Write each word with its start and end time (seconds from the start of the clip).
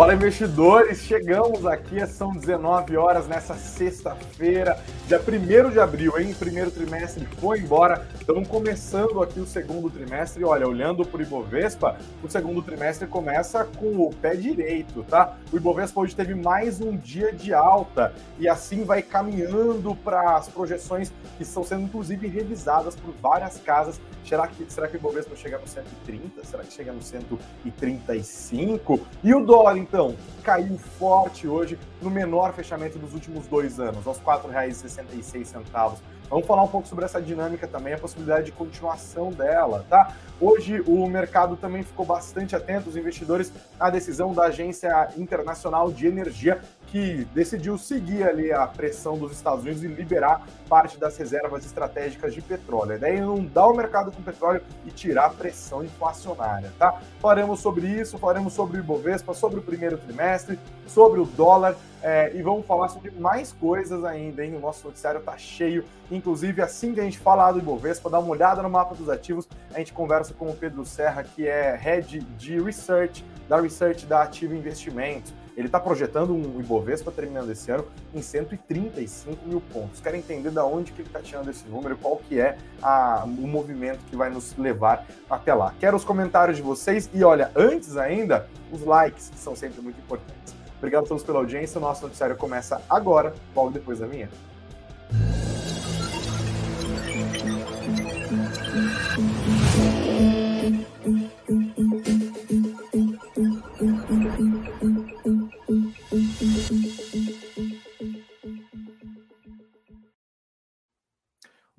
Fala 0.00 0.14
investidores, 0.14 1.02
chegamos 1.02 1.66
aqui, 1.66 2.06
são 2.06 2.32
19 2.32 2.96
horas 2.96 3.28
nessa 3.28 3.52
sexta-feira, 3.54 4.82
dia 5.06 5.20
1 5.20 5.70
de 5.72 5.78
abril, 5.78 6.18
hein? 6.18 6.32
Primeiro 6.32 6.70
trimestre 6.70 7.26
foi 7.38 7.58
embora, 7.58 8.08
estamos 8.18 8.48
começando 8.48 9.22
aqui 9.22 9.38
o 9.38 9.44
segundo 9.44 9.90
trimestre. 9.90 10.42
Olha, 10.42 10.66
olhando 10.66 11.04
para 11.04 11.18
o 11.18 11.22
Ibovespa, 11.22 11.98
o 12.22 12.30
segundo 12.30 12.62
trimestre 12.62 13.06
começa 13.06 13.62
com 13.62 14.00
o 14.00 14.10
pé 14.14 14.34
direito, 14.34 15.02
tá? 15.02 15.36
O 15.52 15.58
Ibovespa 15.58 16.00
hoje 16.00 16.16
teve 16.16 16.34
mais 16.34 16.80
um 16.80 16.96
dia 16.96 17.30
de 17.30 17.52
alta 17.52 18.14
e 18.38 18.48
assim 18.48 18.84
vai 18.84 19.02
caminhando 19.02 19.94
para 19.96 20.34
as 20.34 20.48
projeções 20.48 21.12
que 21.36 21.42
estão 21.42 21.62
sendo 21.62 21.82
inclusive 21.82 22.26
revisadas 22.26 22.96
por 22.96 23.12
várias 23.20 23.58
casas. 23.58 24.00
Será 24.24 24.46
que, 24.46 24.64
será 24.72 24.88
que 24.88 24.96
o 24.96 24.98
Ibovespa 24.98 25.36
chega 25.36 25.58
no 25.58 25.66
130? 25.66 26.44
Será 26.44 26.62
que 26.62 26.72
chega 26.72 26.90
no 26.92 27.02
135? 27.02 29.00
E 29.24 29.34
o 29.34 29.44
dólar, 29.44 29.76
então, 29.90 30.14
caiu 30.44 30.78
forte 30.78 31.48
hoje 31.48 31.76
no 32.00 32.08
menor 32.08 32.52
fechamento 32.52 32.96
dos 32.96 33.12
últimos 33.12 33.48
dois 33.48 33.80
anos, 33.80 34.06
aos 34.06 34.18
R$ 34.18 34.24
4,66. 34.24 35.98
Vamos 36.30 36.46
falar 36.46 36.62
um 36.62 36.68
pouco 36.68 36.86
sobre 36.86 37.04
essa 37.04 37.20
dinâmica 37.20 37.66
também, 37.66 37.92
a 37.92 37.98
possibilidade 37.98 38.46
de 38.46 38.52
continuação 38.52 39.32
dela, 39.32 39.84
tá? 39.90 40.14
Hoje 40.40 40.80
o 40.86 41.08
mercado 41.08 41.56
também 41.56 41.82
ficou 41.82 42.06
bastante 42.06 42.54
atento, 42.54 42.88
os 42.88 42.96
investidores, 42.96 43.52
à 43.80 43.90
decisão 43.90 44.32
da 44.32 44.44
Agência 44.44 45.08
Internacional 45.16 45.90
de 45.90 46.06
Energia, 46.06 46.60
que 46.90 47.24
decidiu 47.32 47.78
seguir 47.78 48.24
ali 48.24 48.52
a 48.52 48.66
pressão 48.66 49.16
dos 49.16 49.32
Estados 49.32 49.62
Unidos 49.62 49.84
e 49.84 49.86
liberar 49.86 50.44
parte 50.68 50.98
das 50.98 51.16
reservas 51.16 51.64
estratégicas 51.64 52.34
de 52.34 52.42
petróleo. 52.42 52.92
A 52.92 52.96
ideia 52.96 53.20
é 53.20 53.40
dar 53.52 53.68
o 53.68 53.74
mercado 53.74 54.10
com 54.10 54.20
petróleo 54.22 54.60
e 54.84 54.90
tirar 54.90 55.26
a 55.26 55.30
pressão 55.30 55.84
inflacionária, 55.84 56.72
tá? 56.78 57.00
Falaremos 57.20 57.60
sobre 57.60 57.86
isso, 57.86 58.18
falaremos 58.18 58.52
sobre 58.52 58.78
o 58.78 58.80
Ibovespa, 58.80 59.32
sobre 59.34 59.60
o 59.60 59.62
primeiro 59.62 59.98
trimestre, 59.98 60.58
sobre 60.86 61.20
o 61.20 61.24
dólar 61.24 61.76
é, 62.02 62.34
e 62.34 62.42
vamos 62.42 62.66
falar 62.66 62.88
sobre 62.88 63.10
mais 63.10 63.52
coisas 63.52 64.04
ainda, 64.04 64.44
hein? 64.44 64.56
O 64.56 64.60
nosso 64.60 64.86
noticiário 64.86 65.20
tá 65.20 65.36
cheio. 65.36 65.84
Inclusive, 66.10 66.62
assim 66.62 66.94
que 66.94 67.00
a 67.00 67.04
gente 67.04 67.18
falar 67.18 67.52
do 67.52 67.58
Ibovespa, 67.58 68.08
dá 68.08 68.18
uma 68.18 68.30
olhada 68.30 68.62
no 68.62 68.70
mapa 68.70 68.94
dos 68.94 69.08
ativos, 69.08 69.46
a 69.72 69.78
gente 69.78 69.92
conversa 69.92 70.34
com 70.34 70.46
o 70.46 70.56
Pedro 70.56 70.84
Serra, 70.84 71.22
que 71.22 71.46
é 71.46 71.76
Head 71.76 72.20
de 72.36 72.60
Research, 72.60 73.24
da 73.48 73.60
Research 73.60 74.06
da 74.06 74.22
Ativo 74.22 74.54
Investimentos. 74.54 75.32
Ele 75.56 75.66
está 75.66 75.78
projetando 75.78 76.34
um 76.34 76.60
Ibovespa 76.60 77.10
terminando 77.10 77.50
esse 77.50 77.70
ano 77.70 77.84
em 78.14 78.22
135 78.22 79.46
mil 79.46 79.60
pontos. 79.72 80.00
Quero 80.00 80.16
entender 80.16 80.50
de 80.50 80.58
onde 80.58 80.92
que 80.92 81.02
ele 81.02 81.08
está 81.08 81.20
tirando 81.20 81.48
esse 81.50 81.66
número, 81.66 81.96
qual 81.96 82.16
que 82.16 82.40
é 82.40 82.56
a, 82.82 83.24
o 83.24 83.46
movimento 83.46 84.00
que 84.08 84.16
vai 84.16 84.30
nos 84.30 84.56
levar 84.56 85.06
até 85.28 85.52
lá. 85.52 85.74
Quero 85.78 85.96
os 85.96 86.04
comentários 86.04 86.56
de 86.56 86.62
vocês 86.62 87.10
e 87.12 87.22
olha, 87.24 87.50
antes 87.54 87.96
ainda, 87.96 88.48
os 88.72 88.84
likes, 88.84 89.30
que 89.30 89.38
são 89.38 89.54
sempre 89.54 89.80
muito 89.80 89.98
importantes. 89.98 90.54
Obrigado 90.78 91.04
a 91.04 91.08
todos 91.08 91.22
pela 91.22 91.38
audiência. 91.38 91.78
O 91.78 91.80
nosso 91.80 92.02
noticiário 92.02 92.36
começa 92.36 92.80
agora, 92.88 93.34
logo 93.54 93.70
depois 93.70 93.98
da 93.98 94.06
vinheta. 94.06 94.49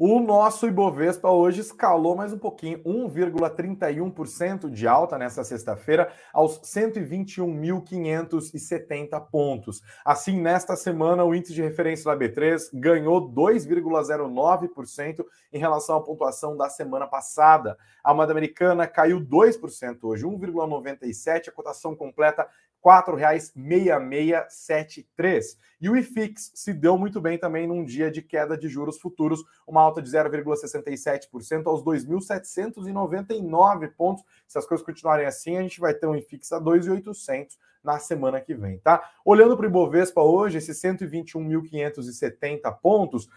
O 0.04 0.20
nosso 0.20 0.66
Ibovespa 0.66 1.30
hoje 1.30 1.62
escalou 1.62 2.16
mais 2.16 2.34
um 2.34 2.40
pouquinho, 2.40 2.84
1,31% 2.84 4.68
de 4.68 4.88
alta 4.88 5.16
nessa 5.16 5.44
sexta-feira, 5.44 6.12
aos 6.34 6.60
121.570 6.62 9.28
pontos. 9.30 9.84
Assim, 10.04 10.42
nesta 10.42 10.76
semana, 10.76 11.24
o 11.24 11.36
índice 11.36 11.54
de 11.54 11.62
referência 11.62 12.06
da 12.06 12.18
B3 12.18 12.72
ganhou 12.74 13.32
2,09% 13.32 15.24
em 15.54 15.60
relação 15.60 15.98
à 15.98 16.02
pontuação 16.02 16.58
da 16.58 16.68
semana 16.68 17.06
passada. 17.06 17.78
A 18.04 18.12
moeda 18.12 18.32
americana 18.32 18.88
caiu 18.88 19.22
2% 19.22 20.00
hoje, 20.02 20.26
1,97%, 20.26 21.48
a 21.48 21.52
cotação 21.52 21.96
completa 21.96 22.48
R$ 22.84 23.04
4,6673. 23.04 25.58
E 25.80 25.88
o 25.90 25.98
IFIX 25.98 26.52
se 26.56 26.74
deu 26.74 26.98
muito 26.98 27.22
bem 27.22 27.38
também 27.38 27.68
num 27.68 27.86
dia 27.86 28.10
de 28.12 28.22
queda 28.22 28.58
de 28.58 28.68
juros 28.68 29.00
futuros, 29.00 29.42
uma 29.68 29.82
alta 29.82 30.02
de 30.02 30.10
0,67% 30.10 31.68
aos 31.68 31.84
2.799 31.84 33.94
pontos. 33.96 34.24
Se 34.48 34.58
as 34.58 34.66
coisas 34.66 34.86
continuarem 34.86 35.26
assim, 35.26 35.58
a 35.58 35.62
gente 35.62 35.80
vai 35.80 35.94
ter 35.94 36.08
um 36.08 36.16
IFIX 36.16 36.52
a 36.54 36.62
2.800 36.62 37.58
na 37.84 38.00
semana 38.00 38.40
que 38.40 38.54
vem, 38.54 38.78
tá? 38.78 39.04
Olhando 39.26 39.58
para 39.58 39.66
o 39.66 39.70
Ibovespa 39.70 40.22
hoje, 40.22 40.60
esses 40.60 40.80
121.570 40.82 42.78
pontos 42.80 43.28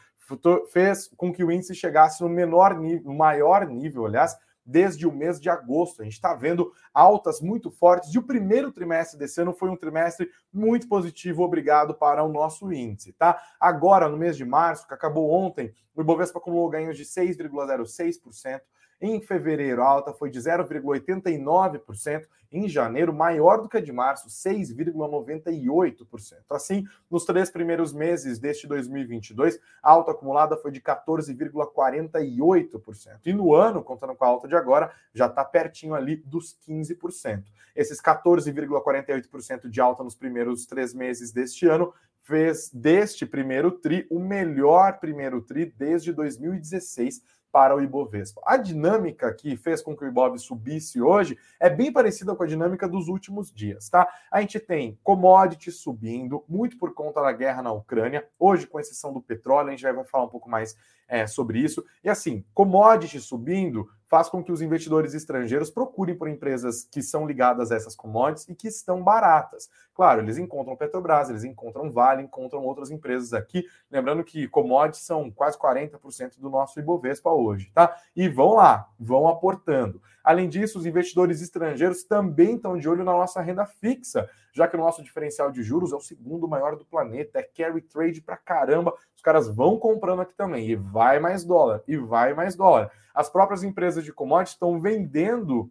fez 0.71 1.09
com 1.17 1.33
que 1.33 1.43
o 1.45 1.51
índice 1.51 1.75
chegasse 1.75 2.23
no 2.23 2.29
menor 2.29 2.79
nível, 2.79 3.05
no 3.05 3.15
maior 3.15 3.67
nível, 3.67 4.05
aliás, 4.07 4.37
desde 4.65 5.07
o 5.07 5.13
mês 5.13 5.41
de 5.41 5.51
agosto. 5.51 6.01
A 6.01 6.05
gente 6.05 6.15
está 6.15 6.35
vendo 6.35 6.73
altas 6.93 7.41
muito 7.41 7.71
fortes 7.71 8.15
e 8.15 8.19
o 8.19 8.23
primeiro 8.23 8.73
trimestre 8.73 9.19
desse 9.19 9.41
ano 9.41 9.53
foi 9.53 9.69
um 9.71 9.77
trimestre 9.77 10.31
muito 10.53 10.89
positivo, 10.89 11.43
obrigado 11.43 11.95
para 11.95 12.23
o 12.23 12.33
nosso 12.33 12.73
índice, 12.73 13.13
tá? 13.13 13.41
Agora, 13.61 14.09
no 14.09 14.17
mês 14.17 14.37
de 14.37 14.45
março, 14.45 14.87
que 14.87 14.95
acabou 14.95 15.31
ontem, 15.31 15.75
o 15.95 16.01
Ibovespa 16.01 16.39
acumulou 16.39 16.69
ganhos 16.69 16.97
de 16.97 17.05
6,06%. 17.05 18.61
Em 19.01 19.21
fevereiro, 19.21 19.83
a 19.83 19.87
alta 19.87 20.13
foi 20.13 20.31
de 20.31 20.39
0,89%. 20.39 22.29
Em 22.51 22.69
janeiro, 22.69 23.13
maior 23.13 23.61
do 23.61 23.69
que 23.69 23.77
a 23.79 23.81
de 23.81 23.93
março, 23.93 24.29
6,98%. 24.29 26.37
Assim, 26.51 26.87
nos 27.11 27.25
três 27.25 27.51
primeiros 27.51 27.93
meses 27.93 28.39
deste 28.39 28.69
2022, 28.69 29.59
a 29.83 29.91
alta 29.91 30.13
acumulada 30.13 30.57
foi 30.57 30.71
de 30.71 30.81
14,48%. 30.81 33.27
E 33.27 33.33
no 33.33 33.53
ano, 33.55 33.83
contando 33.83 34.15
com 34.15 34.25
a 34.25 34.29
alta 34.29 34.47
de 34.47 34.55
agora, 34.55 34.93
já 35.13 35.27
está 35.27 35.45
pertinho 35.45 35.95
ali 35.95 36.15
dos 36.17 36.57
15%. 36.69 37.43
Esses 37.75 38.01
14,48% 38.01 39.69
de 39.69 39.81
alta 39.81 40.05
nos 40.05 40.15
primeiros 40.15 40.65
três 40.65 40.95
meses 40.95 41.33
deste 41.33 41.67
ano 41.67 41.93
fez 42.21 42.71
deste 42.73 43.27
primeiro 43.27 43.71
TRI 43.71 44.07
o 44.11 44.19
melhor 44.19 44.99
primeiro 44.99 45.43
TRI 45.43 45.67
desde 45.77 46.11
2016 46.13 47.23
para 47.55 47.77
o 47.77 47.81
Ibovespa. 47.81 48.43
A 48.45 48.57
dinâmica 48.57 49.33
que 49.33 49.57
fez 49.57 49.81
com 49.81 49.97
que 49.97 50.05
o 50.05 50.09
Ibov 50.09 50.37
subisse 50.41 51.01
hoje 51.01 51.39
é 51.61 51.71
bem 51.71 51.93
parecida 51.93 52.35
com 52.35 52.43
a 52.43 52.47
dinâmica 52.49 52.89
dos 52.89 53.07
últimos 53.07 53.53
dias, 53.55 53.89
tá? 53.89 54.09
A 54.29 54.41
gente 54.41 54.59
tem 54.59 54.99
commodities 55.05 55.77
subindo, 55.77 56.43
muito 56.49 56.77
por 56.77 56.93
conta 56.93 57.23
da 57.23 57.31
guerra 57.31 57.63
na 57.63 57.71
Ucrânia. 57.71 58.27
Hoje, 58.41 58.67
com 58.67 58.81
exceção 58.81 59.13
do 59.13 59.23
petróleo, 59.23 59.69
a 59.69 59.71
gente 59.71 59.85
vai 59.85 60.05
falar 60.05 60.25
um 60.25 60.29
pouco 60.29 60.51
mais 60.51 60.77
é, 61.09 61.27
sobre 61.27 61.59
isso. 61.59 61.85
E 62.03 62.09
assim, 62.09 62.45
commodities 62.55 63.25
subindo 63.25 63.89
faz 64.07 64.29
com 64.29 64.45
que 64.45 64.53
os 64.53 64.63
investidores 64.63 65.15
estrangeiros 65.15 65.71
procurem 65.71 66.15
por 66.15 66.29
empresas 66.29 66.85
que 66.85 67.03
são 67.03 67.27
ligadas 67.27 67.73
a 67.73 67.77
essas 67.77 67.97
commodities 67.97 68.49
e 68.49 68.55
que 68.55 68.69
estão 68.69 69.03
baratas. 69.03 69.69
Claro, 69.95 70.21
eles 70.23 70.39
encontram 70.39 70.77
Petrobras, 70.77 71.31
eles 71.31 71.45
encontram 71.45 71.91
Vale, 71.91 72.23
encontram 72.23 72.63
outras 72.65 72.91
empresas 72.91 73.33
aqui. 73.33 73.65
Lembrando 73.91 74.23
que 74.23 74.47
commodities 74.49 75.05
são 75.05 75.31
quase 75.31 75.59
40% 75.59 76.39
do 76.39 76.51
nosso 76.51 76.79
Ibovespa 76.79 77.31
hoje, 77.31 77.71
tá? 77.75 77.97
E 78.15 78.29
vão 78.29 78.55
lá, 78.55 78.89
vão 78.99 79.27
aportando. 79.27 80.01
Além 80.25 80.49
disso, 80.49 80.79
os 80.79 80.87
investidores 80.87 81.43
estrangeiros 81.43 82.03
também 82.03 82.57
estão 82.57 82.79
de 82.79 82.89
olho 82.89 83.05
na 83.05 83.13
nossa 83.13 83.43
renda 83.43 83.67
fixa, 83.67 84.29
já 84.55 84.67
que 84.67 84.75
o 84.75 84.79
nosso 84.81 85.03
diferencial 85.03 85.51
de 85.51 85.63
juros 85.63 85.93
é 85.93 85.97
o 85.97 86.01
segundo 86.01 86.49
maior 86.49 86.77
do 86.77 86.85
planeta, 86.87 87.39
é 87.39 87.43
carry 87.43 87.83
trade 87.83 88.23
pra 88.23 88.39
caramba. 88.39 88.95
Os 89.15 89.21
caras 89.21 89.55
vão 89.55 89.79
comprando 89.79 90.23
aqui 90.23 90.35
também, 90.35 90.71
e 90.71 90.75
vai 90.75 91.21
mais 91.21 91.45
dólar, 91.45 91.83
e 91.87 91.99
vai 91.99 92.33
mais 92.33 92.57
dólar. 92.57 92.91
As 93.15 93.29
próprias 93.29 93.63
empresas 93.63 94.03
de 94.03 94.13
commodities 94.13 94.55
estão 94.55 94.81
vendendo 94.81 95.71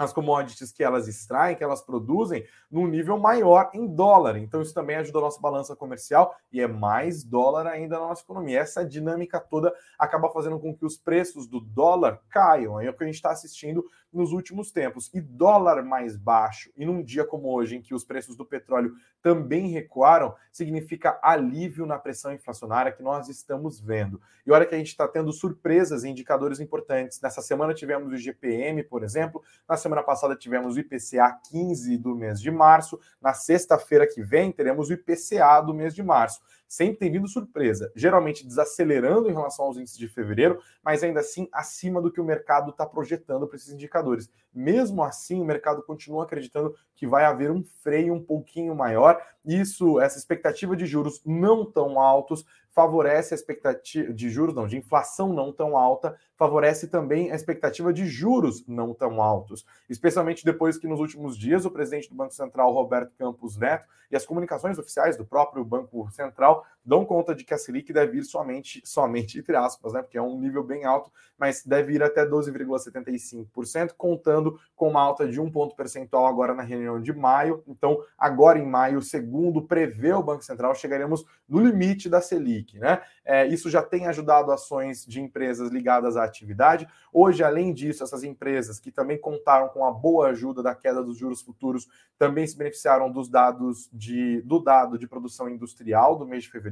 as 0.00 0.14
commodities 0.14 0.72
que 0.72 0.82
elas 0.82 1.06
extraem, 1.06 1.54
que 1.54 1.62
elas 1.62 1.82
produzem, 1.82 2.46
num 2.70 2.86
nível 2.86 3.18
maior 3.18 3.70
em 3.74 3.86
dólar. 3.86 4.38
Então, 4.38 4.62
isso 4.62 4.72
também 4.72 4.96
ajuda 4.96 5.18
a 5.18 5.22
nossa 5.22 5.38
balança 5.38 5.76
comercial 5.76 6.34
e 6.50 6.58
é 6.58 6.66
mais 6.66 7.22
dólar 7.22 7.66
ainda 7.66 7.98
na 7.98 8.08
nossa 8.08 8.22
economia. 8.22 8.60
Essa 8.60 8.82
dinâmica 8.82 9.38
toda 9.38 9.74
acaba 9.98 10.30
fazendo 10.30 10.58
com 10.58 10.74
que 10.74 10.86
os 10.86 10.96
preços 10.96 11.46
do 11.46 11.60
dólar 11.60 12.18
caiam. 12.30 12.80
É 12.80 12.88
o 12.88 12.94
que 12.94 13.04
a 13.04 13.06
gente 13.06 13.16
está 13.16 13.30
assistindo 13.30 13.84
nos 14.10 14.32
últimos 14.32 14.72
tempos. 14.72 15.10
E 15.12 15.20
dólar 15.20 15.82
mais 15.84 16.16
baixo, 16.16 16.70
e 16.76 16.84
num 16.86 17.02
dia 17.02 17.24
como 17.24 17.52
hoje, 17.54 17.76
em 17.76 17.82
que 17.82 17.94
os 17.94 18.04
preços 18.04 18.36
do 18.36 18.44
petróleo 18.44 18.94
também 19.22 19.68
recuaram, 19.68 20.34
significa 20.50 21.18
alívio 21.22 21.84
na 21.84 21.98
pressão 21.98 22.32
inflacionária 22.32 22.90
que 22.90 23.02
nós 23.02 23.28
estamos 23.28 23.78
vendo. 23.78 24.20
E 24.46 24.50
olha 24.50 24.64
que 24.64 24.74
a 24.74 24.78
gente 24.78 24.88
está 24.88 25.06
tendo 25.06 25.32
surpresas 25.32 26.04
em 26.04 26.10
indicadores 26.10 26.58
importantes. 26.58 27.20
Nessa 27.20 27.42
semana 27.42 27.74
tivemos 27.74 28.12
o 28.12 28.16
GPM, 28.16 28.82
por 28.82 29.04
exemplo, 29.04 29.42
na 29.68 29.76
semana 29.76 29.89
passada 30.02 30.36
tivemos 30.36 30.76
o 30.76 30.80
IPCA 30.80 31.38
15 31.50 31.96
do 31.98 32.14
mês 32.14 32.40
de 32.40 32.50
março, 32.50 32.98
na 33.20 33.32
sexta-feira 33.34 34.06
que 34.06 34.22
vem 34.22 34.52
teremos 34.52 34.88
o 34.88 34.92
IPCA 34.92 35.60
do 35.60 35.74
mês 35.74 35.94
de 35.94 36.02
março. 36.02 36.40
Sempre 36.70 36.98
tem 36.98 37.10
vindo 37.10 37.26
surpresa, 37.26 37.90
geralmente 37.96 38.46
desacelerando 38.46 39.28
em 39.28 39.32
relação 39.32 39.64
aos 39.64 39.76
índices 39.76 39.98
de 39.98 40.06
fevereiro, 40.06 40.60
mas 40.84 41.02
ainda 41.02 41.18
assim 41.18 41.48
acima 41.52 42.00
do 42.00 42.12
que 42.12 42.20
o 42.20 42.24
mercado 42.24 42.70
está 42.70 42.86
projetando 42.86 43.44
para 43.48 43.56
esses 43.56 43.72
indicadores. 43.72 44.30
Mesmo 44.54 45.02
assim, 45.02 45.40
o 45.40 45.44
mercado 45.44 45.82
continua 45.82 46.22
acreditando 46.22 46.72
que 46.94 47.08
vai 47.08 47.24
haver 47.24 47.50
um 47.50 47.64
freio 47.64 48.14
um 48.14 48.22
pouquinho 48.22 48.72
maior. 48.72 49.20
Isso, 49.44 49.98
essa 49.98 50.16
expectativa 50.16 50.76
de 50.76 50.86
juros 50.86 51.20
não 51.26 51.64
tão 51.64 51.98
altos, 51.98 52.46
favorece 52.70 53.34
a 53.34 53.36
expectativa 53.36 54.12
de 54.12 54.30
juros, 54.30 54.54
não, 54.54 54.66
de 54.66 54.76
inflação 54.76 55.32
não 55.32 55.52
tão 55.52 55.76
alta, 55.76 56.16
favorece 56.36 56.86
também 56.86 57.32
a 57.32 57.34
expectativa 57.34 57.92
de 57.92 58.06
juros 58.06 58.64
não 58.66 58.94
tão 58.94 59.20
altos, 59.20 59.66
especialmente 59.88 60.44
depois 60.44 60.78
que 60.78 60.86
nos 60.86 61.00
últimos 61.00 61.36
dias 61.36 61.64
o 61.64 61.70
presidente 61.70 62.08
do 62.08 62.14
Banco 62.14 62.32
Central, 62.32 62.72
Roberto 62.72 63.12
Campos 63.18 63.56
Neto, 63.56 63.88
e 64.10 64.16
as 64.16 64.26
comunicações 64.26 64.78
oficiais 64.78 65.16
do 65.16 65.24
próprio 65.24 65.64
Banco 65.64 66.10
Central 66.10 66.59
now 66.60 66.79
dão 66.84 67.04
conta 67.04 67.34
de 67.34 67.44
que 67.44 67.54
a 67.54 67.58
Selic 67.58 67.92
deve 67.92 68.18
ir 68.18 68.24
somente, 68.24 68.80
somente 68.84 69.38
entre 69.38 69.56
aspas, 69.56 69.92
né, 69.92 70.02
porque 70.02 70.18
é 70.18 70.22
um 70.22 70.38
nível 70.40 70.62
bem 70.62 70.84
alto, 70.84 71.10
mas 71.38 71.64
deve 71.64 71.94
ir 71.94 72.02
até 72.02 72.26
12,75%, 72.26 73.94
contando 73.96 74.58
com 74.76 74.88
uma 74.88 75.00
alta 75.00 75.26
de 75.26 75.40
um 75.40 75.50
ponto 75.50 75.74
percentual 75.74 76.26
agora 76.26 76.54
na 76.54 76.62
reunião 76.62 77.00
de 77.00 77.12
maio. 77.12 77.62
Então, 77.66 77.98
agora 78.18 78.58
em 78.58 78.66
maio, 78.66 79.00
segundo 79.00 79.62
prevê 79.62 80.12
o 80.12 80.22
Banco 80.22 80.44
Central, 80.44 80.74
chegaremos 80.74 81.24
no 81.48 81.60
limite 81.60 82.08
da 82.08 82.20
Selic, 82.20 82.78
né? 82.78 83.00
É, 83.24 83.46
isso 83.46 83.70
já 83.70 83.82
tem 83.82 84.06
ajudado 84.06 84.52
ações 84.52 85.06
de 85.06 85.20
empresas 85.20 85.70
ligadas 85.70 86.16
à 86.16 86.24
atividade. 86.24 86.86
Hoje, 87.12 87.42
além 87.42 87.72
disso, 87.72 88.02
essas 88.02 88.22
empresas 88.22 88.78
que 88.78 88.90
também 88.90 89.18
contaram 89.18 89.68
com 89.68 89.84
a 89.84 89.90
boa 89.90 90.28
ajuda 90.28 90.62
da 90.62 90.74
queda 90.74 91.02
dos 91.02 91.16
juros 91.16 91.40
futuros 91.40 91.88
também 92.18 92.46
se 92.46 92.56
beneficiaram 92.56 93.10
dos 93.10 93.28
dados 93.30 93.88
de, 93.92 94.42
do 94.42 94.58
dado 94.58 94.98
de 94.98 95.08
produção 95.08 95.48
industrial 95.48 96.18
do 96.18 96.26
mês 96.26 96.42
de 96.42 96.50
fevereiro, 96.50 96.69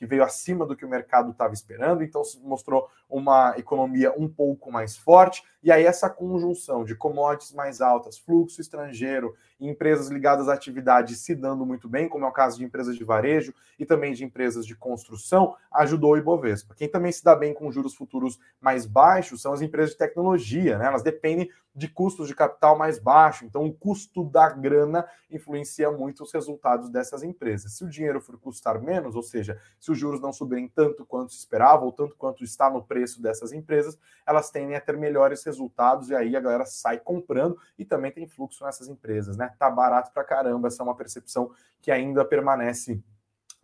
que 0.00 0.06
veio 0.06 0.24
acima 0.24 0.64
do 0.64 0.74
que 0.74 0.82
o 0.82 0.88
mercado 0.88 1.30
estava 1.30 1.52
esperando, 1.52 2.02
então 2.02 2.22
mostrou 2.42 2.88
uma 3.06 3.54
economia 3.58 4.10
um 4.16 4.26
pouco 4.26 4.72
mais 4.72 4.96
forte. 4.96 5.44
E 5.62 5.70
aí, 5.70 5.84
essa 5.84 6.08
conjunção 6.08 6.84
de 6.86 6.94
commodities 6.94 7.52
mais 7.52 7.82
altas, 7.82 8.16
fluxo 8.16 8.62
estrangeiro 8.62 9.34
e 9.60 9.68
empresas 9.68 10.08
ligadas 10.08 10.48
à 10.48 10.54
atividade 10.54 11.14
se 11.14 11.34
dando 11.34 11.66
muito 11.66 11.86
bem, 11.86 12.08
como 12.08 12.24
é 12.24 12.28
o 12.28 12.32
caso 12.32 12.56
de 12.56 12.64
empresas 12.64 12.96
de 12.96 13.04
varejo 13.04 13.52
e 13.78 13.84
também 13.84 14.14
de 14.14 14.24
empresas 14.24 14.64
de 14.64 14.74
construção, 14.74 15.54
ajudou 15.70 16.12
o 16.12 16.16
Ibovespa. 16.16 16.74
Quem 16.74 16.88
também 16.88 17.12
se 17.12 17.22
dá 17.22 17.36
bem 17.36 17.52
com 17.52 17.70
juros 17.70 17.94
futuros 17.94 18.38
mais 18.58 18.86
baixos 18.86 19.42
são 19.42 19.52
as 19.52 19.60
empresas 19.60 19.90
de 19.90 19.98
tecnologia, 19.98 20.78
né? 20.78 20.86
Elas 20.86 21.02
dependem 21.02 21.50
de 21.74 21.88
custos 21.88 22.26
de 22.26 22.34
capital 22.34 22.76
mais 22.76 22.98
baixo, 22.98 23.44
então 23.44 23.64
o 23.64 23.72
custo 23.72 24.24
da 24.24 24.48
grana 24.48 25.06
influencia 25.30 25.90
muito 25.90 26.22
os 26.22 26.32
resultados 26.32 26.90
dessas 26.90 27.22
empresas. 27.22 27.72
Se 27.72 27.84
o 27.84 27.88
dinheiro 27.88 28.20
for 28.20 28.38
custar 28.38 28.80
menos, 28.80 29.14
ou 29.14 29.22
seja, 29.22 29.60
se 29.78 29.90
os 29.90 29.98
juros 29.98 30.20
não 30.20 30.32
subirem 30.32 30.68
tanto 30.68 31.06
quanto 31.06 31.32
se 31.32 31.38
esperava, 31.38 31.84
ou 31.84 31.92
tanto 31.92 32.16
quanto 32.16 32.42
está 32.42 32.68
no 32.68 32.82
preço 32.82 33.22
dessas 33.22 33.52
empresas, 33.52 33.98
elas 34.26 34.50
tendem 34.50 34.76
a 34.76 34.80
ter 34.80 34.96
melhores 34.96 35.44
resultados 35.44 36.10
e 36.10 36.14
aí 36.14 36.34
a 36.34 36.40
galera 36.40 36.66
sai 36.66 36.98
comprando 36.98 37.56
e 37.78 37.84
também 37.84 38.10
tem 38.10 38.26
fluxo 38.26 38.64
nessas 38.64 38.88
empresas, 38.88 39.36
né? 39.36 39.54
Tá 39.58 39.70
barato 39.70 40.12
pra 40.12 40.24
caramba, 40.24 40.68
essa 40.68 40.82
é 40.82 40.84
uma 40.84 40.96
percepção 40.96 41.50
que 41.80 41.90
ainda 41.90 42.24
permanece 42.24 43.02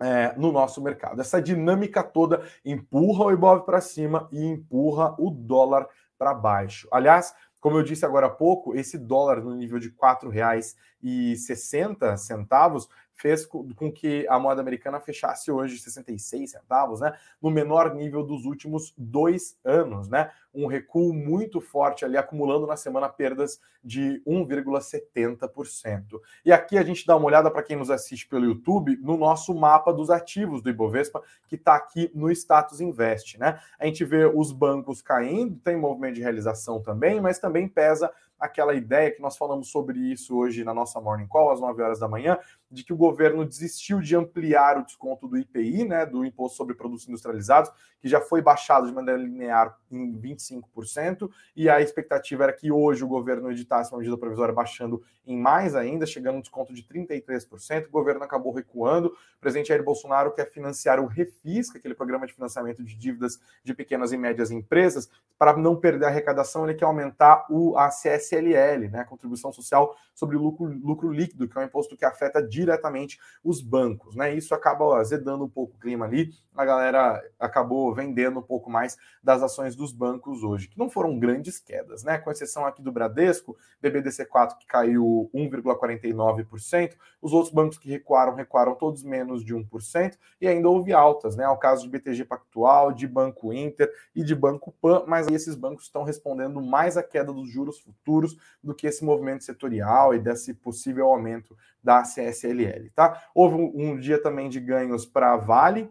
é, 0.00 0.34
no 0.36 0.52
nosso 0.52 0.82
mercado. 0.82 1.20
Essa 1.20 1.40
dinâmica 1.40 2.02
toda 2.02 2.42
empurra 2.64 3.24
o 3.24 3.32
Ibov 3.32 3.64
para 3.64 3.80
cima 3.80 4.28
e 4.30 4.44
empurra 4.44 5.14
o 5.18 5.30
dólar 5.30 5.88
para 6.18 6.34
baixo. 6.34 6.88
Aliás, 6.90 7.34
como 7.66 7.78
eu 7.78 7.82
disse 7.82 8.06
agora 8.06 8.26
há 8.26 8.30
pouco, 8.30 8.76
esse 8.76 8.96
dólar 8.96 9.42
no 9.42 9.52
nível 9.52 9.80
de 9.80 9.88
R$ 9.88 9.94
4,60 10.00 12.96
fez 13.16 13.44
com 13.46 13.90
que 13.90 14.26
a 14.28 14.38
moeda 14.38 14.60
americana 14.60 15.00
fechasse 15.00 15.50
hoje 15.50 15.78
66 15.78 16.50
centavos, 16.50 17.00
né? 17.00 17.16
No 17.40 17.50
menor 17.50 17.94
nível 17.94 18.22
dos 18.22 18.44
últimos 18.44 18.92
dois 18.96 19.58
anos, 19.64 20.06
né? 20.08 20.30
Um 20.54 20.66
recuo 20.66 21.12
muito 21.14 21.60
forte 21.60 22.04
ali, 22.04 22.16
acumulando 22.16 22.66
na 22.66 22.76
semana 22.76 23.08
perdas 23.08 23.58
de 23.82 24.22
1,70%. 24.26 26.20
E 26.44 26.52
aqui 26.52 26.76
a 26.76 26.82
gente 26.82 27.06
dá 27.06 27.16
uma 27.16 27.26
olhada 27.26 27.50
para 27.50 27.62
quem 27.62 27.76
nos 27.76 27.90
assiste 27.90 28.28
pelo 28.28 28.44
YouTube 28.44 28.98
no 28.98 29.16
nosso 29.16 29.54
mapa 29.54 29.92
dos 29.92 30.10
ativos 30.10 30.60
do 30.60 30.68
Ibovespa, 30.68 31.22
que 31.48 31.54
está 31.54 31.74
aqui 31.74 32.10
no 32.14 32.30
Status 32.30 32.80
Invest, 32.80 33.38
né? 33.38 33.58
A 33.78 33.86
gente 33.86 34.04
vê 34.04 34.26
os 34.26 34.52
bancos 34.52 35.00
caindo, 35.00 35.58
tem 35.60 35.76
movimento 35.76 36.16
de 36.16 36.22
realização 36.22 36.82
também, 36.82 37.20
mas 37.20 37.38
também 37.38 37.66
pesa 37.66 38.10
aquela 38.38 38.74
ideia 38.74 39.10
que 39.10 39.20
nós 39.20 39.36
falamos 39.36 39.70
sobre 39.70 39.98
isso 39.98 40.36
hoje 40.36 40.64
na 40.64 40.74
nossa 40.74 41.00
Morning 41.00 41.26
Call, 41.26 41.50
às 41.50 41.60
9 41.60 41.82
horas 41.82 41.98
da 41.98 42.08
manhã, 42.08 42.38
de 42.70 42.84
que 42.84 42.92
o 42.92 42.96
governo 42.96 43.44
desistiu 43.44 44.00
de 44.00 44.16
ampliar 44.16 44.78
o 44.78 44.84
desconto 44.84 45.28
do 45.28 45.38
IPI, 45.38 45.84
né, 45.84 46.04
do 46.04 46.24
Imposto 46.24 46.56
sobre 46.56 46.74
Produtos 46.74 47.08
Industrializados, 47.08 47.70
que 48.00 48.08
já 48.08 48.20
foi 48.20 48.42
baixado 48.42 48.86
de 48.86 48.92
maneira 48.92 49.20
linear 49.20 49.78
em 49.90 50.12
25%, 50.18 51.30
e 51.54 51.68
a 51.68 51.80
expectativa 51.80 52.44
era 52.44 52.52
que 52.52 52.70
hoje 52.70 53.04
o 53.04 53.08
governo 53.08 53.50
editasse 53.50 53.92
uma 53.92 53.98
medida 53.98 54.18
provisória 54.18 54.52
baixando 54.52 55.02
em 55.26 55.36
mais 55.36 55.74
ainda, 55.74 56.06
chegando 56.06 56.36
um 56.36 56.40
desconto 56.40 56.72
de 56.72 56.82
33%. 56.82 57.86
O 57.86 57.90
governo 57.90 58.22
acabou 58.22 58.52
recuando. 58.52 59.06
O 59.08 59.40
presidente 59.40 59.68
Jair 59.68 59.82
Bolsonaro 59.82 60.32
quer 60.32 60.50
financiar 60.50 61.00
o 61.00 61.06
Refis, 61.06 61.74
é 61.74 61.78
aquele 61.78 61.94
programa 61.94 62.26
de 62.26 62.32
financiamento 62.32 62.84
de 62.84 62.96
dívidas 62.96 63.40
de 63.64 63.74
pequenas 63.74 64.12
e 64.12 64.16
médias 64.16 64.50
empresas, 64.50 65.10
para 65.38 65.56
não 65.56 65.76
perder 65.76 66.06
a 66.06 66.08
arrecadação, 66.08 66.64
ele 66.64 66.78
quer 66.78 66.84
aumentar 66.84 67.46
o 67.50 67.76
ACS 67.76 68.25
CSLL, 68.26 68.88
né, 68.90 69.04
contribuição 69.04 69.52
social 69.52 69.96
sobre 70.14 70.36
lucro, 70.36 70.66
lucro 70.66 71.10
líquido, 71.10 71.48
que 71.48 71.58
é 71.58 71.60
um 71.60 71.64
imposto 71.64 71.96
que 71.96 72.04
afeta 72.04 72.42
diretamente 72.42 73.18
os 73.42 73.60
bancos. 73.60 74.14
Né? 74.16 74.34
Isso 74.34 74.54
acaba 74.54 74.98
azedando 74.98 75.44
um 75.44 75.48
pouco 75.48 75.76
o 75.76 75.78
clima 75.78 76.06
ali, 76.06 76.30
a 76.56 76.64
galera 76.64 77.22
acabou 77.38 77.94
vendendo 77.94 78.38
um 78.38 78.42
pouco 78.42 78.70
mais 78.70 78.96
das 79.22 79.42
ações 79.42 79.76
dos 79.76 79.92
bancos 79.92 80.42
hoje, 80.42 80.68
que 80.68 80.78
não 80.78 80.88
foram 80.88 81.18
grandes 81.18 81.58
quedas, 81.58 82.02
né? 82.02 82.16
Com 82.16 82.30
exceção 82.30 82.64
aqui 82.64 82.80
do 82.80 82.90
Bradesco, 82.90 83.56
BBDC4 83.82 84.56
que 84.58 84.66
caiu 84.66 85.30
1,49%, 85.34 86.94
os 87.20 87.32
outros 87.32 87.52
bancos 87.52 87.76
que 87.76 87.90
recuaram, 87.90 88.34
recuaram 88.34 88.74
todos 88.74 89.02
menos 89.02 89.44
de 89.44 89.54
1%, 89.54 90.16
e 90.40 90.48
ainda 90.48 90.68
houve 90.68 90.92
altas, 90.92 91.36
né? 91.36 91.44
Ao 91.44 91.58
caso 91.58 91.82
de 91.82 91.90
BTG 91.90 92.24
Pactual, 92.24 92.92
de 92.92 93.06
Banco 93.06 93.52
Inter 93.52 93.92
e 94.14 94.24
de 94.24 94.34
Banco 94.34 94.72
Pan, 94.80 95.04
mas 95.06 95.26
esses 95.28 95.54
bancos 95.54 95.84
estão 95.84 96.04
respondendo 96.04 96.60
mais 96.62 96.96
à 96.96 97.02
queda 97.02 97.32
dos 97.32 97.50
juros 97.50 97.78
futuros 97.80 97.96
do 98.62 98.74
que 98.74 98.86
esse 98.86 99.04
movimento 99.04 99.44
setorial 99.44 100.14
e 100.14 100.18
desse 100.18 100.54
possível 100.54 101.06
aumento 101.06 101.56
da 101.82 102.02
CSLL, 102.02 102.90
tá? 102.94 103.22
Houve 103.34 103.56
um, 103.56 103.72
um 103.74 103.98
dia 103.98 104.20
também 104.20 104.48
de 104.48 104.60
ganhos 104.60 105.04
para 105.04 105.32
a 105.32 105.36
Vale, 105.36 105.90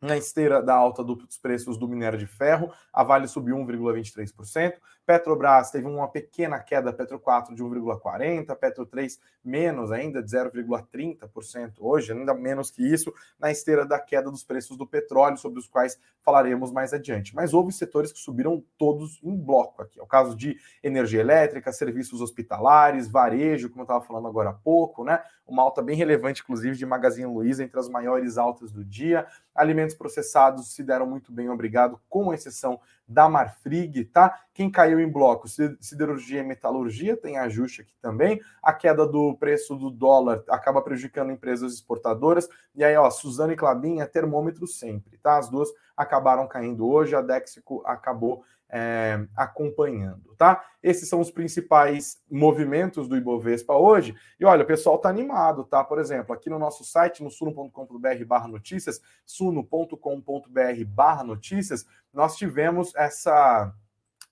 na 0.00 0.16
esteira 0.16 0.62
da 0.62 0.74
alta 0.74 1.04
dos 1.04 1.36
preços 1.36 1.76
do 1.76 1.86
minério 1.86 2.18
de 2.18 2.26
ferro, 2.26 2.72
a 2.92 3.04
Vale 3.04 3.28
subiu 3.28 3.56
1,23%, 3.56 4.74
Petrobras 5.10 5.72
teve 5.72 5.88
uma 5.88 6.06
pequena 6.06 6.60
queda, 6.60 6.92
Petro 6.92 7.18
4 7.18 7.52
de 7.52 7.64
1,40%, 7.64 8.54
Petro 8.54 8.86
3 8.86 9.18
menos 9.42 9.90
ainda, 9.90 10.22
de 10.22 10.30
0,30% 10.30 11.72
hoje, 11.80 12.12
ainda 12.12 12.32
menos 12.32 12.70
que 12.70 12.80
isso, 12.86 13.12
na 13.36 13.50
esteira 13.50 13.84
da 13.84 13.98
queda 13.98 14.30
dos 14.30 14.44
preços 14.44 14.76
do 14.76 14.86
petróleo, 14.86 15.36
sobre 15.36 15.58
os 15.58 15.66
quais 15.66 15.98
falaremos 16.22 16.70
mais 16.70 16.92
adiante. 16.92 17.34
Mas 17.34 17.52
houve 17.52 17.72
setores 17.72 18.12
que 18.12 18.20
subiram 18.20 18.62
todos 18.78 19.18
em 19.24 19.36
bloco 19.36 19.82
aqui. 19.82 19.98
É 19.98 20.02
o 20.02 20.06
caso 20.06 20.36
de 20.36 20.56
energia 20.80 21.20
elétrica, 21.20 21.72
serviços 21.72 22.20
hospitalares, 22.20 23.08
varejo, 23.08 23.68
como 23.68 23.80
eu 23.80 23.84
estava 23.84 24.04
falando 24.04 24.28
agora 24.28 24.50
há 24.50 24.52
pouco, 24.54 25.02
né? 25.02 25.20
Uma 25.44 25.64
alta 25.64 25.82
bem 25.82 25.96
relevante, 25.96 26.42
inclusive, 26.42 26.76
de 26.76 26.86
Magazine 26.86 27.26
Luiza, 27.26 27.64
entre 27.64 27.80
as 27.80 27.88
maiores 27.88 28.38
altas 28.38 28.70
do 28.70 28.84
dia. 28.84 29.26
Alimentos 29.52 29.96
processados 29.96 30.72
se 30.72 30.84
deram 30.84 31.06
muito 31.06 31.32
bem, 31.32 31.48
obrigado, 31.48 32.00
com 32.08 32.32
exceção 32.32 32.78
da 33.10 33.28
Marfrig, 33.28 34.04
tá? 34.04 34.38
Quem 34.54 34.70
caiu 34.70 35.00
em 35.00 35.10
bloco, 35.10 35.48
siderurgia 35.80 36.40
e 36.40 36.44
metalurgia, 36.44 37.16
tem 37.16 37.36
ajuste 37.36 37.82
aqui 37.82 37.94
também. 38.00 38.40
A 38.62 38.72
queda 38.72 39.04
do 39.04 39.36
preço 39.36 39.74
do 39.74 39.90
dólar 39.90 40.44
acaba 40.48 40.80
prejudicando 40.80 41.32
empresas 41.32 41.74
exportadoras. 41.74 42.48
E 42.72 42.84
aí, 42.84 42.96
ó, 42.96 43.10
Suzano 43.10 43.52
e 43.52 43.56
Clabin 43.56 44.00
é 44.00 44.06
termômetro 44.06 44.64
sempre, 44.64 45.18
tá? 45.18 45.38
As 45.38 45.50
duas 45.50 45.68
acabaram 45.96 46.46
caindo 46.46 46.88
hoje, 46.88 47.16
a 47.16 47.20
Dexico 47.20 47.82
acabou 47.84 48.44
é, 48.72 49.26
acompanhando, 49.36 50.34
tá? 50.36 50.64
Esses 50.82 51.08
são 51.08 51.20
os 51.20 51.30
principais 51.30 52.22
movimentos 52.30 53.08
do 53.08 53.16
Ibovespa 53.16 53.74
hoje. 53.74 54.14
E 54.38 54.44
olha, 54.44 54.62
o 54.62 54.66
pessoal 54.66 54.98
tá 54.98 55.08
animado, 55.08 55.64
tá? 55.64 55.82
Por 55.82 55.98
exemplo, 55.98 56.34
aqui 56.34 56.48
no 56.48 56.58
nosso 56.58 56.84
site, 56.84 57.22
no 57.22 57.30
suno.com.br 57.30 58.24
barra 58.26 58.48
notícias, 58.48 59.00
suno.com.br 59.26 60.84
barra 60.86 61.24
notícias, 61.24 61.86
nós 62.12 62.36
tivemos 62.36 62.94
essa 62.94 63.74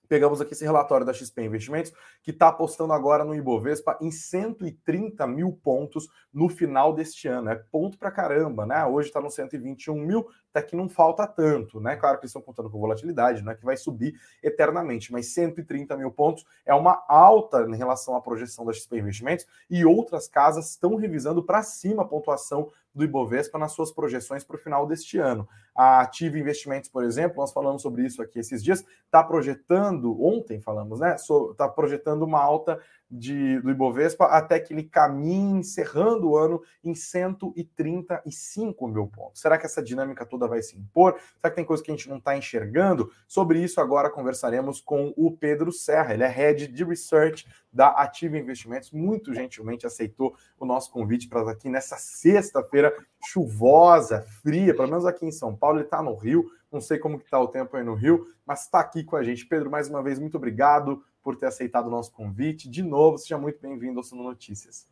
pegamos 0.09 0.41
aqui 0.41 0.53
esse 0.53 0.65
relatório 0.65 1.05
da 1.05 1.13
XP 1.13 1.43
Investimentos, 1.43 1.93
que 2.23 2.31
está 2.31 2.47
apostando 2.47 2.91
agora 2.91 3.23
no 3.23 3.35
Ibovespa 3.35 3.95
em 4.01 4.09
130 4.09 5.25
mil 5.27 5.53
pontos 5.63 6.09
no 6.33 6.49
final 6.49 6.93
deste 6.93 7.27
ano. 7.27 7.51
É 7.51 7.55
ponto 7.55 7.97
para 7.97 8.09
caramba, 8.09 8.65
né? 8.65 8.83
Hoje 8.85 9.09
está 9.09 9.21
no 9.21 9.29
121 9.29 9.93
mil, 9.93 10.27
até 10.53 10.65
que 10.65 10.75
não 10.75 10.89
falta 10.89 11.25
tanto, 11.27 11.79
né? 11.79 11.95
Claro 11.95 12.17
que 12.17 12.23
eles 12.23 12.31
estão 12.31 12.41
contando 12.41 12.69
com 12.69 12.79
volatilidade, 12.79 13.43
não 13.43 13.51
é 13.51 13.55
que 13.55 13.65
vai 13.65 13.77
subir 13.77 14.19
eternamente, 14.43 15.11
mas 15.11 15.33
130 15.33 15.95
mil 15.97 16.11
pontos 16.11 16.45
é 16.65 16.73
uma 16.73 17.03
alta 17.07 17.61
em 17.69 17.75
relação 17.75 18.15
à 18.15 18.21
projeção 18.21 18.65
da 18.65 18.73
XP 18.73 18.97
Investimentos 18.97 19.45
e 19.69 19.85
outras 19.85 20.27
casas 20.27 20.71
estão 20.71 20.95
revisando 20.95 21.43
para 21.43 21.61
cima 21.61 22.03
a 22.03 22.05
pontuação 22.05 22.69
do 22.93 23.03
Ibovespa 23.03 23.57
nas 23.59 23.71
suas 23.71 23.91
projeções 23.91 24.43
para 24.43 24.55
o 24.55 24.59
final 24.59 24.87
deste 24.87 25.17
ano. 25.19 25.47
A 25.75 26.01
Ative 26.01 26.39
Investimentos, 26.39 26.89
por 26.89 27.03
exemplo, 27.03 27.37
nós 27.37 27.53
falamos 27.53 27.81
sobre 27.81 28.03
isso 28.03 28.21
aqui 28.21 28.39
esses 28.39 28.63
dias, 28.63 28.83
está 29.05 29.23
projetando, 29.23 30.21
ontem 30.21 30.59
falamos, 30.59 30.99
né? 30.99 31.15
Está 31.15 31.69
projetando 31.69 32.23
uma 32.23 32.41
alta 32.41 32.79
de, 33.09 33.59
do 33.61 33.71
Ibovespa 33.71 34.25
até 34.25 34.59
que 34.59 34.73
ele 34.73 34.83
caminhe 34.83 35.59
encerrando 35.59 36.29
o 36.29 36.37
ano 36.37 36.61
em 36.83 36.93
135 36.93 38.87
mil 38.87 39.07
pontos. 39.07 39.41
Será 39.41 39.57
que 39.57 39.65
essa 39.65 39.81
dinâmica 39.81 40.25
toda 40.25 40.47
vai 40.47 40.61
se 40.61 40.77
impor? 40.77 41.19
Será 41.37 41.49
que 41.49 41.55
tem 41.55 41.65
coisa 41.65 41.83
que 41.83 41.91
a 41.91 41.95
gente 41.95 42.09
não 42.09 42.17
está 42.17 42.37
enxergando? 42.37 43.11
Sobre 43.27 43.63
isso, 43.63 43.81
agora 43.81 44.09
conversaremos 44.09 44.79
com 44.79 45.13
o 45.17 45.31
Pedro 45.31 45.71
Serra. 45.71 46.13
Ele 46.13 46.23
é 46.23 46.27
head 46.27 46.67
de 46.67 46.83
research 46.83 47.47
da 47.71 47.87
Ativa 47.89 48.37
Investimentos. 48.37 48.91
Muito 48.91 49.33
gentilmente 49.33 49.87
aceitou 49.87 50.35
o 50.59 50.65
nosso 50.65 50.91
convite 50.91 51.27
para 51.27 51.39
estar 51.39 51.51
aqui 51.51 51.69
nessa 51.69 51.97
sexta-feira 51.97 52.93
chuvosa, 53.25 54.21
fria, 54.41 54.75
pelo 54.75 54.87
menos 54.87 55.05
aqui 55.05 55.25
em 55.25 55.31
São 55.31 55.55
Paulo. 55.55 55.77
Ele 55.77 55.85
está 55.85 56.01
no 56.01 56.15
Rio. 56.15 56.45
Não 56.71 56.79
sei 56.79 56.99
como 56.99 57.17
que 57.17 57.25
está 57.25 57.39
o 57.39 57.47
tempo 57.47 57.75
aí 57.75 57.83
no 57.83 57.95
Rio, 57.95 58.27
mas 58.45 58.61
está 58.61 58.79
aqui 58.79 59.03
com 59.03 59.15
a 59.15 59.23
gente. 59.23 59.47
Pedro, 59.47 59.71
mais 59.71 59.89
uma 59.89 60.03
vez, 60.03 60.19
muito 60.19 60.37
obrigado 60.37 61.03
por 61.21 61.35
ter 61.35 61.47
aceitado 61.47 61.87
o 61.87 61.91
nosso 61.91 62.11
convite. 62.11 62.69
De 62.69 62.81
novo, 62.81 63.17
seja 63.17 63.37
muito 63.37 63.59
bem-vindo 63.61 63.99
ao 63.99 64.03
Suno 64.03 64.23
Notícias. 64.23 64.87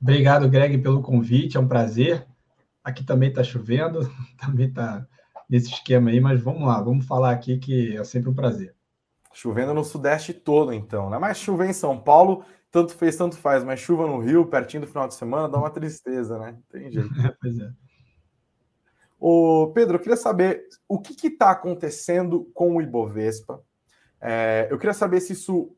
Obrigado, 0.00 0.48
Greg, 0.48 0.78
pelo 0.78 1.02
convite. 1.02 1.56
É 1.56 1.60
um 1.60 1.68
prazer. 1.68 2.26
Aqui 2.82 3.04
também 3.04 3.28
está 3.28 3.42
chovendo, 3.42 4.00
também 4.38 4.68
está 4.68 5.06
nesse 5.48 5.72
esquema 5.72 6.10
aí, 6.10 6.20
mas 6.20 6.40
vamos 6.40 6.62
lá, 6.62 6.80
vamos 6.80 7.06
falar 7.06 7.32
aqui 7.32 7.58
que 7.58 7.96
é 7.96 8.04
sempre 8.04 8.28
um 8.28 8.34
prazer. 8.34 8.74
Chovendo 9.32 9.72
no 9.72 9.84
Sudeste 9.84 10.32
todo, 10.32 10.72
então, 10.72 11.08
né? 11.10 11.18
Mas 11.18 11.38
chover 11.38 11.68
em 11.68 11.72
São 11.72 11.98
Paulo, 11.98 12.44
tanto 12.70 12.94
fez, 12.94 13.16
tanto 13.16 13.36
faz, 13.36 13.64
mas 13.64 13.80
chuva 13.80 14.06
no 14.06 14.18
Rio, 14.18 14.46
pertinho 14.46 14.82
do 14.82 14.86
final 14.86 15.08
de 15.08 15.14
semana, 15.14 15.48
dá 15.48 15.58
uma 15.58 15.70
tristeza, 15.70 16.38
né? 16.38 16.58
Tem 16.70 16.90
jeito. 16.92 17.08
pois 17.40 17.58
é. 17.58 17.70
Ô, 19.18 19.72
Pedro, 19.74 19.96
eu 19.96 20.00
queria 20.00 20.16
saber 20.16 20.64
o 20.88 21.00
que 21.00 21.26
está 21.26 21.50
acontecendo 21.50 22.48
com 22.54 22.76
o 22.76 22.82
Ibovespa 22.82 23.60
é, 24.20 24.68
eu 24.70 24.78
queria 24.78 24.94
saber 24.94 25.20
se 25.20 25.32
isso, 25.32 25.74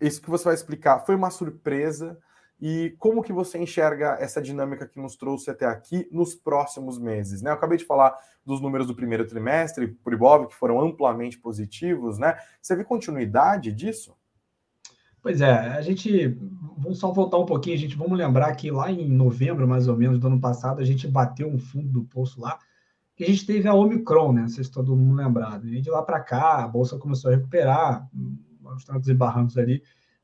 isso 0.00 0.20
que 0.22 0.30
você 0.30 0.44
vai 0.44 0.54
explicar 0.54 1.00
foi 1.00 1.14
uma 1.14 1.30
surpresa 1.30 2.18
e 2.60 2.94
como 2.98 3.22
que 3.22 3.32
você 3.32 3.58
enxerga 3.58 4.16
essa 4.20 4.40
dinâmica 4.40 4.86
que 4.86 5.00
nos 5.00 5.16
trouxe 5.16 5.50
até 5.50 5.66
aqui 5.66 6.08
nos 6.10 6.34
próximos 6.34 6.98
meses, 6.98 7.42
né? 7.42 7.50
Eu 7.50 7.54
acabei 7.54 7.76
de 7.76 7.84
falar 7.84 8.16
dos 8.44 8.60
números 8.60 8.86
do 8.86 8.94
primeiro 8.94 9.26
trimestre 9.26 9.88
por 9.88 10.12
Ibov, 10.12 10.46
que 10.46 10.54
foram 10.54 10.80
amplamente 10.80 11.38
positivos, 11.38 12.18
né? 12.18 12.36
Você 12.62 12.76
vê 12.76 12.84
continuidade 12.84 13.72
disso? 13.72 14.16
Pois 15.20 15.40
é, 15.40 15.52
a 15.52 15.80
gente, 15.80 16.38
vamos 16.76 16.98
só 16.98 17.10
voltar 17.10 17.38
um 17.38 17.46
pouquinho, 17.46 17.78
gente 17.78 17.96
vamos 17.96 18.16
lembrar 18.16 18.54
que 18.54 18.70
lá 18.70 18.90
em 18.90 19.08
novembro, 19.08 19.66
mais 19.66 19.88
ou 19.88 19.96
menos, 19.96 20.18
do 20.18 20.26
ano 20.26 20.38
passado, 20.38 20.82
a 20.82 20.84
gente 20.84 21.08
bateu 21.08 21.48
um 21.48 21.58
fundo 21.58 21.88
do 21.88 22.04
poço 22.04 22.40
lá, 22.40 22.58
que 23.16 23.24
a 23.24 23.26
gente 23.26 23.46
teve 23.46 23.68
a 23.68 23.74
Omicron, 23.74 24.32
né? 24.32 24.48
Se 24.48 24.68
todo 24.70 24.96
mundo 24.96 25.16
lembrado. 25.16 25.68
E 25.68 25.80
de 25.80 25.90
lá 25.90 26.02
para 26.02 26.20
cá, 26.20 26.64
a 26.64 26.68
bolsa 26.68 26.98
começou 26.98 27.30
a 27.30 27.34
recuperar, 27.34 28.08
uns 28.14 28.84
trancos 28.84 29.08
e 29.08 29.14
barrancos 29.14 29.56
ali, 29.56 29.82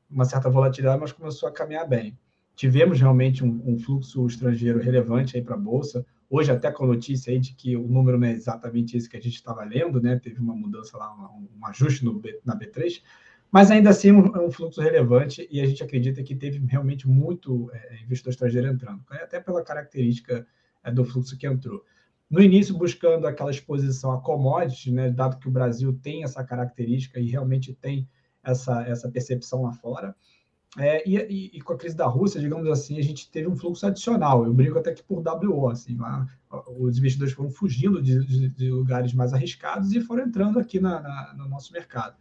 uma 0.09 0.25
certa 0.25 0.49
volatilidade, 0.49 0.99
mas 0.99 1.11
começou 1.11 1.47
a 1.47 1.51
caminhar 1.51 1.87
bem. 1.87 2.17
Tivemos 2.53 2.99
realmente 2.99 3.43
um, 3.43 3.61
um 3.65 3.79
fluxo 3.79 4.25
estrangeiro 4.27 4.79
relevante 4.79 5.37
aí 5.37 5.43
para 5.43 5.55
a 5.55 5.57
bolsa. 5.57 6.05
Hoje, 6.29 6.51
até 6.51 6.69
com 6.69 6.83
a 6.83 6.87
notícia 6.87 7.31
aí 7.31 7.39
de 7.39 7.53
que 7.53 7.77
o 7.77 7.87
número 7.87 8.19
não 8.19 8.27
é 8.27 8.31
exatamente 8.31 8.97
esse 8.97 9.09
que 9.09 9.15
a 9.15 9.21
gente 9.21 9.35
estava 9.35 9.63
lendo, 9.63 10.01
né? 10.01 10.19
Teve 10.19 10.39
uma 10.39 10.55
mudança 10.55 10.97
lá, 10.97 11.13
um, 11.13 11.47
um 11.57 11.65
ajuste 11.67 12.03
no 12.03 12.21
na 12.45 12.57
B3, 12.57 13.01
mas 13.49 13.71
ainda 13.71 13.89
assim 13.89 14.11
um, 14.11 14.45
um, 14.45 14.51
fluxo 14.51 14.81
relevante 14.81 15.47
e 15.49 15.61
a 15.61 15.65
gente 15.65 15.81
acredita 15.81 16.21
que 16.23 16.35
teve 16.35 16.59
realmente 16.67 17.07
muito 17.07 17.69
é, 17.73 18.01
investidor 18.03 18.31
estrangeiro 18.31 18.67
entrando, 18.67 19.01
até 19.09 19.39
pela 19.39 19.63
característica 19.63 20.45
é, 20.83 20.91
do 20.91 21.03
fluxo 21.05 21.37
que 21.37 21.47
entrou 21.47 21.83
no 22.31 22.41
início 22.41 22.77
buscando 22.77 23.27
aquela 23.27 23.51
exposição 23.51 24.13
a 24.13 24.21
commodities, 24.21 24.93
né, 24.93 25.11
dado 25.11 25.37
que 25.37 25.49
o 25.49 25.51
Brasil 25.51 25.93
tem 26.01 26.23
essa 26.23 26.41
característica 26.41 27.19
e 27.19 27.29
realmente 27.29 27.73
tem 27.73 28.07
essa, 28.41 28.83
essa 28.83 29.11
percepção 29.11 29.63
lá 29.63 29.73
fora. 29.73 30.15
É, 30.77 31.07
e, 31.07 31.17
e, 31.17 31.57
e, 31.57 31.61
com 31.61 31.73
a 31.73 31.77
crise 31.77 31.97
da 31.97 32.07
Rússia, 32.07 32.39
digamos 32.39 32.65
assim, 32.69 32.97
a 32.97 33.03
gente 33.03 33.29
teve 33.29 33.49
um 33.49 33.57
fluxo 33.57 33.85
adicional. 33.85 34.45
Eu 34.45 34.53
brinco 34.53 34.79
até 34.79 34.93
que 34.93 35.03
por 35.03 35.21
WO, 35.21 35.67
assim, 35.67 35.97
lá, 35.97 36.25
os 36.79 36.97
investidores 36.97 37.33
foram 37.33 37.49
fugindo 37.49 38.01
de, 38.01 38.25
de, 38.25 38.47
de, 38.47 38.71
lugares 38.71 39.13
mais 39.13 39.33
arriscados 39.33 39.91
e 39.91 39.99
foram 39.99 40.23
entrando 40.23 40.57
aqui 40.57 40.79
na, 40.79 41.01
na, 41.01 41.33
no 41.37 41.49
nosso 41.49 41.73
mercado. 41.73 42.15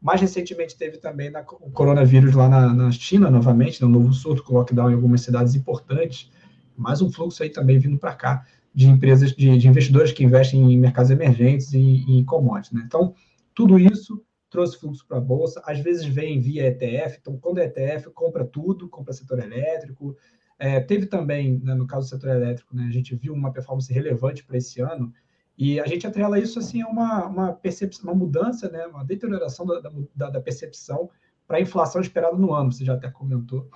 Mais 0.00 0.20
recentemente 0.20 0.76
teve 0.76 0.98
também 0.98 1.30
na, 1.30 1.42
o 1.42 1.70
coronavírus 1.70 2.34
lá 2.34 2.48
na, 2.48 2.74
na 2.74 2.90
China, 2.90 3.30
novamente, 3.30 3.80
no 3.80 3.88
né, 3.88 3.94
novo 3.96 4.12
surto, 4.12 4.42
com 4.42 4.54
lockdown 4.54 4.90
em 4.90 4.94
algumas 4.94 5.20
cidades 5.20 5.54
importantes. 5.54 6.28
Mais 6.76 7.00
um 7.00 7.12
fluxo 7.12 7.44
aí 7.44 7.50
também 7.50 7.78
vindo 7.78 7.96
para 7.96 8.16
cá 8.16 8.44
de 8.74 8.88
empresas, 8.88 9.32
de, 9.32 9.58
de, 9.58 9.68
investidores 9.68 10.12
que 10.12 10.24
investem 10.24 10.72
em 10.72 10.78
mercados 10.78 11.10
emergentes 11.10 11.72
e 11.72 11.78
em 11.78 12.24
commodities. 12.24 12.72
Né? 12.72 12.82
Então, 12.86 13.14
tudo 13.54 13.78
isso 13.78 14.24
trouxe 14.48 14.78
fluxo 14.78 15.06
para 15.06 15.18
a 15.18 15.20
Bolsa, 15.20 15.62
às 15.64 15.78
vezes 15.80 16.04
vem 16.04 16.38
via 16.38 16.66
ETF, 16.66 17.18
então 17.20 17.38
quando 17.38 17.58
é 17.58 17.64
ETF, 17.64 18.10
compra 18.10 18.44
tudo, 18.44 18.88
compra 18.88 19.12
setor 19.12 19.38
elétrico. 19.38 20.14
É, 20.58 20.78
teve 20.78 21.06
também, 21.06 21.58
né, 21.64 21.74
no 21.74 21.86
caso 21.86 22.06
do 22.06 22.10
setor 22.10 22.30
elétrico, 22.30 22.76
né, 22.76 22.86
a 22.86 22.92
gente 22.92 23.14
viu 23.16 23.32
uma 23.32 23.50
performance 23.50 23.92
relevante 23.92 24.44
para 24.44 24.58
esse 24.58 24.80
ano, 24.80 25.12
e 25.56 25.80
a 25.80 25.86
gente 25.86 26.06
atrela 26.06 26.38
isso 26.38 26.58
assim 26.58 26.82
a 26.82 26.86
uma, 26.86 27.26
uma 27.26 27.52
percepção, 27.52 28.04
uma 28.04 28.14
mudança, 28.14 28.70
né, 28.70 28.86
uma 28.86 29.04
deterioração 29.04 29.64
da, 29.64 29.80
da, 30.14 30.30
da 30.30 30.40
percepção 30.40 31.10
para 31.46 31.56
a 31.56 31.60
inflação 31.60 32.00
esperada 32.00 32.36
no 32.36 32.52
ano, 32.52 32.72
você 32.72 32.84
já 32.84 32.94
até 32.94 33.10
comentou. 33.10 33.68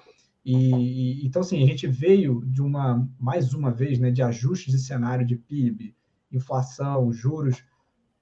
E, 0.48 1.26
então, 1.26 1.42
assim, 1.42 1.60
a 1.60 1.66
gente 1.66 1.88
veio 1.88 2.40
de 2.46 2.62
uma, 2.62 3.04
mais 3.18 3.52
uma 3.52 3.72
vez, 3.72 3.98
né, 3.98 4.12
de 4.12 4.22
ajustes 4.22 4.72
de 4.72 4.78
cenário 4.78 5.26
de 5.26 5.34
PIB, 5.34 5.92
inflação, 6.30 7.12
juros, 7.12 7.64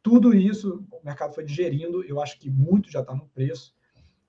tudo 0.02 0.35
isso 0.35 0.87
o 0.90 1.04
mercado 1.04 1.35
foi 1.35 1.45
digerindo, 1.45 2.02
eu 2.02 2.23
acho 2.23 2.38
que 2.38 2.49
muito 2.49 2.90
já 2.90 3.00
está 3.00 3.14
no 3.14 3.28
preço, 3.28 3.75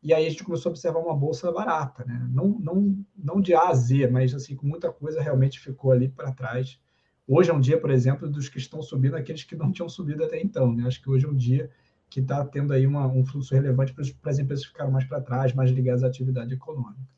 e 0.03 0.13
aí 0.13 0.25
a 0.25 0.29
gente 0.29 0.43
começou 0.43 0.69
a 0.69 0.73
observar 0.73 0.99
uma 0.99 1.15
bolsa 1.15 1.49
barata, 1.53 2.03
né? 2.03 2.27
não, 2.33 2.59
não, 2.59 3.05
não 3.15 3.39
de 3.39 3.55
A 3.55 3.69
a 3.69 3.73
Z, 3.73 4.07
mas 4.07 4.33
assim, 4.33 4.57
com 4.57 4.67
muita 4.67 4.91
coisa 4.91 5.21
realmente 5.21 5.57
ficou 5.57 5.93
ali 5.93 6.09
para 6.09 6.33
trás. 6.33 6.77
Hoje 7.25 7.49
é 7.49 7.53
um 7.53 7.61
dia, 7.61 7.79
por 7.79 7.91
exemplo, 7.91 8.29
dos 8.29 8.49
que 8.49 8.57
estão 8.57 8.81
subindo, 8.81 9.15
aqueles 9.15 9.45
que 9.45 9.55
não 9.55 9.71
tinham 9.71 9.87
subido 9.87 10.21
até 10.21 10.41
então. 10.41 10.75
Né? 10.75 10.85
Acho 10.85 11.01
que 11.01 11.09
hoje 11.09 11.25
é 11.25 11.29
um 11.29 11.35
dia 11.35 11.71
que 12.09 12.19
está 12.19 12.43
tendo 12.45 12.73
aí 12.73 12.85
uma, 12.85 13.07
um 13.07 13.25
fluxo 13.25 13.55
relevante 13.55 13.93
para 13.93 14.31
as 14.31 14.37
empresas 14.37 14.65
que 14.65 14.71
ficaram 14.73 14.91
mais 14.91 15.05
para 15.05 15.21
trás, 15.21 15.53
mais 15.53 15.71
ligadas 15.71 16.03
à 16.03 16.07
atividade 16.07 16.53
econômica. 16.53 17.15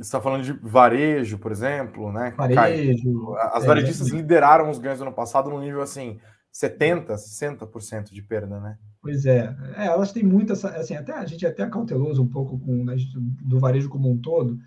Está 0.00 0.20
falando 0.20 0.42
de 0.42 0.52
varejo, 0.52 1.38
por 1.38 1.52
exemplo, 1.52 2.10
né? 2.10 2.32
Varejo. 2.36 3.34
As 3.36 3.64
é, 3.64 3.66
varejistas 3.66 4.10
é, 4.10 4.16
lideraram 4.16 4.70
os 4.70 4.78
ganhos 4.78 4.98
do 4.98 5.02
ano 5.02 5.12
passado 5.12 5.50
no 5.50 5.60
nível 5.60 5.82
assim, 5.82 6.18
70%, 6.52 7.06
60% 7.06 8.10
de 8.10 8.22
perda, 8.22 8.58
né? 8.58 8.78
Pois 9.02 9.26
é. 9.26 9.54
é. 9.76 9.86
Elas 9.86 10.12
têm 10.12 10.22
muita. 10.22 10.54
Assim, 10.54 10.94
até, 10.94 11.12
a 11.12 11.24
gente 11.24 11.44
é 11.44 11.48
até 11.48 11.66
cauteloso 11.68 12.22
um 12.22 12.28
pouco 12.28 12.58
com, 12.58 12.84
né, 12.84 12.96
do 13.42 13.58
varejo 13.58 13.88
como 13.88 14.10
um 14.10 14.18
todo, 14.18 14.58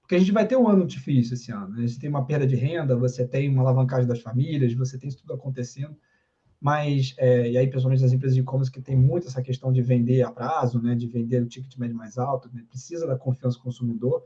porque 0.00 0.14
a 0.14 0.18
gente 0.18 0.32
vai 0.32 0.46
ter 0.46 0.56
um 0.56 0.68
ano 0.68 0.86
difícil 0.86 1.34
esse 1.34 1.50
ano. 1.50 1.70
Né? 1.70 1.84
A 1.84 1.86
gente 1.86 1.98
tem 1.98 2.10
uma 2.10 2.26
perda 2.26 2.46
de 2.46 2.56
renda, 2.56 2.96
você 2.96 3.26
tem 3.26 3.48
uma 3.48 3.62
alavancagem 3.62 4.06
das 4.06 4.20
famílias, 4.20 4.74
você 4.74 4.98
tem 4.98 5.08
isso 5.08 5.18
tudo 5.18 5.32
acontecendo. 5.32 5.96
Mas, 6.60 7.14
é, 7.18 7.50
e 7.50 7.58
aí, 7.58 7.66
principalmente 7.66 8.04
as 8.04 8.12
empresas 8.12 8.36
de 8.36 8.40
e-commerce 8.40 8.70
que 8.70 8.80
tem 8.80 8.94
muito 8.94 9.26
essa 9.26 9.42
questão 9.42 9.72
de 9.72 9.82
vender 9.82 10.22
a 10.22 10.30
prazo, 10.30 10.80
né, 10.80 10.94
de 10.94 11.08
vender 11.08 11.42
o 11.42 11.46
ticket 11.46 11.76
médio 11.76 11.96
mais 11.96 12.18
alto, 12.18 12.48
né, 12.54 12.62
precisa 12.68 13.04
da 13.04 13.16
confiança 13.16 13.58
do 13.58 13.64
consumidor. 13.64 14.22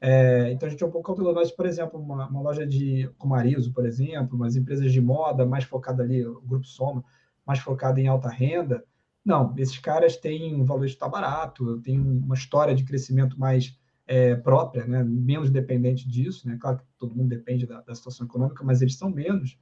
É, 0.00 0.52
então 0.52 0.66
a 0.66 0.70
gente 0.70 0.82
é 0.82 0.86
um 0.86 0.90
pouco 0.90 1.06
cauteloso. 1.06 1.54
Por 1.56 1.66
exemplo, 1.66 2.00
uma, 2.00 2.28
uma, 2.28 2.40
loja 2.40 2.66
de 2.66 3.10
como 3.18 3.34
Arizo, 3.34 3.72
por 3.72 3.86
exemplo, 3.86 4.36
umas 4.36 4.56
empresas 4.56 4.92
de 4.92 5.00
moda 5.00 5.46
mais 5.46 5.64
focada 5.64 6.02
ali, 6.02 6.24
o 6.26 6.40
grupo 6.40 6.66
Soma, 6.66 7.04
mais 7.46 7.60
focado 7.60 7.98
em 7.98 8.06
alta 8.06 8.28
renda. 8.28 8.84
Não, 9.24 9.54
esses 9.58 9.78
caras 9.78 10.16
têm 10.16 10.54
um 10.54 10.64
valor 10.64 10.86
de 10.86 10.92
estar 10.92 11.08
barato, 11.08 11.80
têm 11.80 11.98
uma 11.98 12.34
história 12.34 12.74
de 12.74 12.84
crescimento 12.84 13.38
mais 13.38 13.76
é, 14.06 14.36
própria, 14.36 14.86
né? 14.86 15.02
menos 15.02 15.50
dependente 15.50 16.08
disso. 16.08 16.48
Né? 16.48 16.56
Claro 16.60 16.78
que 16.78 16.84
todo 16.98 17.14
mundo 17.14 17.28
depende 17.28 17.66
da, 17.66 17.80
da, 17.80 17.94
situação 17.94 18.26
econômica, 18.26 18.62
mas 18.64 18.82
eles 18.82 18.96
são 18.96 19.10
menos. 19.10 19.58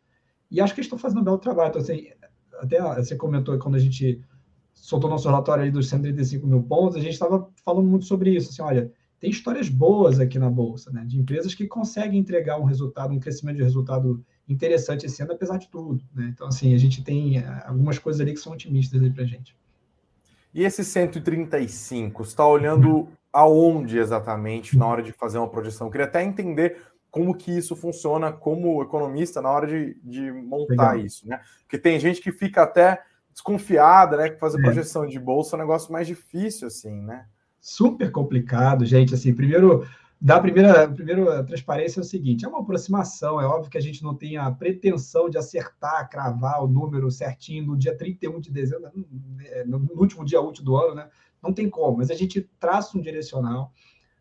E 0.51 0.61
acho 0.61 0.75
que 0.75 0.81
eles 0.81 0.87
estão 0.87 0.99
fazendo 0.99 1.21
um 1.21 1.25
belo 1.25 1.39
trabalho. 1.39 1.71
Então, 1.71 1.81
assim, 1.81 2.09
até 2.61 2.81
você 2.97 3.17
comentou 3.17 3.59
quando 3.59 3.77
a 3.77 3.79
gente 3.81 4.23
soltou 4.75 5.09
nosso 5.09 5.29
relatório 5.29 5.65
aí 5.65 5.71
dos 5.71 5.89
135 5.89 6.47
mil 6.47 6.63
pontos, 6.63 6.97
a 6.97 7.01
gente 7.01 7.15
estava 7.15 7.49
falando 7.65 7.89
muito 7.89 8.05
sobre 8.05 8.35
isso. 8.37 8.51
Assim, 8.51 8.63
olha, 8.63 8.93
tem 9.25 9.31
histórias 9.31 9.71
boas 9.71 10.21
aqui 10.21 10.39
na 10.39 10.51
Bolsa, 10.51 10.91
né? 10.91 11.03
De 11.07 11.19
empresas 11.19 11.55
que 11.55 11.67
conseguem 11.67 12.21
entregar 12.21 12.61
um 12.61 12.65
resultado, 12.65 13.15
um 13.15 13.19
crescimento 13.19 13.57
de 13.57 13.63
resultado 13.63 14.23
interessante 14.47 15.07
esse 15.07 15.23
ano, 15.23 15.33
apesar 15.33 15.57
de 15.57 15.67
tudo. 15.71 16.05
Né? 16.15 16.31
Então, 16.31 16.47
assim, 16.47 16.75
a 16.75 16.79
gente 16.79 17.03
tem 17.03 17.39
eh, 17.39 17.63
algumas 17.65 17.99
coisas 17.99 18.21
ali 18.21 18.35
que 18.35 18.41
são 18.41 18.53
otimistas 18.53 19.03
aí 19.03 19.11
para 19.11 19.25
gente. 19.25 19.57
E 20.53 20.63
esse 20.63 20.85
135, 20.85 22.23
você 22.23 22.33
está 22.33 22.47
olhando 22.47 23.09
aonde 23.33 23.97
exatamente 23.97 24.77
na 24.77 24.87
hora 24.87 25.03
de 25.03 25.11
fazer 25.13 25.39
uma 25.39 25.49
projeção? 25.49 25.87
Eu 25.87 25.91
queria 25.91 26.07
até 26.07 26.23
entender 26.23 26.83
como 27.11 27.35
que 27.35 27.51
isso 27.51 27.75
funciona 27.75 28.31
como 28.31 28.83
economista 28.83 29.41
na 29.41 29.51
hora 29.51 29.67
de, 29.67 29.99
de 30.05 30.31
montar 30.33 30.93
Legal. 30.93 30.99
isso, 30.99 31.27
né? 31.27 31.41
Porque 31.63 31.79
tem 31.79 31.99
gente 31.99 32.21
que 32.21 32.31
fica 32.31 32.63
até 32.63 33.03
desconfiada, 33.33 34.19
né? 34.19 34.29
Que 34.29 34.39
fazer 34.39 34.59
é. 34.59 34.63
projeção 34.63 35.07
de 35.07 35.19
bolsa 35.19 35.57
é 35.57 35.59
um 35.59 35.63
negócio 35.63 35.91
mais 35.91 36.07
difícil, 36.07 36.67
assim, 36.67 37.01
né? 37.01 37.25
Super 37.65 38.13
complicado, 38.13 38.85
gente. 38.85 39.15
Assim, 39.15 39.33
primeiro, 39.33 39.89
da 40.21 40.39
primeira, 40.39 40.87
primeira 40.87 41.43
transparência 41.45 42.01
é 42.01 42.03
o 42.03 42.05
seguinte: 42.05 42.45
é 42.45 42.49
uma 42.49 42.61
aproximação. 42.61 43.41
É 43.41 43.47
óbvio 43.47 43.71
que 43.71 43.79
a 43.79 43.81
gente 43.81 44.03
não 44.03 44.15
tem 44.15 44.37
a 44.37 44.51
pretensão 44.51 45.31
de 45.31 45.39
acertar, 45.39 46.11
cravar 46.11 46.63
o 46.63 46.69
número 46.69 47.11
certinho 47.11 47.65
no 47.65 47.77
dia 47.77 47.97
31 47.97 48.39
de 48.39 48.53
dezembro, 48.53 48.91
é, 49.47 49.65
no 49.65 49.79
último 49.95 50.27
dia 50.27 50.43
útil 50.43 50.63
do 50.63 50.77
ano, 50.77 50.95
né? 50.95 51.09
Não 51.43 51.55
tem 51.55 51.69
como, 51.69 51.97
mas 51.97 52.11
a 52.11 52.15
gente 52.15 52.43
traça 52.61 52.99
um 52.99 53.01
direcional, 53.01 53.73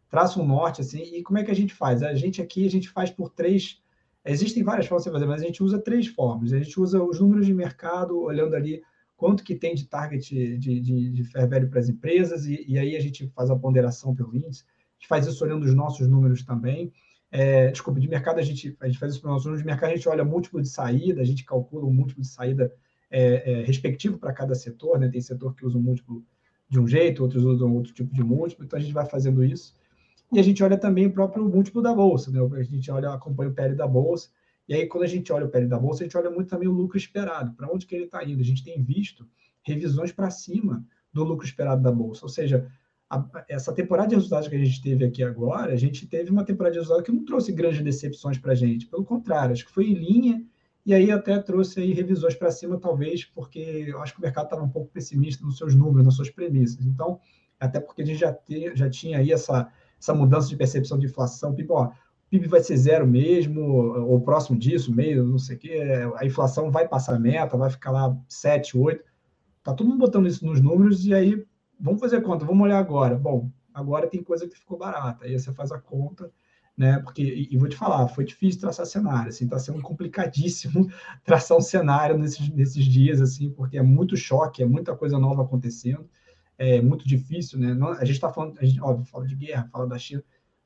traça 0.10 0.40
um 0.40 0.46
norte, 0.46 0.80
assim, 0.80 1.02
e 1.02 1.22
como 1.22 1.38
é 1.38 1.44
que 1.44 1.52
a 1.52 1.56
gente 1.56 1.74
faz? 1.74 2.02
A 2.02 2.14
gente 2.14 2.42
aqui, 2.42 2.66
a 2.66 2.72
gente 2.72 2.90
faz 2.90 3.12
por 3.12 3.30
três. 3.30 3.82
Existem 4.26 4.64
várias 4.64 4.88
formas 4.88 5.04
de 5.04 5.12
fazer, 5.12 5.26
mas 5.26 5.42
a 5.42 5.46
gente 5.46 5.62
usa 5.62 5.78
três 5.80 6.08
formas. 6.08 6.54
A 6.54 6.60
gente 6.60 6.80
usa 6.80 7.04
os 7.04 7.20
números 7.20 7.46
de 7.46 7.54
mercado, 7.54 8.18
olhando 8.22 8.56
ali 8.56 8.82
quanto 9.16 9.44
que 9.44 9.56
tem 9.56 9.76
de 9.76 9.86
target 9.86 10.58
de, 10.58 10.80
de, 10.80 11.10
de 11.12 11.24
fair 11.24 11.48
value 11.48 11.70
para 11.70 11.80
as 11.80 11.90
empresas, 11.90 12.46
e, 12.46 12.64
e 12.68 12.78
aí 12.78 12.96
a 12.96 13.00
gente 13.00 13.28
faz 13.30 13.50
a 13.50 13.56
ponderação 13.56 14.16
pelo 14.16 14.36
índice 14.36 14.64
gente 15.04 15.08
faz 15.08 15.28
isso 15.28 15.44
olhando 15.44 15.64
os 15.64 15.74
nossos 15.74 16.08
números 16.08 16.44
também. 16.44 16.92
É, 17.30 17.72
desculpa, 17.72 18.00
de 18.00 18.08
mercado 18.08 18.40
a 18.40 18.42
gente, 18.42 18.76
a 18.80 18.88
gente 18.88 19.00
faz 19.00 19.14
isso 19.14 19.22
para 19.22 19.30
os 19.30 19.34
nossos 19.34 19.46
números, 19.46 19.62
de 19.62 19.68
mercado 19.68 19.92
a 19.92 19.96
gente 19.96 20.08
olha 20.08 20.24
múltiplo 20.24 20.62
de 20.62 20.70
saída, 20.70 21.22
a 21.22 21.26
gente 21.26 21.44
calcula 21.44 21.86
um 21.86 21.94
múltiplo 21.94 22.22
de 22.22 22.30
saída 22.30 22.72
é, 23.12 23.52
é, 23.52 23.64
respectivo 23.64 24.18
para 24.18 24.34
cada 24.34 24.56
setor, 24.56 25.00
né? 25.00 25.10
Tem 25.10 25.22
setor 25.22 25.54
que 25.54 25.66
usa 25.66 25.78
um 25.78 25.82
múltiplo 25.82 26.24
de 26.70 26.80
um 26.80 26.88
jeito, 26.88 27.22
outros 27.22 27.44
usam 27.44 27.74
outro 27.76 27.94
tipo 27.94 28.14
de 28.14 28.24
múltiplo, 28.24 28.66
então 28.66 28.78
a 28.78 28.82
gente 28.82 28.94
vai 28.94 29.06
fazendo 29.06 29.44
isso. 29.44 29.76
E 30.32 30.40
a 30.40 30.44
gente 30.44 30.64
olha 30.64 30.78
também 30.78 31.06
o 31.06 31.12
próprio 31.12 31.48
múltiplo 31.48 31.82
da 31.82 31.94
bolsa, 31.94 32.32
né? 32.32 32.40
A 32.60 32.64
gente 32.64 32.90
olha, 32.90 33.12
acompanha 33.12 33.50
o 33.50 33.54
PL 33.54 33.76
da 33.76 33.88
bolsa, 33.88 34.30
e 34.68 34.74
aí 34.74 34.88
quando 34.88 35.04
a 35.04 35.08
gente 35.08 35.32
olha 35.32 35.46
o 35.46 35.50
PL 35.50 35.68
da 35.68 35.80
bolsa, 35.80 36.04
a 36.04 36.06
gente 36.06 36.18
olha 36.18 36.30
muito 36.30 36.50
também 36.50 36.68
o 36.68 36.72
lucro 36.72 36.98
esperado, 36.98 37.54
para 37.54 37.72
onde 37.72 37.86
que 37.86 37.96
ele 37.96 38.06
está 38.06 38.24
indo. 38.24 38.42
A 38.42 38.46
gente 38.46 38.64
tem 38.64 38.82
visto 38.82 39.28
revisões 39.62 40.12
para 40.12 40.30
cima 40.30 40.86
do 41.12 41.24
lucro 41.24 41.46
esperado 41.46 41.82
da 41.82 41.92
bolsa, 41.92 42.26
ou 42.26 42.30
seja, 42.30 42.70
a, 43.10 43.46
essa 43.48 43.74
temporada 43.74 44.10
de 44.10 44.16
resultados 44.16 44.48
que 44.48 44.56
a 44.56 44.64
gente 44.64 44.82
teve 44.82 45.06
aqui 45.06 45.24
agora, 45.24 45.74
a 45.74 45.78
gente 45.78 46.08
teve 46.08 46.32
uma 46.32 46.44
temporada 46.44 46.74
de 46.74 46.80
resultados 46.80 47.06
que 47.06 47.12
não 47.12 47.24
trouxe 47.24 47.52
grandes 47.52 47.82
decepções 47.82 48.38
para 48.38 48.54
a 48.54 48.56
gente. 48.56 48.88
Pelo 48.88 49.06
contrário, 49.06 49.54
acho 49.54 49.66
que 49.66 49.72
foi 49.72 49.86
em 49.86 49.94
linha 49.94 50.44
e 50.86 50.94
aí 50.94 51.12
até 51.12 51.40
trouxe 51.40 51.80
aí 51.80 51.94
revisões 51.94 52.36
para 52.36 52.52
cima, 52.52 52.78
talvez, 52.78 53.24
porque 53.24 53.86
eu 53.88 54.02
acho 54.02 54.14
que 54.14 54.20
o 54.20 54.22
mercado 54.22 54.46
estava 54.46 54.64
um 54.64 54.70
pouco 54.70 54.92
pessimista 54.92 55.46
nos 55.46 55.58
seus 55.58 55.74
números, 55.74 56.04
nas 56.04 56.16
suas 56.16 56.30
premissas. 56.30 56.86
Então, 56.86 57.20
até 57.60 57.80
porque 57.80 58.02
a 58.02 58.06
gente 58.06 58.20
já, 58.20 58.34
te, 58.34 58.76
já 58.76 58.90
tinha 58.90 59.20
aí 59.20 59.32
essa, 59.32 59.72
essa 59.98 60.14
mudança 60.14 60.50
de 60.50 60.58
percepção 60.58 61.00
de 61.00 61.06
inflação, 61.06 61.56
PIB, 61.56 61.72
ó, 61.72 61.92
PIB 62.34 62.48
vai 62.48 62.62
ser 62.62 62.76
zero 62.78 63.06
mesmo, 63.06 63.62
ou 63.62 64.20
próximo 64.20 64.58
disso, 64.58 64.92
meio, 64.92 65.24
não 65.24 65.38
sei 65.38 65.56
o 65.56 65.60
quê, 65.60 65.80
a 66.16 66.26
inflação 66.26 66.72
vai 66.72 66.88
passar 66.88 67.16
a 67.16 67.20
meta, 67.20 67.56
vai 67.56 67.70
ficar 67.70 67.92
lá 67.92 68.18
7, 68.28 68.76
8. 68.76 69.04
Tá 69.62 69.72
todo 69.72 69.88
mundo 69.88 70.00
botando 70.00 70.28
isso 70.28 70.44
nos 70.44 70.60
números 70.60 71.06
e 71.06 71.14
aí 71.14 71.46
vamos 71.80 72.00
fazer 72.00 72.22
conta, 72.22 72.44
vamos 72.44 72.64
olhar 72.64 72.80
agora. 72.80 73.16
Bom, 73.16 73.52
agora 73.72 74.08
tem 74.08 74.24
coisa 74.24 74.48
que 74.48 74.58
ficou 74.58 74.80
barata. 74.80 75.26
Aí 75.26 75.38
você 75.38 75.54
faz 75.54 75.72
a 75.72 75.80
conta, 75.80 76.32
né? 76.76 76.98
Porque, 77.02 77.22
e, 77.22 77.54
e 77.54 77.58
vou 77.58 77.70
te 77.70 77.76
falar, 77.76 78.08
foi 78.08 78.26
difícil 78.26 78.62
traçar 78.62 78.88
cenário, 78.88 79.30
assim, 79.30 79.46
está 79.46 79.60
sendo 79.60 79.80
complicadíssimo 79.80 80.90
traçar 81.24 81.56
um 81.56 81.62
cenário 81.62 82.18
nesses, 82.18 82.50
nesses 82.50 82.84
dias, 82.84 83.22
assim, 83.22 83.52
porque 83.52 83.78
é 83.78 83.84
muito 83.84 84.18
choque, 84.18 84.64
é 84.64 84.66
muita 84.66 84.96
coisa 84.96 85.20
nova 85.20 85.44
acontecendo, 85.44 86.10
é 86.58 86.82
muito 86.82 87.08
difícil, 87.08 87.60
né? 87.60 87.76
Não, 87.76 87.90
a 87.90 88.04
gente 88.06 88.16
está 88.16 88.34
falando, 88.34 88.58
a 88.60 88.66
gente, 88.66 88.82
óbvio, 88.82 89.06
fala 89.06 89.28
de 89.28 89.36
guerra, 89.36 89.70
fala 89.72 89.86
da 89.86 90.00
China, 90.00 90.24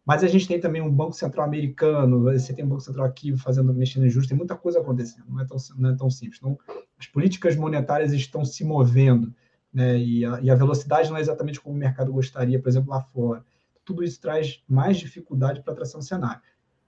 mas 0.07 0.23
a 0.23 0.27
gente 0.29 0.47
tem 0.47 0.57
também 0.57 0.81
um 0.81 0.89
Banco 0.89 1.11
Central 1.11 1.45
americano, 1.45 2.23
você 2.23 2.53
tem 2.53 2.63
um 2.63 2.69
Banco 2.69 2.79
Central 2.79 3.05
aqui 3.05 3.35
fazendo, 3.35 3.73
mexendo 3.73 4.05
em 4.05 4.09
juros, 4.09 4.25
tem 4.25 4.37
muita 4.37 4.55
coisa 4.55 4.79
acontecendo, 4.79 5.25
não 5.27 5.41
é 5.41 5.45
tão, 5.45 5.57
não 5.77 5.89
é 5.89 5.95
tão 5.97 6.09
simples. 6.09 6.39
Então, 6.39 6.57
as 6.97 7.07
políticas 7.07 7.57
monetárias 7.57 8.13
estão 8.13 8.45
se 8.45 8.63
movendo, 8.63 9.35
né? 9.71 9.99
E 9.99 10.23
a, 10.23 10.39
e 10.39 10.49
a 10.49 10.55
velocidade 10.55 11.09
não 11.09 11.17
é 11.17 11.19
exatamente 11.19 11.59
como 11.59 11.75
o 11.75 11.77
mercado 11.77 12.13
gostaria, 12.13 12.57
por 12.57 12.69
exemplo, 12.69 12.89
lá 12.89 13.01
fora. 13.01 13.43
Tudo 13.83 14.01
isso 14.01 14.21
traz 14.21 14.63
mais 14.65 14.95
dificuldade 14.95 15.61
para 15.61 15.75
tração 15.75 16.01
cenário. 16.01 16.41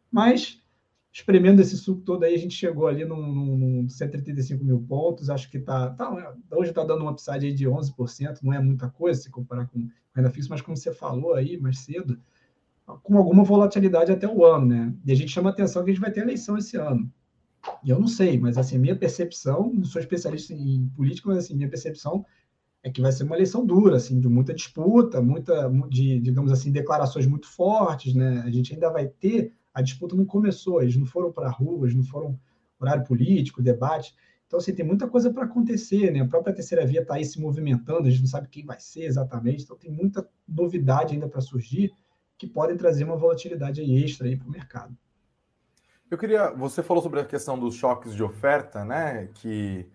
Mas, 0.10 0.64
espremendo 1.12 1.62
esse 1.62 1.76
suco 1.76 2.02
todo 2.04 2.24
aí, 2.24 2.34
a 2.34 2.40
gente 2.40 2.56
chegou 2.56 2.88
ali 2.88 3.04
num, 3.04 3.58
num 3.58 3.90
135 3.90 4.64
mil 4.64 4.80
pontos, 4.80 5.30
acho 5.30 5.52
que 5.52 5.58
está 5.58 5.90
tá, 5.90 6.10
hoje 6.52 6.70
está 6.70 6.86
dando 6.86 7.02
uma 7.02 7.12
upside 7.12 7.48
aí 7.48 7.54
de 7.54 7.66
11%, 7.68 8.40
não 8.44 8.54
é 8.54 8.62
muita 8.62 8.88
coisa 8.88 9.22
se 9.22 9.30
comparar 9.30 9.68
com 9.68 9.90
renda 10.16 10.30
fixa, 10.30 10.48
mas 10.50 10.62
como 10.62 10.78
você 10.78 10.94
falou 10.94 11.34
aí 11.34 11.58
mais 11.58 11.80
cedo, 11.80 12.18
com 13.04 13.18
alguma 13.18 13.44
volatilidade 13.44 14.12
até 14.12 14.28
o 14.28 14.44
ano, 14.46 14.66
né? 14.66 14.94
E 15.06 15.12
a 15.12 15.16
gente 15.16 15.32
chama 15.32 15.50
atenção 15.50 15.84
que 15.84 15.92
a 15.92 15.94
gente 15.94 16.02
vai 16.02 16.12
ter 16.12 16.22
eleição 16.22 16.58
esse 16.58 16.78
ano. 16.78 17.12
E 17.84 17.90
eu 17.90 18.00
não 18.00 18.08
sei, 18.08 18.40
mas 18.40 18.58
assim, 18.58 18.78
minha 18.78 18.96
percepção, 18.96 19.72
não 19.74 19.84
sou 19.84 20.00
especialista 20.00 20.54
em 20.54 20.88
política, 20.96 21.30
mas 21.30 21.40
assim, 21.40 21.56
minha 21.56 21.70
percepção 21.70 22.26
é 22.82 22.90
que 22.90 23.02
vai 23.02 23.12
ser 23.12 23.24
uma 23.24 23.36
eleição 23.36 23.66
dura, 23.66 23.98
assim, 23.98 24.20
de 24.20 24.28
muita 24.30 24.54
disputa, 24.54 25.22
muita, 25.22 25.70
de, 25.90 26.20
digamos 26.20 26.52
assim, 26.52 26.72
declarações 26.72 27.28
muito 27.28 27.48
fortes, 27.48 28.14
né? 28.14 28.42
A 28.46 28.50
gente 28.50 28.74
ainda 28.74 28.90
vai 28.90 29.08
ter, 29.08 29.54
a 29.74 29.82
disputa 29.82 30.16
não 30.16 30.26
começou, 30.26 30.82
eles 30.82 30.96
não 30.96 31.06
foram 31.06 31.32
para 31.32 31.48
a 31.48 31.52
rua, 31.52 31.86
eles 31.86 31.96
não 31.96 32.04
foram 32.04 32.40
horário 32.80 33.04
político, 33.04 33.62
debate. 33.62 34.16
Então, 34.48 34.58
assim, 34.58 34.74
tem 34.74 34.86
muita 34.86 35.08
coisa 35.08 35.32
para 35.32 35.44
acontecer, 35.44 36.12
né? 36.12 36.22
A 36.22 36.28
própria 36.28 36.56
terceira 36.56 36.86
via 36.86 37.02
está 37.02 37.16
aí 37.16 37.26
se 37.26 37.40
movimentando, 37.40 38.08
a 38.08 38.10
gente 38.10 38.22
não 38.22 38.30
sabe 38.30 38.48
quem 38.48 38.66
vai 38.66 38.80
ser 38.80 39.04
exatamente, 39.04 39.64
então 39.64 39.78
tem 39.78 39.92
muita 39.92 40.28
novidade 40.48 41.14
ainda 41.14 41.28
para 41.28 41.42
surgir 41.42 41.92
que 42.40 42.48
podem 42.48 42.78
trazer 42.78 43.04
uma 43.04 43.18
volatilidade 43.18 43.82
extra 43.82 44.36
para 44.36 44.48
o 44.48 44.52
mercado. 44.52 44.98
Eu 46.10 46.18
queria, 46.18 46.50
você 46.52 46.82
falou 46.82 47.04
sobre 47.04 47.20
a 47.20 47.26
questão 47.26 47.60
dos 47.60 47.76
choques 47.76 48.16
de 48.16 48.24
oferta, 48.24 48.84
né? 48.84 49.30
Que 49.36 49.88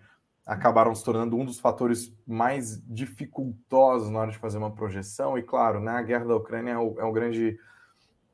acabaram 0.46 0.94
se 0.94 1.02
tornando 1.02 1.36
um 1.36 1.44
dos 1.44 1.58
fatores 1.58 2.14
mais 2.26 2.80
dificultosos 2.86 4.10
na 4.10 4.20
hora 4.20 4.30
de 4.30 4.38
fazer 4.38 4.58
uma 4.58 4.70
projeção. 4.70 5.38
E 5.38 5.42
claro, 5.42 5.80
né, 5.80 5.92
a 5.92 6.02
guerra 6.02 6.26
da 6.26 6.36
Ucrânia 6.36 6.72
é, 6.72 6.78
o, 6.78 7.00
é 7.00 7.04
um 7.04 7.12
grande 7.12 7.58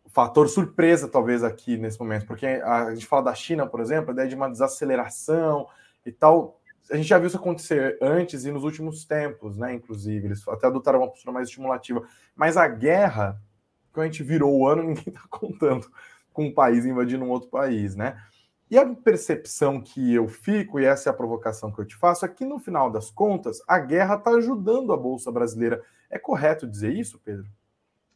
fator 0.09 0.49
surpresa, 0.49 1.09
talvez, 1.09 1.45
aqui 1.45 1.77
nesse 1.77 2.01
momento, 2.01 2.27
porque 2.27 2.47
a 2.47 2.93
gente 2.93 3.07
fala 3.07 3.23
da 3.23 3.35
China, 3.35 3.65
por 3.65 3.81
exemplo, 3.81 4.11
a 4.11 4.13
ideia 4.13 4.29
de 4.29 4.35
uma 4.35 4.51
desaceleração 4.51 5.69
e 6.05 6.11
tal. 6.11 6.61
A 6.91 6.97
gente 6.97 7.09
já 7.09 7.17
viu 7.17 7.29
isso 7.29 7.37
acontecer 7.37 7.97
antes 8.03 8.45
e 8.45 8.51
nos 8.51 8.65
últimos 8.65 9.05
tempos, 9.05 9.57
né? 9.57 9.73
Inclusive, 9.73 10.27
eles 10.27 10.47
até 10.49 10.67
adotaram 10.67 10.99
uma 10.99 11.09
postura 11.09 11.33
mais 11.33 11.47
estimulativa. 11.47 12.03
Mas 12.35 12.57
a 12.57 12.67
guerra, 12.67 13.41
quando 13.93 14.05
a 14.05 14.07
gente 14.07 14.23
virou 14.23 14.59
o 14.59 14.67
ano, 14.67 14.83
ninguém 14.89 15.05
está 15.09 15.23
contando 15.29 15.87
com 16.33 16.47
um 16.47 16.55
país 16.55 16.85
invadindo 16.85 17.25
um 17.25 17.31
outro 17.31 17.49
país, 17.49 17.97
né? 17.97 18.21
E 18.71 18.79
a 18.79 18.87
percepção 18.87 19.81
que 19.81 20.15
eu 20.15 20.29
fico, 20.29 20.79
e 20.79 20.85
essa 20.85 21.09
é 21.09 21.11
a 21.11 21.17
provocação 21.17 21.73
que 21.73 21.81
eu 21.81 21.85
te 21.85 21.97
faço, 21.97 22.25
é 22.25 22.29
que 22.29 22.45
no 22.45 22.61
final 22.61 22.89
das 22.89 23.11
contas, 23.11 23.61
a 23.67 23.81
guerra 23.81 24.15
está 24.15 24.31
ajudando 24.31 24.93
a 24.93 24.97
Bolsa 24.97 25.33
Brasileira. 25.33 25.83
É 26.09 26.19
correto 26.19 26.69
dizer 26.69 26.95
isso, 26.95 27.21
Pedro? 27.25 27.47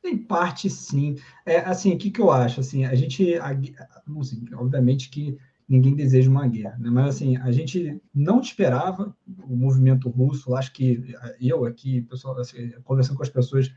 Em 0.04 0.16
parte, 0.16 0.70
sim. 0.70 1.16
É, 1.44 1.58
assim, 1.58 1.92
o 1.92 1.98
que, 1.98 2.10
que 2.10 2.20
eu 2.20 2.30
acho? 2.30 2.60
Assim, 2.60 2.84
a 2.84 2.94
gente, 2.94 3.36
a, 3.36 3.50
assim, 4.20 4.44
obviamente 4.54 5.08
que 5.10 5.36
ninguém 5.68 5.94
deseja 5.94 6.30
uma 6.30 6.46
guerra, 6.46 6.76
né? 6.78 6.90
mas 6.90 7.16
assim, 7.16 7.36
a 7.38 7.50
gente 7.50 8.00
não 8.14 8.40
esperava 8.40 9.16
o 9.48 9.56
movimento 9.56 10.10
russo, 10.10 10.54
acho 10.54 10.72
que 10.72 11.14
eu 11.40 11.64
aqui, 11.64 12.02
pessoal, 12.02 12.38
assim, 12.38 12.70
conversando 12.84 13.16
com 13.16 13.22
as 13.22 13.30
pessoas 13.30 13.72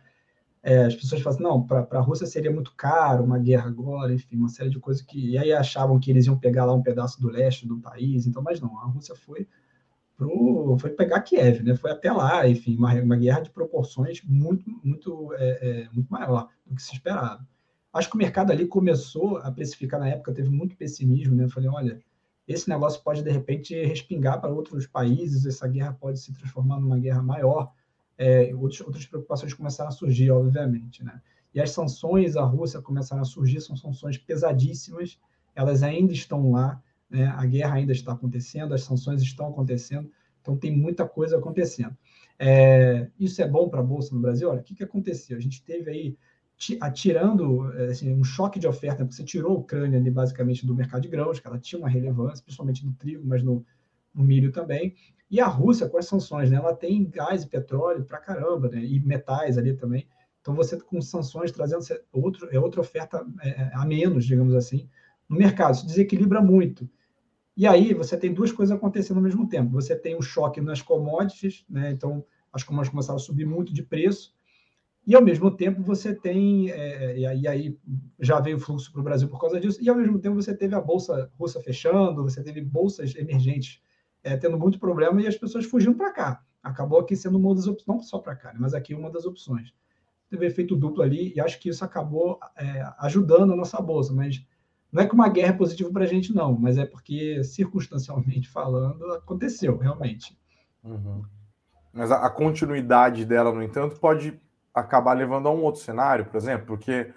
é, 0.64 0.86
as 0.86 0.96
pessoas 0.96 1.22
falam 1.22 1.36
assim, 1.36 1.44
não, 1.44 1.64
para 1.64 2.00
a 2.00 2.02
Rússia 2.02 2.26
seria 2.26 2.52
muito 2.52 2.74
caro 2.76 3.24
uma 3.24 3.40
guerra 3.40 3.68
agora, 3.68 4.14
enfim, 4.14 4.36
uma 4.36 4.50
série 4.50 4.70
de 4.70 4.80
coisas 4.80 5.02
que. 5.02 5.32
E 5.32 5.38
aí 5.38 5.52
achavam 5.54 6.00
que 6.00 6.12
eles 6.12 6.26
iam 6.26 6.38
pegar 6.38 6.66
lá 6.66 6.74
um 6.74 6.82
pedaço 6.82 7.22
do 7.22 7.30
leste 7.30 7.68
do 7.68 7.80
país, 7.80 8.26
então, 8.28 8.42
mas 8.42 8.60
não, 8.60 8.78
a 8.80 8.86
Rússia 8.86 9.16
foi 9.16 9.48
pro, 10.18 10.76
foi 10.80 10.90
pegar 10.90 11.22
Kiev, 11.22 11.64
né? 11.64 11.76
Foi 11.76 11.92
até 11.92 12.12
lá, 12.12 12.48
enfim, 12.50 12.76
uma, 12.76 12.94
uma 12.96 13.16
guerra 13.16 13.42
de 13.42 13.52
proporções 13.52 14.22
muito, 14.24 14.70
muito, 14.84 15.34
é, 15.36 15.50
é, 15.62 15.90
muito 15.94 16.10
maior 16.10 16.50
do 16.66 16.76
que 16.76 16.82
se 16.82 16.94
esperava. 16.94 17.48
Acho 17.94 18.10
que 18.10 18.16
o 18.16 18.20
mercado 18.20 18.52
ali 18.52 18.68
começou 18.68 19.38
a 19.38 19.52
precificar 19.52 20.00
na 20.00 20.10
época, 20.10 20.34
teve 20.34 20.50
muito 20.50 20.76
pessimismo, 20.76 21.36
né? 21.36 21.46
Eu 21.46 21.50
falei, 21.50 21.70
olha, 21.70 22.02
esse 22.48 22.68
negócio 22.68 23.02
pode 23.04 23.22
de 23.22 23.30
repente 23.30 23.76
respingar 23.86 24.42
para 24.42 24.52
outros 24.52 24.88
países, 24.88 25.46
essa 25.46 25.68
guerra 25.68 25.94
pode 25.94 26.20
se 26.20 26.34
transformar 26.34 26.80
numa 26.80 26.98
guerra 26.98 27.22
maior 27.22 27.72
é, 28.18 28.54
outros, 28.56 28.82
outras 28.82 29.06
preocupações 29.06 29.54
começaram 29.54 29.90
a 29.90 29.94
surgir, 29.94 30.32
obviamente. 30.32 31.04
Né? 31.04 31.22
E 31.54 31.62
as 31.62 31.72
sanções 31.72 32.36
à 32.36 32.44
Rússia 32.44 32.82
começaram 32.82 33.22
a 33.22 33.26
surgir, 33.26 33.62
são 33.62 33.76
sanções 33.76 34.18
pesadíssimas, 34.18 35.20
elas 35.56 35.84
ainda 35.84 36.14
estão 36.14 36.52
lá, 36.52 36.82
né? 37.10 37.28
a 37.28 37.46
guerra 37.46 37.76
ainda 37.76 37.92
está 37.92 38.14
acontecendo, 38.14 38.74
as 38.74 38.84
sanções 38.84 39.22
estão 39.22 39.50
acontecendo, 39.50 40.10
então 40.42 40.58
tem 40.58 40.76
muita 40.76 41.08
coisa 41.08 41.38
acontecendo. 41.38 41.96
É, 42.40 43.10
isso 43.20 43.42
é 43.42 43.48
bom 43.48 43.70
para 43.70 43.80
a 43.80 43.84
Bolsa 43.84 44.14
no 44.14 44.22
Brasil? 44.22 44.50
Olha, 44.50 44.62
o 44.62 44.64
que, 44.64 44.76
que 44.76 44.84
aconteceu? 44.84 45.38
A 45.38 45.40
gente 45.40 45.64
teve 45.64 45.90
aí, 45.90 46.18
atirando 46.80 47.64
assim, 47.90 48.14
um 48.14 48.24
choque 48.24 48.60
de 48.60 48.68
oferta, 48.68 49.04
porque 49.04 49.16
você 49.16 49.24
tirou 49.24 49.54
a 49.54 49.60
Ucrânia 49.60 50.00
ali, 50.00 50.12
basicamente 50.12 50.66
do 50.66 50.76
mercado 50.76 51.02
de 51.02 51.08
grãos, 51.08 51.40
que 51.40 51.48
ela 51.48 51.60
tinha 51.60 51.80
uma 51.80 51.90
relevância, 51.90 52.44
principalmente 52.44 52.86
no 52.86 52.94
trigo, 52.94 53.24
mas 53.26 53.44
no, 53.44 53.66
no 54.18 54.24
milho 54.24 54.52
também, 54.52 54.96
e 55.30 55.40
a 55.40 55.48
Rússia, 55.48 55.90
com 55.90 55.98
as 55.98 56.08
sanções, 56.08 56.50
né, 56.50 56.58
ela 56.58 56.74
tem 56.74 57.10
gás 57.10 57.44
e 57.44 57.48
petróleo 57.48 58.04
para 58.06 58.18
caramba, 58.18 58.70
né, 58.70 58.84
e 58.84 59.00
metais 59.00 59.58
ali 59.58 59.74
também. 59.74 60.08
Então, 60.42 60.56
você 60.56 60.80
com 60.80 61.02
sanções 61.02 61.52
trazendo 61.52 61.84
outro, 62.12 62.48
é 62.50 62.58
outra 62.60 62.80
oferta 62.82 63.26
é, 63.42 63.50
é, 63.50 63.72
a 63.74 63.86
menos, 63.86 64.26
digamos 64.26 64.56
assim, 64.56 64.90
no 65.30 65.38
mercado. 65.38 65.76
Isso 65.76 65.86
desequilibra 65.86 66.42
muito. 66.42 66.90
E 67.58 67.68
aí, 67.68 67.94
você 67.94 68.18
tem 68.18 68.34
duas 68.34 68.52
coisas 68.54 68.76
acontecendo 68.76 69.18
ao 69.18 69.24
mesmo 69.24 69.48
tempo. 69.50 69.72
Você 69.72 69.96
tem 69.96 70.16
um 70.16 70.22
choque 70.22 70.62
nas 70.62 70.82
commodities, 70.82 71.66
né, 71.70 71.92
então 71.92 72.24
as 72.54 72.64
commodities 72.64 72.92
começaram 72.92 73.18
a 73.18 73.20
subir 73.20 73.46
muito 73.46 73.74
de 73.74 73.84
preço, 73.84 74.34
E, 75.08 75.16
ao 75.16 75.22
mesmo 75.24 75.50
tempo, 75.50 75.82
você 75.82 76.14
tem, 76.14 76.70
é, 76.70 77.18
e 77.18 77.48
aí 77.48 77.78
já 78.20 78.42
veio 78.42 78.58
o 78.58 78.60
fluxo 78.60 78.92
para 78.92 79.00
o 79.00 79.04
Brasil 79.04 79.30
por 79.30 79.40
causa 79.40 79.58
disso, 79.58 79.80
e, 79.82 79.88
ao 79.88 79.96
mesmo 79.96 80.20
tempo, 80.20 80.36
você 80.36 80.54
teve 80.54 80.76
a 80.76 80.82
Bolsa 80.82 81.32
Russa 81.40 81.62
fechando, 81.62 82.24
você 82.24 82.44
teve 82.44 82.60
bolsas 82.60 83.16
emergentes 83.16 83.82
é, 84.28 84.36
tendo 84.36 84.58
muito 84.58 84.80
problema 84.80 85.22
e 85.22 85.28
as 85.28 85.38
pessoas 85.38 85.66
fugindo 85.66 85.96
para 85.96 86.12
cá. 86.12 86.44
Acabou 86.62 87.00
aqui 87.00 87.16
sendo 87.16 87.38
uma 87.38 87.56
das 87.56 87.66
opções, 87.66 87.88
não 87.88 88.02
só 88.02 88.20
para 88.20 88.36
cá, 88.36 88.52
né, 88.52 88.58
mas 88.60 88.74
aqui 88.74 88.94
uma 88.94 89.10
das 89.10 89.26
opções. 89.26 89.74
Teve 90.30 90.46
efeito 90.46 90.76
duplo 90.76 91.02
ali, 91.02 91.34
e 91.34 91.40
acho 91.40 91.58
que 91.60 91.70
isso 91.70 91.86
acabou 91.86 92.38
é, 92.58 92.86
ajudando 93.00 93.54
a 93.54 93.56
nossa 93.56 93.82
Bolsa, 93.82 94.14
mas 94.14 94.46
não 94.92 95.02
é 95.02 95.08
que 95.08 95.14
uma 95.14 95.30
guerra 95.30 95.50
é 95.50 95.58
positiva 95.58 95.90
para 95.92 96.04
a 96.04 96.08
gente, 96.08 96.34
não, 96.34 96.58
mas 96.58 96.78
é 96.78 96.86
porque, 96.86 97.42
circunstancialmente 97.44 98.50
falando, 98.50 99.06
aconteceu, 99.14 99.78
realmente. 99.78 100.38
Uhum. 100.84 101.24
Mas 101.94 102.12
a, 102.12 102.26
a 102.26 102.30
continuidade 102.30 103.24
dela, 103.24 103.54
no 103.54 103.64
entanto, 103.64 103.98
pode 103.98 104.38
acabar 104.74 105.14
levando 105.14 105.48
a 105.48 105.52
um 105.52 105.64
outro 105.64 105.82
cenário, 105.82 106.26
por 106.26 106.36
exemplo, 106.36 106.68
porque 106.68 107.14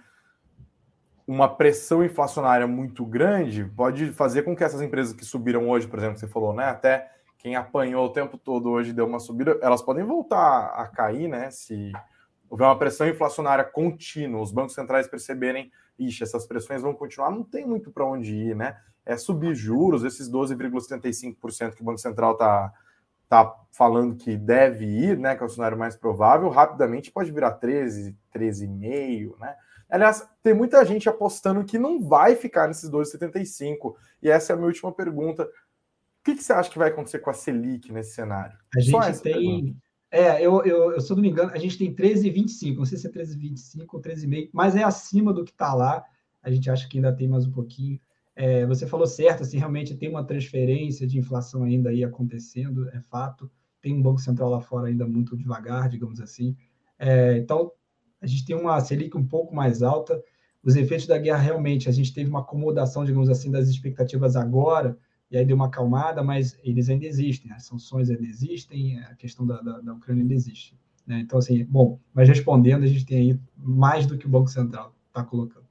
uma 1.30 1.48
pressão 1.48 2.04
inflacionária 2.04 2.66
muito 2.66 3.06
grande 3.06 3.64
pode 3.76 4.10
fazer 4.10 4.42
com 4.42 4.56
que 4.56 4.64
essas 4.64 4.82
empresas 4.82 5.12
que 5.12 5.24
subiram 5.24 5.70
hoje, 5.70 5.86
por 5.86 5.96
exemplo, 5.96 6.18
você 6.18 6.26
falou, 6.26 6.52
né? 6.52 6.64
Até 6.64 7.08
quem 7.38 7.54
apanhou 7.54 8.06
o 8.06 8.12
tempo 8.12 8.36
todo 8.36 8.68
hoje 8.68 8.92
deu 8.92 9.06
uma 9.06 9.20
subida, 9.20 9.56
elas 9.62 9.80
podem 9.80 10.02
voltar 10.02 10.72
a 10.74 10.88
cair, 10.88 11.28
né? 11.28 11.48
Se 11.52 11.92
houver 12.48 12.64
uma 12.64 12.76
pressão 12.76 13.08
inflacionária 13.08 13.62
contínua, 13.62 14.42
os 14.42 14.50
bancos 14.50 14.74
centrais 14.74 15.06
perceberem, 15.06 15.70
ixi, 15.96 16.24
essas 16.24 16.48
pressões 16.48 16.82
vão 16.82 16.92
continuar, 16.92 17.30
não 17.30 17.44
tem 17.44 17.64
muito 17.64 17.92
para 17.92 18.04
onde 18.04 18.34
ir, 18.34 18.56
né? 18.56 18.76
É 19.06 19.16
subir 19.16 19.54
juros, 19.54 20.02
esses 20.02 20.28
12,75% 20.28 21.76
que 21.76 21.82
o 21.82 21.84
Banco 21.84 21.98
Central 21.98 22.32
está 22.32 22.72
tá 23.28 23.54
falando 23.70 24.16
que 24.16 24.36
deve 24.36 24.84
ir, 24.84 25.16
né, 25.16 25.36
que 25.36 25.44
é 25.44 25.46
o 25.46 25.48
cenário 25.48 25.78
mais 25.78 25.94
provável, 25.94 26.48
rapidamente 26.48 27.12
pode 27.12 27.30
virar 27.30 27.52
13, 27.52 28.16
13,5, 28.34 29.38
né? 29.38 29.54
Aliás, 29.90 30.26
tem 30.42 30.54
muita 30.54 30.84
gente 30.84 31.08
apostando 31.08 31.64
que 31.64 31.78
não 31.78 32.00
vai 32.00 32.36
ficar 32.36 32.68
nesses 32.68 32.88
12,75. 32.90 33.94
E 34.22 34.30
essa 34.30 34.52
é 34.52 34.54
a 34.54 34.56
minha 34.56 34.68
última 34.68 34.92
pergunta. 34.92 35.44
O 35.44 36.24
que, 36.24 36.34
que, 36.34 36.44
você 36.44 36.52
acha 36.52 36.70
que 36.70 36.78
vai 36.78 36.88
acontecer 36.88 37.18
com 37.18 37.30
a 37.30 37.34
Selic 37.34 37.92
nesse 37.92 38.14
cenário? 38.14 38.56
A 38.76 38.80
gente 38.80 39.22
tem. 39.22 39.32
Pergunta. 39.32 39.76
É, 40.12 40.44
eu, 40.44 40.64
eu, 40.64 40.92
eu, 40.92 41.00
se 41.00 41.10
eu 41.10 41.16
não 41.16 41.22
me 41.22 41.30
engano, 41.30 41.52
a 41.52 41.58
gente 41.58 41.78
tem 41.78 41.94
13,25. 41.94 42.76
Não 42.76 42.84
sei 42.84 42.98
se 42.98 43.06
é 43.06 43.10
13,25 43.10 43.86
ou 43.92 44.00
13,5, 44.00 44.50
mas 44.52 44.74
é 44.74 44.82
acima 44.82 45.32
do 45.32 45.44
que 45.44 45.52
está 45.52 45.72
lá. 45.72 46.04
A 46.42 46.50
gente 46.50 46.68
acha 46.68 46.88
que 46.88 46.98
ainda 46.98 47.14
tem 47.14 47.28
mais 47.28 47.46
um 47.46 47.52
pouquinho. 47.52 48.00
É, 48.34 48.66
você 48.66 48.86
falou 48.86 49.06
certo, 49.06 49.42
assim, 49.42 49.58
realmente 49.58 49.94
tem 49.96 50.08
uma 50.08 50.24
transferência 50.24 51.06
de 51.06 51.18
inflação 51.18 51.62
ainda 51.62 51.90
aí 51.90 52.02
acontecendo, 52.02 52.88
é 52.90 53.00
fato. 53.00 53.50
Tem 53.80 53.94
um 53.94 54.02
Banco 54.02 54.20
Central 54.20 54.50
lá 54.50 54.60
fora 54.60 54.88
ainda 54.88 55.06
muito 55.06 55.36
devagar, 55.36 55.88
digamos 55.88 56.20
assim. 56.20 56.56
É, 56.98 57.38
então, 57.38 57.72
a 58.20 58.26
gente 58.26 58.44
tem 58.44 58.56
uma 58.56 58.80
Selic 58.80 59.16
um 59.16 59.26
pouco 59.26 59.54
mais 59.54 59.82
alta. 59.82 60.22
Os 60.62 60.76
efeitos 60.76 61.06
da 61.06 61.16
guerra, 61.16 61.38
realmente, 61.38 61.88
a 61.88 61.92
gente 61.92 62.12
teve 62.12 62.28
uma 62.28 62.40
acomodação, 62.40 63.04
digamos 63.04 63.30
assim, 63.30 63.50
das 63.50 63.68
expectativas 63.68 64.36
agora, 64.36 64.98
e 65.30 65.38
aí 65.38 65.44
deu 65.44 65.56
uma 65.56 65.66
acalmada, 65.66 66.22
mas 66.22 66.58
eles 66.62 66.88
ainda 66.88 67.06
existem, 67.06 67.52
as 67.52 67.64
sanções 67.64 68.10
ainda 68.10 68.26
existem, 68.26 68.98
a 68.98 69.14
questão 69.14 69.46
da, 69.46 69.60
da, 69.62 69.80
da 69.80 69.94
Ucrânia 69.94 70.22
ainda 70.22 70.34
existe. 70.34 70.76
Né? 71.06 71.20
Então, 71.20 71.38
assim, 71.38 71.64
bom, 71.64 71.98
mas 72.12 72.28
respondendo, 72.28 72.84
a 72.84 72.86
gente 72.86 73.06
tem 73.06 73.18
aí 73.18 73.40
mais 73.56 74.06
do 74.06 74.18
que 74.18 74.26
o 74.26 74.28
Banco 74.28 74.48
Central 74.48 74.94
está 75.08 75.24
colocando. 75.24 75.64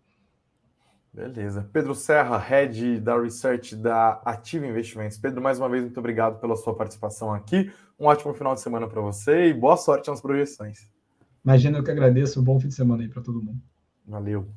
Beleza. 1.14 1.68
Pedro 1.74 1.94
Serra, 1.94 2.38
head 2.38 3.00
da 3.00 3.20
research 3.20 3.76
da 3.76 4.22
Ativa 4.24 4.66
Investimentos. 4.66 5.18
Pedro, 5.18 5.42
mais 5.42 5.60
uma 5.60 5.68
vez, 5.68 5.84
muito 5.84 6.00
obrigado 6.00 6.40
pela 6.40 6.56
sua 6.56 6.76
participação 6.76 7.34
aqui. 7.34 7.72
Um 8.00 8.06
ótimo 8.06 8.34
final 8.34 8.54
de 8.54 8.62
semana 8.62 8.88
para 8.88 9.02
você 9.02 9.48
e 9.48 9.54
boa 9.54 9.76
sorte 9.76 10.10
nas 10.10 10.22
projeções. 10.22 10.90
Imagina, 11.43 11.78
eu 11.78 11.84
que 11.84 11.91
agradeço. 11.91 12.41
Bom 12.41 12.60
fim 12.60 12.67
de 12.67 12.75
semana 12.75 13.04
aí 13.04 13.10
para 13.10 13.21
todo 13.21 13.41
mundo. 13.41 13.62
Valeu. 14.06 14.47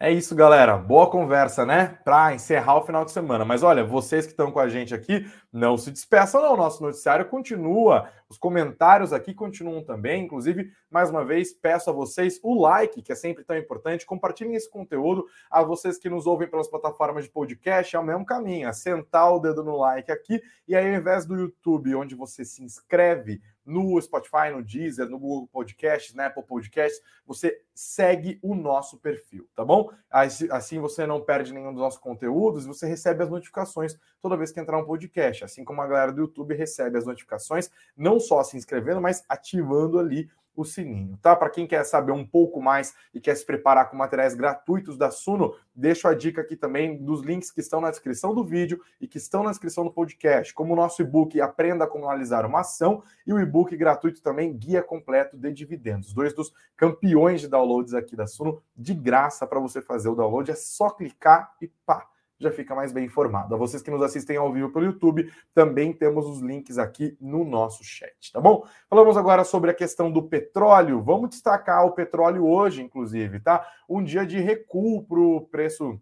É 0.00 0.12
isso, 0.12 0.32
galera. 0.32 0.76
Boa 0.78 1.10
conversa, 1.10 1.66
né? 1.66 1.98
Para 2.04 2.32
encerrar 2.32 2.76
o 2.76 2.86
final 2.86 3.04
de 3.04 3.10
semana. 3.10 3.44
Mas 3.44 3.64
olha, 3.64 3.82
vocês 3.82 4.26
que 4.26 4.30
estão 4.30 4.52
com 4.52 4.60
a 4.60 4.68
gente 4.68 4.94
aqui, 4.94 5.26
não 5.52 5.76
se 5.76 5.90
despeçam, 5.90 6.40
não. 6.40 6.56
Nosso 6.56 6.80
noticiário 6.80 7.28
continua. 7.28 8.08
Os 8.28 8.38
comentários 8.38 9.12
aqui 9.12 9.34
continuam 9.34 9.82
também. 9.82 10.24
Inclusive, 10.24 10.70
mais 10.88 11.10
uma 11.10 11.24
vez, 11.24 11.52
peço 11.52 11.90
a 11.90 11.92
vocês 11.92 12.38
o 12.44 12.62
like, 12.62 13.02
que 13.02 13.10
é 13.10 13.16
sempre 13.16 13.42
tão 13.42 13.58
importante. 13.58 14.06
Compartilhem 14.06 14.54
esse 14.54 14.70
conteúdo. 14.70 15.26
A 15.50 15.64
vocês 15.64 15.98
que 15.98 16.08
nos 16.08 16.28
ouvem 16.28 16.48
pelas 16.48 16.68
plataformas 16.68 17.24
de 17.24 17.30
podcast, 17.30 17.96
é 17.96 17.98
o 17.98 18.04
mesmo 18.04 18.24
caminho. 18.24 18.68
É 18.68 18.72
sentar 18.72 19.34
o 19.34 19.40
dedo 19.40 19.64
no 19.64 19.76
like 19.78 20.12
aqui. 20.12 20.40
E 20.68 20.76
aí, 20.76 20.94
ao 20.94 21.00
invés 21.00 21.26
do 21.26 21.34
YouTube, 21.34 21.96
onde 21.96 22.14
você 22.14 22.44
se 22.44 22.62
inscreve 22.62 23.42
no 23.68 24.00
Spotify, 24.00 24.50
no 24.50 24.62
Deezer, 24.62 25.08
no 25.10 25.18
Google 25.18 25.46
Podcasts, 25.46 26.14
na 26.14 26.26
Apple 26.26 26.42
Podcasts, 26.42 27.02
você 27.26 27.60
segue 27.74 28.38
o 28.42 28.54
nosso 28.54 28.96
perfil, 28.98 29.46
tá 29.54 29.62
bom? 29.62 29.90
Assim 30.10 30.80
você 30.80 31.06
não 31.06 31.20
perde 31.20 31.52
nenhum 31.52 31.72
dos 31.72 31.82
nossos 31.82 32.00
conteúdos 32.00 32.64
e 32.64 32.68
você 32.68 32.86
recebe 32.86 33.22
as 33.22 33.28
notificações 33.28 33.94
toda 34.22 34.38
vez 34.38 34.50
que 34.50 34.58
entrar 34.58 34.78
um 34.78 34.86
podcast, 34.86 35.44
assim 35.44 35.64
como 35.64 35.82
a 35.82 35.86
galera 35.86 36.12
do 36.12 36.22
YouTube 36.22 36.54
recebe 36.54 36.96
as 36.96 37.04
notificações, 37.04 37.70
não 37.94 38.18
só 38.18 38.42
se 38.42 38.56
inscrevendo, 38.56 39.02
mas 39.02 39.22
ativando 39.28 39.98
ali 39.98 40.30
o 40.60 40.64
sininho, 40.64 41.16
tá? 41.22 41.36
Para 41.36 41.50
quem 41.50 41.68
quer 41.68 41.84
saber 41.84 42.10
um 42.10 42.26
pouco 42.26 42.60
mais 42.60 42.92
e 43.14 43.20
quer 43.20 43.36
se 43.36 43.46
preparar 43.46 43.88
com 43.88 43.96
materiais 43.96 44.34
gratuitos 44.34 44.98
da 44.98 45.08
Suno, 45.08 45.54
deixo 45.72 46.08
a 46.08 46.14
dica 46.14 46.40
aqui 46.40 46.56
também 46.56 46.96
dos 46.96 47.22
links 47.22 47.52
que 47.52 47.60
estão 47.60 47.80
na 47.80 47.90
descrição 47.90 48.34
do 48.34 48.44
vídeo 48.44 48.80
e 49.00 49.06
que 49.06 49.18
estão 49.18 49.44
na 49.44 49.50
descrição 49.50 49.84
do 49.84 49.92
podcast, 49.92 50.52
como 50.52 50.72
o 50.72 50.76
nosso 50.76 51.00
e-book 51.00 51.40
Aprenda 51.40 51.86
como 51.86 52.06
analisar 52.06 52.44
uma 52.44 52.60
ação 52.60 53.04
e 53.24 53.32
o 53.32 53.38
e-book 53.38 53.76
gratuito 53.76 54.20
também 54.20 54.52
Guia 54.52 54.82
completo 54.82 55.36
de 55.36 55.52
dividendos, 55.52 56.12
dois 56.12 56.34
dos 56.34 56.52
campeões 56.76 57.40
de 57.40 57.46
downloads 57.46 57.94
aqui 57.94 58.16
da 58.16 58.26
Suno, 58.26 58.60
de 58.76 58.94
graça 58.94 59.46
para 59.46 59.60
você 59.60 59.80
fazer 59.80 60.08
o 60.08 60.16
download, 60.16 60.50
é 60.50 60.56
só 60.56 60.90
clicar 60.90 61.54
e 61.62 61.68
pá 61.86 62.04
já 62.38 62.50
fica 62.50 62.74
mais 62.74 62.92
bem 62.92 63.04
informado. 63.04 63.54
A 63.54 63.58
vocês 63.58 63.82
que 63.82 63.90
nos 63.90 64.02
assistem 64.02 64.36
ao 64.36 64.52
vivo 64.52 64.70
pelo 64.70 64.84
YouTube, 64.84 65.32
também 65.54 65.92
temos 65.92 66.26
os 66.26 66.40
links 66.40 66.78
aqui 66.78 67.16
no 67.20 67.44
nosso 67.44 67.82
chat, 67.84 68.32
tá 68.32 68.40
bom? 68.40 68.64
Falamos 68.88 69.16
agora 69.16 69.44
sobre 69.44 69.70
a 69.70 69.74
questão 69.74 70.10
do 70.10 70.22
petróleo. 70.22 71.02
Vamos 71.02 71.30
destacar 71.30 71.84
o 71.84 71.92
petróleo 71.92 72.46
hoje, 72.46 72.82
inclusive, 72.82 73.40
tá? 73.40 73.66
Um 73.88 74.02
dia 74.02 74.26
de 74.26 74.38
recuo 74.38 75.04
para 75.04 75.20
o 75.20 75.40
preço 75.42 76.00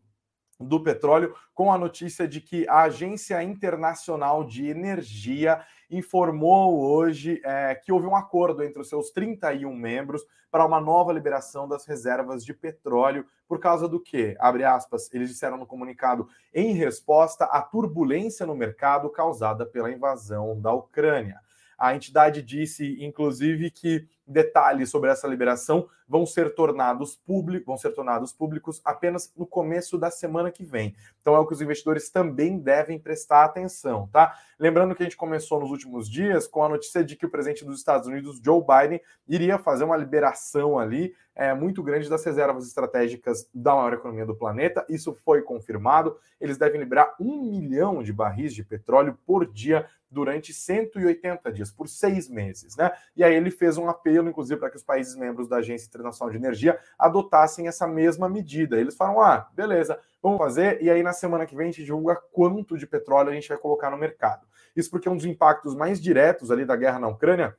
do 0.59 0.83
petróleo, 0.83 1.35
com 1.55 1.73
a 1.73 1.79
notícia 1.79 2.27
de 2.27 2.40
que 2.40 2.69
a 2.69 2.83
Agência 2.83 3.42
Internacional 3.42 4.45
de 4.45 4.69
Energia 4.69 5.61
informou 5.90 6.81
hoje 6.81 7.40
é, 7.45 7.75
que 7.75 7.92
houve 7.92 8.07
um 8.07 8.16
acordo 8.16 8.62
entre 8.62 8.81
os 8.81 8.88
seus 8.88 9.11
31 9.11 9.75
membros 9.75 10.23
para 10.51 10.64
uma 10.64 10.81
nova 10.81 11.12
liberação 11.12 11.69
das 11.69 11.87
reservas 11.87 12.45
de 12.45 12.55
petróleo, 12.55 13.27
por 13.47 13.61
causa 13.61 13.87
do 13.87 14.01
que, 14.01 14.35
abre 14.40 14.64
aspas, 14.64 15.12
eles 15.12 15.29
disseram 15.29 15.59
no 15.59 15.66
comunicado, 15.66 16.29
em 16.55 16.73
resposta 16.73 17.45
à 17.45 17.61
turbulência 17.61 18.47
no 18.47 18.55
mercado 18.55 19.11
causada 19.11 19.66
pela 19.66 19.92
invasão 19.92 20.59
da 20.61 20.73
Ucrânia. 20.73 21.40
A 21.79 21.95
entidade 21.95 22.42
disse, 22.42 22.97
inclusive, 23.05 23.71
que 23.71 24.09
detalhes 24.26 24.90
sobre 24.90 25.10
essa 25.10 25.28
liberação 25.28 25.88
vão 26.08 26.24
ser 26.24 26.54
tornados 26.54 27.16
públicos, 27.16 27.66
vão 27.66 27.76
ser 27.76 27.90
tornados 27.90 28.32
públicos 28.32 28.80
apenas 28.84 29.32
no 29.36 29.46
começo 29.46 29.98
da 29.98 30.10
semana 30.10 30.50
que 30.50 30.64
vem. 30.64 30.94
Então 31.20 31.34
é 31.34 31.38
o 31.38 31.46
que 31.46 31.52
os 31.52 31.60
investidores 31.60 32.10
também 32.10 32.58
devem 32.58 32.98
prestar 32.98 33.44
atenção, 33.44 34.08
tá? 34.12 34.36
Lembrando 34.58 34.94
que 34.94 35.02
a 35.02 35.06
gente 35.06 35.16
começou 35.16 35.60
nos 35.60 35.70
últimos 35.70 36.08
dias 36.08 36.46
com 36.46 36.64
a 36.64 36.68
notícia 36.68 37.04
de 37.04 37.16
que 37.16 37.26
o 37.26 37.30
presidente 37.30 37.64
dos 37.64 37.78
Estados 37.78 38.06
Unidos, 38.06 38.40
Joe 38.42 38.62
Biden, 38.62 39.00
iria 39.28 39.58
fazer 39.58 39.84
uma 39.84 39.96
liberação 39.96 40.78
ali 40.78 41.14
é, 41.34 41.52
muito 41.52 41.82
grande 41.82 42.08
das 42.08 42.24
reservas 42.24 42.66
estratégicas 42.66 43.48
da 43.54 43.74
maior 43.74 43.92
economia 43.92 44.24
do 44.24 44.34
planeta. 44.34 44.86
Isso 44.88 45.12
foi 45.12 45.42
confirmado. 45.42 46.16
Eles 46.40 46.56
devem 46.56 46.80
liberar 46.80 47.14
um 47.20 47.50
milhão 47.50 48.02
de 48.02 48.12
barris 48.12 48.54
de 48.54 48.64
petróleo 48.64 49.18
por 49.26 49.44
dia 49.46 49.86
durante 50.10 50.54
180 50.54 51.52
dias, 51.52 51.70
por 51.70 51.88
seis 51.88 52.28
meses, 52.28 52.76
né? 52.76 52.90
E 53.14 53.22
aí 53.22 53.34
ele 53.34 53.50
fez 53.50 53.76
um 53.76 53.88
apelo, 53.88 54.15
inclusive, 54.22 54.59
para 54.59 54.70
que 54.70 54.76
os 54.76 54.83
países 54.83 55.16
membros 55.16 55.48
da 55.48 55.57
Agência 55.57 55.87
Internacional 55.87 56.31
de 56.31 56.37
Energia 56.37 56.79
adotassem 56.98 57.68
essa 57.68 57.87
mesma 57.87 58.29
medida. 58.29 58.79
Eles 58.79 58.96
falam: 58.96 59.20
ah, 59.20 59.48
beleza, 59.55 59.98
vamos 60.22 60.38
fazer, 60.38 60.83
e 60.83 60.90
aí 60.90 61.02
na 61.02 61.12
semana 61.12 61.46
que 61.46 61.57
vem 61.57 61.68
a 61.68 61.70
gente 61.70 61.85
divulga 61.85 62.16
quanto 62.33 62.79
de 62.79 62.87
petróleo 62.87 63.31
a 63.31 63.35
gente 63.35 63.48
vai 63.48 63.59
colocar 63.59 63.90
no 63.90 63.98
mercado. 63.98 64.46
Isso 64.74 64.90
porque 64.90 65.09
um 65.09 65.16
dos 65.16 65.24
impactos 65.24 65.74
mais 65.74 66.00
diretos 66.00 66.50
ali 66.50 66.64
da 66.64 66.76
guerra 66.76 66.98
na 66.98 67.09
Ucrânia 67.09 67.57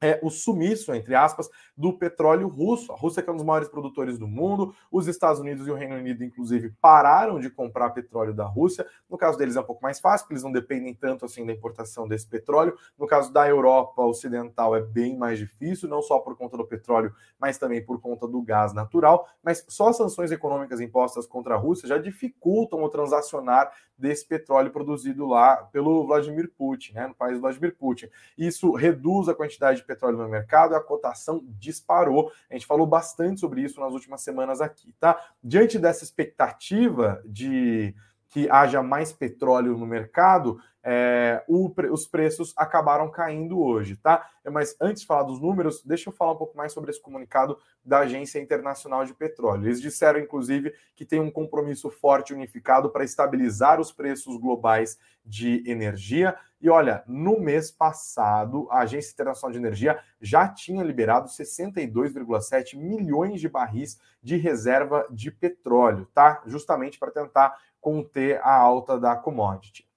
é 0.00 0.18
o 0.22 0.30
sumiço, 0.30 0.94
entre 0.94 1.14
aspas, 1.14 1.48
do 1.76 1.92
petróleo 1.92 2.48
russo. 2.48 2.92
A 2.92 2.96
Rússia, 2.96 3.22
que 3.22 3.28
é 3.28 3.32
um 3.32 3.36
dos 3.36 3.44
maiores 3.44 3.68
produtores 3.68 4.18
do 4.18 4.26
mundo, 4.26 4.74
os 4.90 5.06
Estados 5.06 5.40
Unidos 5.40 5.66
e 5.66 5.70
o 5.70 5.74
Reino 5.74 5.96
Unido, 5.96 6.24
inclusive, 6.24 6.72
pararam 6.80 7.38
de 7.40 7.50
comprar 7.50 7.90
petróleo 7.90 8.34
da 8.34 8.44
Rússia. 8.44 8.86
No 9.08 9.18
caso 9.18 9.38
deles 9.38 9.56
é 9.56 9.60
um 9.60 9.64
pouco 9.64 9.82
mais 9.82 10.00
fácil, 10.00 10.24
porque 10.24 10.34
eles 10.34 10.44
não 10.44 10.52
dependem 10.52 10.94
tanto 10.94 11.24
assim 11.24 11.44
da 11.44 11.52
importação 11.52 12.06
desse 12.06 12.28
petróleo. 12.28 12.76
No 12.98 13.06
caso 13.06 13.32
da 13.32 13.48
Europa 13.48 14.02
Ocidental 14.02 14.76
é 14.76 14.80
bem 14.80 15.16
mais 15.16 15.38
difícil, 15.38 15.88
não 15.88 16.02
só 16.02 16.18
por 16.18 16.36
conta 16.36 16.56
do 16.56 16.66
petróleo, 16.66 17.12
mas 17.38 17.58
também 17.58 17.84
por 17.84 18.00
conta 18.00 18.26
do 18.26 18.42
gás 18.42 18.72
natural. 18.72 19.28
Mas 19.42 19.64
só 19.68 19.88
as 19.88 19.96
sanções 19.96 20.30
econômicas 20.30 20.80
impostas 20.80 21.26
contra 21.26 21.54
a 21.54 21.58
Rússia 21.58 21.88
já 21.88 21.98
dificultam 21.98 22.82
o 22.82 22.88
transacionar 22.88 23.72
desse 23.96 24.26
petróleo 24.26 24.70
produzido 24.70 25.26
lá 25.26 25.56
pelo 25.56 26.06
Vladimir 26.06 26.50
Putin, 26.56 26.92
né, 26.92 27.08
no 27.08 27.14
país 27.14 27.40
Vladimir 27.40 27.76
Putin. 27.76 28.08
Isso 28.36 28.72
reduz 28.72 29.28
a 29.28 29.34
quantidade 29.34 29.80
de 29.80 29.86
petróleo 29.88 30.18
no 30.18 30.28
mercado, 30.28 30.76
a 30.76 30.80
cotação 30.80 31.42
disparou. 31.58 32.30
A 32.48 32.54
gente 32.54 32.66
falou 32.66 32.86
bastante 32.86 33.40
sobre 33.40 33.62
isso 33.62 33.80
nas 33.80 33.92
últimas 33.92 34.22
semanas 34.22 34.60
aqui, 34.60 34.94
tá? 35.00 35.20
Diante 35.42 35.78
dessa 35.78 36.04
expectativa 36.04 37.20
de 37.24 37.94
que 38.28 38.48
haja 38.50 38.82
mais 38.82 39.12
petróleo 39.12 39.76
no 39.76 39.86
mercado, 39.86 40.60
é, 40.84 41.42
o, 41.48 41.72
os 41.90 42.06
preços 42.06 42.52
acabaram 42.56 43.10
caindo 43.10 43.60
hoje, 43.60 43.96
tá? 43.96 44.28
Mas 44.50 44.76
antes 44.80 45.02
de 45.02 45.06
falar 45.06 45.24
dos 45.24 45.40
números, 45.40 45.82
deixa 45.82 46.08
eu 46.08 46.12
falar 46.12 46.32
um 46.32 46.36
pouco 46.36 46.56
mais 46.56 46.72
sobre 46.72 46.90
esse 46.90 47.00
comunicado 47.00 47.58
da 47.84 48.00
Agência 48.00 48.38
Internacional 48.38 49.04
de 49.04 49.14
Petróleo. 49.14 49.66
Eles 49.66 49.80
disseram, 49.80 50.20
inclusive, 50.20 50.72
que 50.94 51.04
tem 51.04 51.20
um 51.20 51.30
compromisso 51.30 51.90
forte 51.90 52.32
unificado 52.32 52.90
para 52.90 53.04
estabilizar 53.04 53.80
os 53.80 53.92
preços 53.92 54.38
globais 54.38 54.98
de 55.24 55.62
energia. 55.66 56.36
E 56.60 56.68
olha, 56.68 57.04
no 57.06 57.38
mês 57.40 57.70
passado, 57.70 58.66
a 58.70 58.80
Agência 58.80 59.12
Internacional 59.12 59.52
de 59.52 59.58
Energia 59.58 59.98
já 60.20 60.48
tinha 60.48 60.82
liberado 60.82 61.28
62,7 61.28 62.76
milhões 62.76 63.40
de 63.40 63.48
barris 63.48 63.98
de 64.20 64.36
reserva 64.36 65.06
de 65.10 65.30
petróleo, 65.30 66.06
tá? 66.12 66.42
Justamente 66.46 66.98
para 66.98 67.12
tentar 67.12 67.56
conter 67.80 68.40
a 68.42 68.52
alta 68.52 68.98
da 68.98 69.14
commodity. 69.14 69.87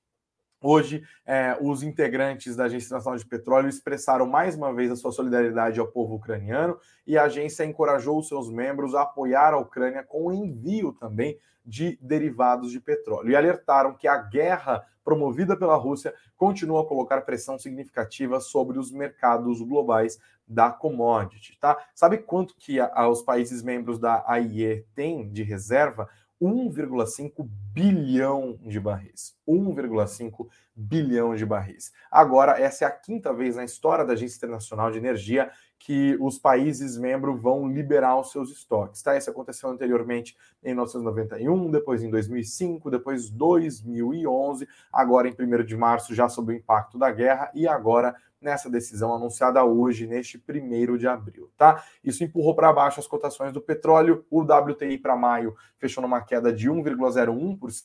Hoje, 0.63 1.03
é, 1.25 1.57
os 1.59 1.81
integrantes 1.81 2.55
da 2.55 2.65
Agência 2.65 2.95
Nacional 2.95 3.17
de 3.17 3.25
Petróleo 3.25 3.67
expressaram 3.67 4.27
mais 4.27 4.55
uma 4.55 4.71
vez 4.71 4.91
a 4.91 4.95
sua 4.95 5.11
solidariedade 5.11 5.79
ao 5.79 5.87
povo 5.87 6.13
ucraniano 6.13 6.77
e 7.05 7.17
a 7.17 7.23
agência 7.23 7.65
encorajou 7.65 8.21
seus 8.21 8.47
membros 8.47 8.93
a 8.93 9.01
apoiar 9.01 9.55
a 9.55 9.57
Ucrânia 9.57 10.03
com 10.03 10.27
o 10.27 10.31
envio 10.31 10.93
também 10.93 11.35
de 11.65 11.97
derivados 11.99 12.71
de 12.71 12.79
petróleo 12.79 13.31
e 13.31 13.35
alertaram 13.35 13.95
que 13.95 14.07
a 14.07 14.17
guerra 14.17 14.85
promovida 15.03 15.57
pela 15.57 15.75
Rússia 15.75 16.13
continua 16.37 16.81
a 16.81 16.85
colocar 16.85 17.21
pressão 17.21 17.57
significativa 17.57 18.39
sobre 18.39 18.77
os 18.77 18.91
mercados 18.91 19.59
globais 19.61 20.19
da 20.47 20.69
commodity, 20.69 21.57
tá? 21.59 21.77
Sabe 21.95 22.19
quanto 22.19 22.55
que 22.55 22.79
a, 22.79 22.91
a, 22.93 23.09
os 23.09 23.21
países 23.21 23.63
membros 23.63 23.97
da 23.97 24.23
AIE 24.27 24.85
têm 24.93 25.27
de 25.31 25.43
reserva? 25.43 26.07
1,5 26.41 27.47
bilhão 27.73 28.57
de 28.63 28.79
barris. 28.79 29.35
1,5 29.47 30.47
bilhão 30.75 31.35
de 31.35 31.45
barris. 31.45 31.91
Agora, 32.09 32.59
essa 32.59 32.85
é 32.85 32.87
a 32.87 32.91
quinta 32.91 33.31
vez 33.31 33.55
na 33.55 33.63
história 33.63 34.03
da 34.03 34.13
Agência 34.13 34.37
Internacional 34.37 34.89
de 34.89 34.97
Energia 34.97 35.51
que 35.77 36.15
os 36.19 36.37
países 36.37 36.97
membros 36.97 37.41
vão 37.41 37.67
liberar 37.67 38.19
os 38.19 38.31
seus 38.31 38.51
estoques. 38.51 39.01
Tá? 39.01 39.17
Isso 39.17 39.29
aconteceu 39.29 39.69
anteriormente 39.69 40.37
em 40.63 40.69
1991, 40.69 41.71
depois 41.71 42.03
em 42.03 42.09
2005, 42.09 42.89
depois 42.91 43.29
2011, 43.29 44.67
agora 44.93 45.27
em 45.27 45.33
1 45.33 45.63
de 45.63 45.75
março, 45.75 46.13
já 46.13 46.29
sob 46.29 46.53
o 46.53 46.55
impacto 46.55 46.99
da 46.99 47.11
guerra, 47.11 47.51
e 47.55 47.67
agora 47.67 48.15
nessa 48.41 48.69
decisão 48.69 49.13
anunciada 49.13 49.63
hoje, 49.63 50.07
neste 50.07 50.37
primeiro 50.37 50.97
de 50.97 51.07
abril, 51.07 51.51
tá? 51.55 51.83
Isso 52.03 52.23
empurrou 52.23 52.55
para 52.55 52.73
baixo 52.73 52.99
as 52.99 53.07
cotações 53.07 53.53
do 53.53 53.61
petróleo. 53.61 54.25
O 54.29 54.41
WTI 54.41 54.97
para 54.97 55.15
maio 55.15 55.55
fechou 55.77 56.01
numa 56.01 56.21
queda 56.21 56.51
de 56.51 56.69
1,01%, 56.69 57.83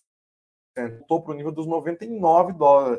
voltou 0.76 1.22
para 1.22 1.32
o 1.32 1.36
nível 1.36 1.52
dos 1.52 1.66
99 1.66 2.54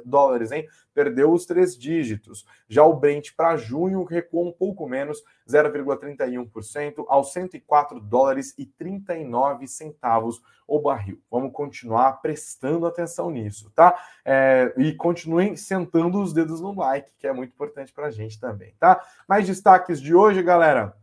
dólares, 0.05 0.51
hein? 0.51 0.67
Perdeu 0.93 1.31
os 1.31 1.45
três 1.45 1.77
dígitos. 1.77 2.45
Já 2.67 2.83
o 2.83 2.95
Brent 2.95 3.35
para 3.35 3.55
junho 3.57 4.03
recuou 4.03 4.47
um 4.47 4.51
pouco 4.51 4.87
menos, 4.87 5.21
0,31%, 5.47 7.05
aos 7.07 7.31
104 7.31 7.99
dólares 7.99 8.53
e 8.57 8.65
39 8.65 9.67
centavos 9.67 10.41
o 10.67 10.79
barril. 10.79 11.21
Vamos 11.31 11.53
continuar 11.53 12.21
prestando 12.21 12.85
atenção 12.85 13.31
nisso, 13.31 13.71
tá? 13.73 13.97
É, 14.25 14.73
e 14.77 14.93
continuem 14.93 15.55
sentando 15.55 16.21
os 16.21 16.33
dedos 16.33 16.59
no 16.59 16.75
like, 16.75 17.09
que 17.17 17.25
é 17.25 17.31
muito 17.31 17.53
importante 17.53 17.93
para 17.93 18.07
a 18.07 18.11
gente 18.11 18.39
também, 18.39 18.73
tá? 18.77 19.01
Mais 19.27 19.47
destaques 19.47 20.01
de 20.01 20.13
hoje, 20.13 20.43
galera. 20.43 20.93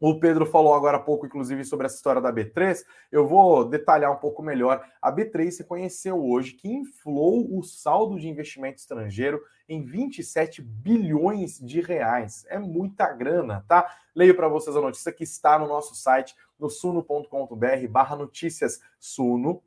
O 0.00 0.20
Pedro 0.20 0.46
falou 0.46 0.74
agora 0.74 0.96
há 0.96 1.00
pouco, 1.00 1.26
inclusive, 1.26 1.64
sobre 1.64 1.86
essa 1.86 1.96
história 1.96 2.22
da 2.22 2.32
B3. 2.32 2.84
Eu 3.10 3.26
vou 3.26 3.64
detalhar 3.64 4.12
um 4.12 4.16
pouco 4.16 4.42
melhor. 4.42 4.84
A 5.02 5.12
B3 5.12 5.50
se 5.50 5.64
conheceu 5.64 6.24
hoje 6.24 6.52
que 6.52 6.68
inflou 6.68 7.58
o 7.58 7.62
saldo 7.64 8.18
de 8.18 8.28
investimento 8.28 8.78
estrangeiro 8.78 9.42
em 9.68 9.84
27 9.84 10.62
bilhões 10.62 11.58
de 11.58 11.80
reais. 11.80 12.46
É 12.48 12.58
muita 12.60 13.12
grana, 13.12 13.64
tá? 13.66 13.92
Leio 14.14 14.36
para 14.36 14.48
vocês 14.48 14.76
a 14.76 14.80
notícia 14.80 15.12
que 15.12 15.24
está 15.24 15.58
no 15.58 15.66
nosso 15.66 15.94
site, 15.96 16.34
no 16.58 16.70
suno.com.br 16.70 17.88
barra 17.90 18.16
notícias, 18.16 18.80
suno.com.br 18.98 19.60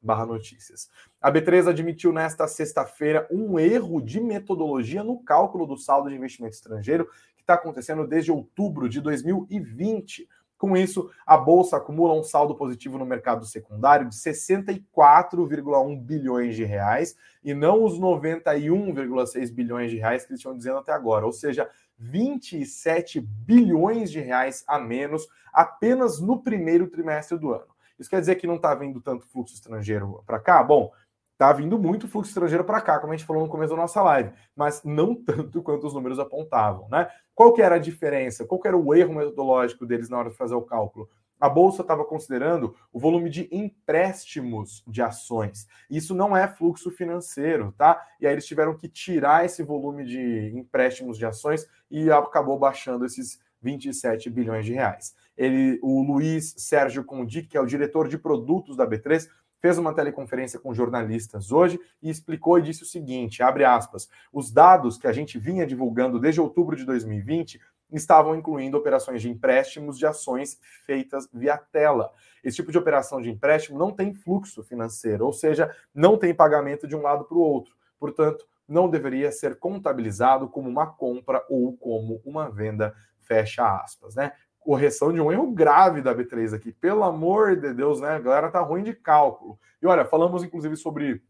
barra 0.00 0.26
notícias. 0.26 0.88
A 1.20 1.32
B3 1.32 1.68
admitiu 1.68 2.12
nesta 2.12 2.46
sexta-feira 2.46 3.26
um 3.30 3.58
erro 3.58 4.00
de 4.00 4.20
metodologia 4.20 5.02
no 5.02 5.22
cálculo 5.24 5.66
do 5.66 5.76
saldo 5.76 6.08
de 6.08 6.14
investimento 6.14 6.54
estrangeiro 6.54 7.08
está 7.46 7.54
acontecendo 7.54 8.06
desde 8.06 8.32
outubro 8.32 8.88
de 8.88 9.00
2020. 9.00 10.28
Com 10.58 10.76
isso, 10.76 11.10
a 11.26 11.36
bolsa 11.36 11.76
acumula 11.76 12.14
um 12.14 12.22
saldo 12.22 12.54
positivo 12.54 12.98
no 12.98 13.06
mercado 13.06 13.44
secundário 13.44 14.08
de 14.08 14.16
64,1 14.16 16.00
bilhões 16.00 16.56
de 16.56 16.64
reais 16.64 17.14
e 17.44 17.52
não 17.54 17.84
os 17.84 18.00
91,6 18.00 19.52
bilhões 19.52 19.90
de 19.90 19.98
reais 19.98 20.24
que 20.24 20.32
eles 20.32 20.40
estão 20.40 20.56
dizendo 20.56 20.78
até 20.78 20.92
agora, 20.92 21.26
ou 21.26 21.32
seja, 21.32 21.68
27 21.98 23.20
bilhões 23.20 24.10
de 24.10 24.20
reais 24.20 24.64
a 24.66 24.78
menos 24.78 25.28
apenas 25.52 26.20
no 26.20 26.42
primeiro 26.42 26.88
trimestre 26.88 27.38
do 27.38 27.52
ano. 27.52 27.76
Isso 27.98 28.10
quer 28.10 28.20
dizer 28.20 28.36
que 28.36 28.46
não 28.46 28.56
está 28.56 28.74
vindo 28.74 29.00
tanto 29.00 29.26
fluxo 29.26 29.54
estrangeiro 29.54 30.22
para 30.26 30.38
cá? 30.38 30.62
Bom, 30.62 30.90
Tá 31.38 31.52
vindo 31.52 31.78
muito 31.78 32.08
fluxo 32.08 32.30
estrangeiro 32.30 32.64
para 32.64 32.80
cá, 32.80 32.98
como 32.98 33.12
a 33.12 33.16
gente 33.16 33.26
falou 33.26 33.42
no 33.42 33.48
começo 33.48 33.74
da 33.74 33.80
nossa 33.80 34.02
live, 34.02 34.32
mas 34.54 34.82
não 34.82 35.14
tanto 35.22 35.62
quanto 35.62 35.86
os 35.86 35.92
números 35.92 36.18
apontavam, 36.18 36.88
né? 36.88 37.08
Qual 37.34 37.52
que 37.52 37.60
era 37.60 37.74
a 37.74 37.78
diferença? 37.78 38.46
Qual 38.46 38.60
que 38.60 38.68
era 38.68 38.76
o 38.76 38.94
erro 38.94 39.14
metodológico 39.14 39.84
deles 39.84 40.08
na 40.08 40.18
hora 40.18 40.30
de 40.30 40.36
fazer 40.36 40.54
o 40.54 40.62
cálculo? 40.62 41.08
A 41.38 41.50
bolsa 41.50 41.82
estava 41.82 42.02
considerando 42.02 42.74
o 42.90 42.98
volume 42.98 43.28
de 43.28 43.46
empréstimos 43.52 44.82
de 44.86 45.02
ações. 45.02 45.66
Isso 45.90 46.14
não 46.14 46.34
é 46.34 46.48
fluxo 46.48 46.90
financeiro, 46.90 47.74
tá? 47.76 48.02
E 48.18 48.26
aí 48.26 48.32
eles 48.32 48.46
tiveram 48.46 48.74
que 48.74 48.88
tirar 48.88 49.44
esse 49.44 49.62
volume 49.62 50.06
de 50.06 50.50
empréstimos 50.56 51.18
de 51.18 51.26
ações 51.26 51.68
e 51.90 52.10
acabou 52.10 52.58
baixando 52.58 53.04
esses 53.04 53.38
27 53.60 54.30
bilhões 54.30 54.64
de 54.64 54.72
reais. 54.72 55.14
Ele, 55.36 55.78
o 55.82 56.02
Luiz 56.02 56.54
Sérgio 56.56 57.04
Condi, 57.04 57.42
que 57.42 57.58
é 57.58 57.60
o 57.60 57.66
diretor 57.66 58.08
de 58.08 58.16
produtos 58.16 58.74
da 58.74 58.86
B3, 58.86 59.28
fez 59.60 59.78
uma 59.78 59.94
teleconferência 59.94 60.58
com 60.58 60.74
jornalistas 60.74 61.50
hoje 61.50 61.80
e 62.02 62.10
explicou 62.10 62.58
e 62.58 62.62
disse 62.62 62.82
o 62.82 62.86
seguinte: 62.86 63.42
abre 63.42 63.64
aspas, 63.64 64.08
os 64.32 64.52
dados 64.52 64.98
que 64.98 65.06
a 65.06 65.12
gente 65.12 65.38
vinha 65.38 65.66
divulgando 65.66 66.20
desde 66.20 66.40
outubro 66.40 66.76
de 66.76 66.84
2020 66.84 67.60
estavam 67.92 68.34
incluindo 68.34 68.76
operações 68.76 69.22
de 69.22 69.30
empréstimos 69.30 69.98
de 69.98 70.06
ações 70.06 70.58
feitas 70.84 71.28
via 71.32 71.56
tela. 71.56 72.12
Esse 72.42 72.56
tipo 72.56 72.72
de 72.72 72.78
operação 72.78 73.20
de 73.20 73.30
empréstimo 73.30 73.78
não 73.78 73.92
tem 73.92 74.12
fluxo 74.12 74.62
financeiro, 74.62 75.24
ou 75.24 75.32
seja, 75.32 75.74
não 75.94 76.18
tem 76.18 76.34
pagamento 76.34 76.86
de 76.86 76.96
um 76.96 77.02
lado 77.02 77.24
para 77.24 77.36
o 77.36 77.40
outro. 77.40 77.74
Portanto, 77.98 78.46
não 78.68 78.88
deveria 78.88 79.30
ser 79.30 79.58
contabilizado 79.58 80.48
como 80.48 80.68
uma 80.68 80.86
compra 80.86 81.44
ou 81.48 81.76
como 81.76 82.20
uma 82.24 82.50
venda, 82.50 82.94
fecha 83.20 83.80
aspas, 83.80 84.14
né? 84.14 84.32
Correção 84.66 85.12
de 85.12 85.20
um 85.20 85.30
erro 85.30 85.52
grave 85.52 86.02
da 86.02 86.12
B3 86.12 86.52
aqui. 86.52 86.72
Pelo 86.72 87.04
amor 87.04 87.54
de 87.54 87.72
Deus, 87.72 88.00
né? 88.00 88.16
A 88.16 88.18
galera 88.18 88.50
tá 88.50 88.60
ruim 88.60 88.82
de 88.82 88.92
cálculo. 88.92 89.56
E 89.80 89.86
olha, 89.86 90.04
falamos 90.04 90.42
inclusive 90.42 90.76
sobre 90.76 91.22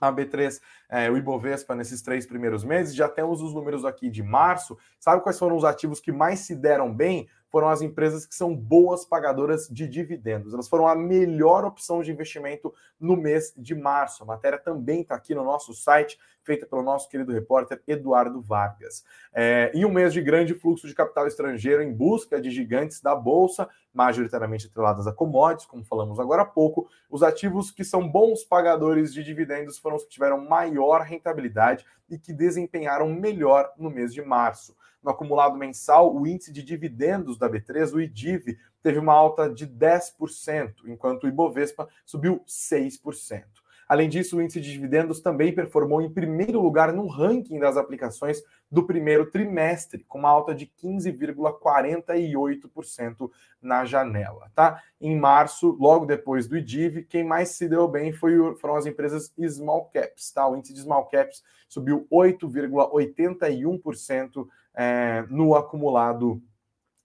a 0.00 0.12
B3, 0.12 0.60
é, 0.90 1.08
o 1.08 1.16
Ibovespa 1.16 1.76
nesses 1.76 2.02
três 2.02 2.26
primeiros 2.26 2.64
meses, 2.64 2.92
já 2.92 3.08
temos 3.08 3.40
os 3.40 3.54
números 3.54 3.84
aqui 3.84 4.10
de 4.10 4.20
março. 4.20 4.76
Sabe 4.98 5.22
quais 5.22 5.38
foram 5.38 5.56
os 5.56 5.64
ativos 5.64 6.00
que 6.00 6.10
mais 6.10 6.40
se 6.40 6.56
deram 6.56 6.92
bem? 6.92 7.28
Foram 7.48 7.68
as 7.68 7.82
empresas 7.82 8.26
que 8.26 8.34
são 8.34 8.52
boas 8.52 9.04
pagadoras 9.04 9.68
de 9.68 9.86
dividendos. 9.86 10.52
Elas 10.52 10.68
foram 10.68 10.88
a 10.88 10.96
melhor 10.96 11.64
opção 11.64 12.02
de 12.02 12.10
investimento 12.10 12.74
no 12.98 13.16
mês 13.16 13.54
de 13.56 13.76
março. 13.76 14.24
A 14.24 14.26
matéria 14.26 14.58
também 14.58 15.02
está 15.02 15.14
aqui 15.14 15.36
no 15.36 15.44
nosso 15.44 15.72
site 15.72 16.18
feita 16.44 16.66
pelo 16.66 16.82
nosso 16.82 17.08
querido 17.08 17.32
repórter 17.32 17.82
Eduardo 17.86 18.40
Vargas. 18.40 19.04
É, 19.32 19.70
em 19.74 19.84
um 19.84 19.90
mês 19.90 20.12
de 20.12 20.20
grande 20.20 20.54
fluxo 20.54 20.86
de 20.86 20.94
capital 20.94 21.26
estrangeiro 21.26 21.82
em 21.82 21.92
busca 21.92 22.40
de 22.40 22.50
gigantes 22.50 23.00
da 23.00 23.14
Bolsa, 23.14 23.68
majoritariamente 23.92 24.66
atreladas 24.66 25.06
a 25.06 25.12
commodities, 25.12 25.66
como 25.66 25.84
falamos 25.84 26.18
agora 26.18 26.42
há 26.42 26.46
pouco, 26.46 26.88
os 27.10 27.22
ativos 27.22 27.70
que 27.70 27.84
são 27.84 28.08
bons 28.08 28.44
pagadores 28.44 29.12
de 29.12 29.22
dividendos 29.22 29.78
foram 29.78 29.96
os 29.96 30.04
que 30.04 30.10
tiveram 30.10 30.44
maior 30.44 31.02
rentabilidade 31.02 31.84
e 32.08 32.18
que 32.18 32.32
desempenharam 32.32 33.08
melhor 33.08 33.72
no 33.76 33.90
mês 33.90 34.12
de 34.12 34.22
março. 34.22 34.76
No 35.02 35.10
acumulado 35.10 35.56
mensal, 35.56 36.14
o 36.14 36.26
índice 36.26 36.52
de 36.52 36.62
dividendos 36.62 37.36
da 37.36 37.50
B3, 37.50 37.92
o 37.92 38.00
IDIV, 38.00 38.56
teve 38.82 38.98
uma 38.98 39.12
alta 39.12 39.52
de 39.52 39.66
10%, 39.66 40.74
enquanto 40.86 41.24
o 41.24 41.28
Ibovespa 41.28 41.88
subiu 42.04 42.44
6%. 42.46 43.44
Além 43.92 44.08
disso, 44.08 44.38
o 44.38 44.42
índice 44.42 44.58
de 44.58 44.72
dividendos 44.72 45.20
também 45.20 45.54
performou 45.54 46.00
em 46.00 46.08
primeiro 46.08 46.58
lugar 46.58 46.94
no 46.94 47.06
ranking 47.06 47.58
das 47.58 47.76
aplicações 47.76 48.42
do 48.70 48.86
primeiro 48.86 49.30
trimestre, 49.30 50.02
com 50.08 50.20
uma 50.20 50.30
alta 50.30 50.54
de 50.54 50.64
15,48% 50.82 53.30
na 53.60 53.84
janela, 53.84 54.50
tá? 54.54 54.82
Em 54.98 55.14
março, 55.14 55.76
logo 55.78 56.06
depois 56.06 56.48
do 56.48 56.56
IDIV, 56.56 57.04
quem 57.04 57.22
mais 57.22 57.50
se 57.50 57.68
deu 57.68 57.86
bem 57.86 58.14
foi, 58.14 58.56
foram 58.56 58.76
as 58.76 58.86
empresas 58.86 59.30
small 59.46 59.90
caps, 59.92 60.32
tá? 60.32 60.48
O 60.48 60.56
índice 60.56 60.72
de 60.72 60.80
small 60.80 61.04
caps 61.04 61.42
subiu 61.68 62.06
8,81% 62.10 64.48
é, 64.74 65.22
no 65.28 65.54
acumulado 65.54 66.42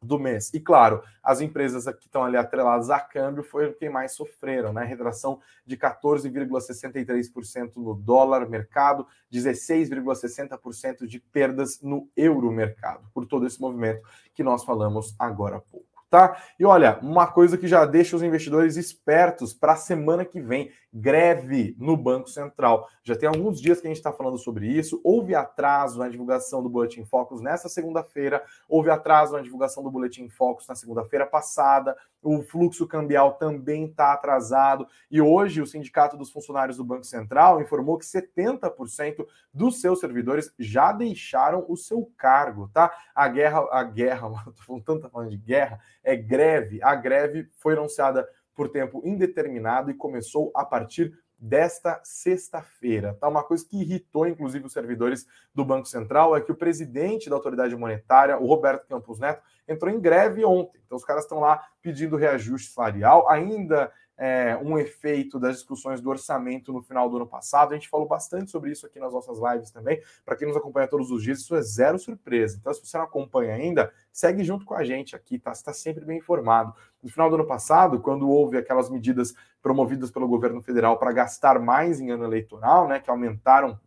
do 0.02 0.20
mês. 0.20 0.54
E 0.54 0.60
claro, 0.60 1.02
as 1.24 1.42
empresas 1.42 1.86
que 1.96 2.06
estão 2.06 2.24
ali 2.24 2.38
atreladas 2.38 2.90
a 2.90 3.00
câmbio 3.00 3.44
foram 3.44 3.74
quem 3.74 3.90
mais 3.90 4.14
sofreram, 4.14 4.72
né? 4.72 4.84
Retração 4.84 5.42
de 5.66 5.76
14,63% 5.76 7.78
no 7.78 7.96
dólar 7.96 8.48
mercado, 8.48 9.08
16,60% 9.32 11.08
de 11.08 11.20
perdas 11.20 11.82
no 11.82 12.08
euro 12.16 12.52
mercado, 12.52 13.10
por 13.14 13.26
todo 13.26 13.48
esse 13.48 13.60
movimento 13.60 14.02
que 14.34 14.44
nós 14.44 14.64
falamos 14.64 15.16
agora 15.18 15.58
há 15.58 15.62
pouco 15.62 15.87
tá? 16.10 16.42
E 16.60 16.66
olha, 16.66 17.00
uma 17.02 17.28
coisa 17.28 17.58
que 17.58 17.68
já 17.68 17.86
deixa 17.86 18.16
os 18.16 18.24
investidores 18.24 18.78
espertos 18.78 19.54
para 19.54 19.74
a 19.74 19.78
semana 19.78 20.24
que 20.24 20.40
vem, 20.40 20.72
greve 20.94 21.76
no 21.78 21.98
Banco 21.98 22.30
Central. 22.30 22.88
Já 23.04 23.16
tem 23.16 23.28
alguns 23.28 23.62
dias 23.62 23.80
que 23.80 23.88
a 23.88 23.90
gente 23.90 23.98
está 23.98 24.12
falando 24.12 24.38
sobre 24.38 24.68
isso. 24.68 25.02
Houve 25.04 25.36
atraso 25.36 26.00
na 26.00 26.10
divulgação 26.10 26.64
do 26.64 26.70
Boletim 26.70 27.06
Focus 27.06 27.42
nessa 27.42 27.70
segunda-feira, 27.70 28.44
houve 28.68 28.90
atraso 28.90 29.34
na 29.34 29.42
divulgação 29.42 29.84
do 29.84 29.92
Boletim 29.92 30.30
Focus 30.30 30.68
na 30.68 30.76
segunda-feira 30.76 31.26
passada 31.26 31.96
o 32.22 32.42
fluxo 32.42 32.88
cambial 32.88 33.34
também 33.34 33.86
está 33.86 34.14
atrasado. 34.14 34.88
E 35.10 35.22
hoje 35.22 35.62
o 35.62 35.68
Sindicato 35.68 36.18
dos 36.18 36.32
Funcionários 36.32 36.78
do 36.78 36.84
Banco 36.84 37.06
Central 37.06 37.62
informou 37.62 37.98
que 37.98 38.06
70% 38.06 39.26
dos 39.54 39.80
seus 39.80 40.00
servidores 40.00 40.54
já 40.58 40.92
deixaram 40.92 41.66
o 41.68 41.78
seu 41.78 42.12
cargo, 42.18 42.70
tá? 42.74 42.92
A 43.16 43.28
guerra, 43.28 43.68
a 43.72 43.84
guerra, 43.84 44.30
tô 44.56 44.64
falando 44.64 44.84
tanto 44.84 45.10
falando 45.10 45.30
de 45.30 45.38
guerra, 45.38 45.80
é 46.04 46.16
greve. 46.16 46.82
A 46.82 46.96
greve 46.96 47.50
foi 47.58 47.74
anunciada 47.74 48.28
por 48.56 48.70
tempo 48.70 49.02
indeterminado 49.06 49.92
e 49.92 49.94
começou 49.94 50.52
a 50.56 50.66
partir 50.66 51.14
desta 51.40 52.02
sexta-feira. 52.04 53.16
Tá? 53.20 53.28
Uma 53.28 53.44
coisa 53.44 53.66
que 53.68 53.80
irritou, 53.80 54.28
inclusive, 54.28 54.66
os 54.66 54.74
servidores 54.74 55.28
do 55.54 55.64
Banco 55.64 55.88
Central 55.88 56.36
é 56.36 56.42
que 56.42 56.52
o 56.52 56.56
presidente 56.56 57.30
da 57.30 57.36
autoridade 57.36 57.76
monetária, 57.76 58.38
o 58.40 58.48
Roberto 58.48 58.88
Campos 58.88 59.20
Neto, 59.20 59.44
entrou 59.68 59.92
em 59.92 60.00
greve 60.00 60.44
ontem. 60.46 60.82
Então, 60.86 60.98
os 60.98 61.04
caras 61.06 61.24
estão 61.24 61.40
lá 61.40 61.64
pedindo 61.82 62.16
reajuste 62.16 62.72
salarial, 62.72 63.30
ainda 63.30 63.92
é, 64.18 64.58
um 64.64 64.78
efeito 64.78 65.40
das 65.40 65.58
discussões 65.58 66.02
do 66.02 66.10
orçamento 66.10 66.74
no 66.74 66.82
final 66.82 67.10
do 67.10 67.18
ano 67.18 67.28
passado. 67.28 67.72
A 67.72 67.76
gente 67.76 67.88
falou 67.88 68.08
bastante 68.08 68.50
sobre 68.50 68.72
isso 68.72 68.86
aqui 68.86 69.00
nas 69.00 69.14
nossas 69.14 69.38
lives 69.38 69.70
também. 69.70 70.02
Para 70.26 70.36
quem 70.36 70.48
nos 70.48 70.58
acompanha 70.58 70.88
todos 70.88 71.12
os 71.12 71.22
dias, 71.22 71.40
isso 71.40 71.56
é 71.56 71.62
zero 71.62 72.00
surpresa. 72.00 72.58
Então, 72.60 72.74
se 72.74 72.84
você 72.84 72.98
não 72.98 73.06
acompanha 73.06 73.54
ainda, 73.54 73.94
segue 74.12 74.44
junto 74.44 74.66
com 74.66 74.74
a 74.74 74.84
gente 74.84 75.16
aqui, 75.16 75.38
tá? 75.38 75.54
Você 75.54 75.62
está 75.62 75.74
sempre 75.74 76.04
bem 76.04 76.18
informado. 76.18 76.74
No 77.02 77.10
final 77.10 77.30
do 77.30 77.36
ano 77.36 77.46
passado, 77.46 78.00
quando 78.00 78.28
houve 78.28 78.58
aquelas 78.58 78.90
medidas 78.90 79.36
promovidas 79.62 80.10
pelo 80.10 80.28
governo 80.28 80.62
federal 80.62 80.98
para 80.98 81.12
gastar 81.12 81.60
mais 81.60 82.00
em 82.00 82.10
ano 82.10 82.24
eleitoral, 82.24 82.88
né, 82.88 83.00
que 83.00 83.10
aumentaram 83.10 83.80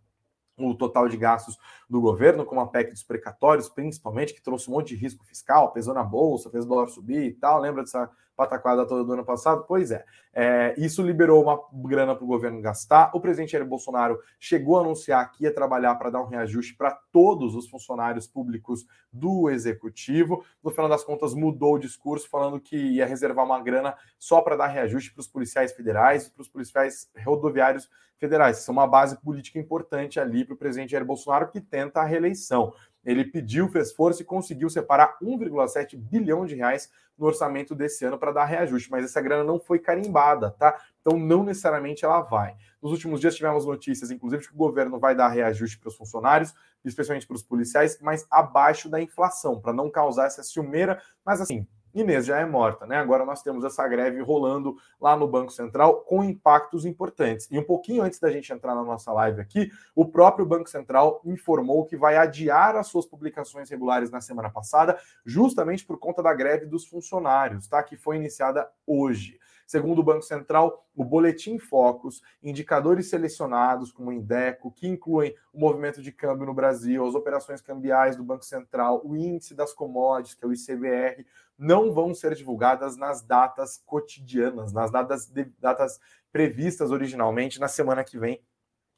o 0.68 0.74
total 0.74 1.08
de 1.08 1.16
gastos 1.16 1.58
do 1.88 2.00
governo, 2.00 2.44
como 2.44 2.60
a 2.60 2.66
PEC 2.66 2.90
dos 2.90 3.02
precatórios, 3.02 3.68
principalmente, 3.68 4.34
que 4.34 4.42
trouxe 4.42 4.70
um 4.70 4.74
monte 4.74 4.88
de 4.88 4.96
risco 4.96 5.24
fiscal, 5.24 5.72
pesou 5.72 5.94
na 5.94 6.02
bolsa, 6.02 6.50
fez 6.50 6.64
o 6.64 6.68
dólar 6.68 6.88
subir 6.88 7.24
e 7.24 7.32
tal. 7.32 7.60
Lembra 7.60 7.82
dessa 7.82 8.10
pataquada 8.40 8.86
toda 8.86 9.04
do 9.04 9.12
ano 9.12 9.24
passado? 9.24 9.64
Pois 9.68 9.90
é. 9.90 10.02
é 10.32 10.74
isso 10.78 11.02
liberou 11.02 11.42
uma 11.42 11.60
grana 11.86 12.14
para 12.14 12.24
o 12.24 12.26
governo 12.26 12.62
gastar. 12.62 13.10
O 13.14 13.20
presidente 13.20 13.52
Jair 13.52 13.66
Bolsonaro 13.66 14.18
chegou 14.38 14.78
a 14.78 14.80
anunciar 14.80 15.30
que 15.30 15.44
ia 15.44 15.52
trabalhar 15.52 15.94
para 15.96 16.08
dar 16.08 16.22
um 16.22 16.26
reajuste 16.26 16.74
para 16.74 16.92
todos 17.12 17.54
os 17.54 17.68
funcionários 17.68 18.26
públicos 18.26 18.86
do 19.12 19.50
executivo. 19.50 20.42
No 20.64 20.70
final 20.70 20.88
das 20.88 21.04
contas, 21.04 21.34
mudou 21.34 21.74
o 21.74 21.78
discurso, 21.78 22.30
falando 22.30 22.58
que 22.58 22.76
ia 22.76 23.04
reservar 23.04 23.44
uma 23.44 23.60
grana 23.60 23.94
só 24.18 24.40
para 24.40 24.56
dar 24.56 24.68
reajuste 24.68 25.12
para 25.12 25.20
os 25.20 25.28
policiais 25.28 25.72
federais 25.72 26.26
e 26.26 26.30
para 26.30 26.40
os 26.40 26.48
policiais 26.48 27.10
rodoviários 27.22 27.90
federais, 28.20 28.58
são 28.58 28.72
uma 28.72 28.86
base 28.86 29.16
política 29.16 29.58
importante 29.58 30.20
ali 30.20 30.44
para 30.44 30.54
o 30.54 30.56
presidente 30.56 30.92
Jair 30.92 31.04
Bolsonaro, 31.04 31.48
que 31.48 31.60
tenta 31.60 32.00
a 32.00 32.04
reeleição. 32.04 32.72
Ele 33.04 33.24
pediu, 33.24 33.68
fez 33.68 33.92
força 33.92 34.20
e 34.20 34.24
conseguiu 34.24 34.68
separar 34.68 35.16
1,7 35.22 35.96
bilhão 35.96 36.44
de 36.44 36.54
reais 36.54 36.90
no 37.18 37.26
orçamento 37.26 37.74
desse 37.74 38.04
ano 38.04 38.18
para 38.18 38.32
dar 38.32 38.44
reajuste, 38.44 38.90
mas 38.90 39.04
essa 39.04 39.20
grana 39.20 39.42
não 39.42 39.58
foi 39.58 39.78
carimbada, 39.78 40.50
tá? 40.50 40.78
Então 41.00 41.18
não 41.18 41.42
necessariamente 41.42 42.04
ela 42.04 42.20
vai. 42.20 42.56
Nos 42.80 42.92
últimos 42.92 43.20
dias 43.20 43.34
tivemos 43.34 43.64
notícias, 43.64 44.10
inclusive, 44.10 44.42
de 44.42 44.48
que 44.48 44.54
o 44.54 44.58
governo 44.58 44.98
vai 44.98 45.14
dar 45.14 45.28
reajuste 45.28 45.78
para 45.78 45.88
os 45.88 45.96
funcionários, 45.96 46.54
especialmente 46.84 47.26
para 47.26 47.36
os 47.36 47.42
policiais, 47.42 47.98
mas 48.00 48.26
abaixo 48.30 48.88
da 48.88 49.00
inflação, 49.00 49.60
para 49.60 49.72
não 49.72 49.90
causar 49.90 50.26
essa 50.26 50.42
ciumeira, 50.42 51.00
mas 51.24 51.40
assim, 51.40 51.66
Inês 51.94 52.26
já 52.26 52.38
é 52.38 52.44
morta, 52.44 52.86
né? 52.86 52.96
Agora 52.96 53.24
nós 53.24 53.42
temos 53.42 53.64
essa 53.64 53.86
greve 53.88 54.20
rolando 54.20 54.76
lá 55.00 55.16
no 55.16 55.26
Banco 55.26 55.50
Central 55.50 56.02
com 56.02 56.22
impactos 56.22 56.84
importantes. 56.84 57.48
E 57.50 57.58
um 57.58 57.64
pouquinho 57.64 58.02
antes 58.02 58.18
da 58.18 58.30
gente 58.30 58.52
entrar 58.52 58.74
na 58.74 58.82
nossa 58.82 59.12
live 59.12 59.40
aqui, 59.40 59.70
o 59.94 60.06
próprio 60.06 60.46
Banco 60.46 60.68
Central 60.68 61.20
informou 61.24 61.84
que 61.84 61.96
vai 61.96 62.16
adiar 62.16 62.76
as 62.76 62.86
suas 62.86 63.06
publicações 63.06 63.68
regulares 63.70 64.10
na 64.10 64.20
semana 64.20 64.50
passada, 64.50 64.98
justamente 65.24 65.84
por 65.84 65.98
conta 65.98 66.22
da 66.22 66.32
greve 66.32 66.66
dos 66.66 66.86
funcionários, 66.86 67.66
tá? 67.66 67.82
Que 67.82 67.96
foi 67.96 68.16
iniciada 68.16 68.68
hoje. 68.86 69.38
Segundo 69.70 70.00
o 70.00 70.02
Banco 70.02 70.22
Central, 70.22 70.84
o 70.96 71.04
Boletim 71.04 71.56
Focus, 71.56 72.20
indicadores 72.42 73.08
selecionados 73.08 73.92
como 73.92 74.10
o 74.10 74.12
Indeco, 74.12 74.72
que 74.72 74.88
incluem 74.88 75.32
o 75.52 75.60
movimento 75.60 76.02
de 76.02 76.10
câmbio 76.10 76.44
no 76.44 76.52
Brasil, 76.52 77.06
as 77.06 77.14
operações 77.14 77.60
cambiais 77.60 78.16
do 78.16 78.24
Banco 78.24 78.44
Central, 78.44 79.00
o 79.04 79.16
índice 79.16 79.54
das 79.54 79.72
commodities, 79.72 80.34
que 80.34 80.44
é 80.44 80.48
o 80.48 80.52
ICBR, 80.52 81.24
não 81.60 81.92
vão 81.92 82.14
ser 82.14 82.34
divulgadas 82.34 82.96
nas 82.96 83.20
datas 83.22 83.82
cotidianas, 83.84 84.72
nas 84.72 84.90
datas, 84.90 85.30
datas 85.58 86.00
previstas 86.32 86.90
originalmente 86.90 87.60
na 87.60 87.68
semana 87.68 88.02
que 88.02 88.18
vem, 88.18 88.42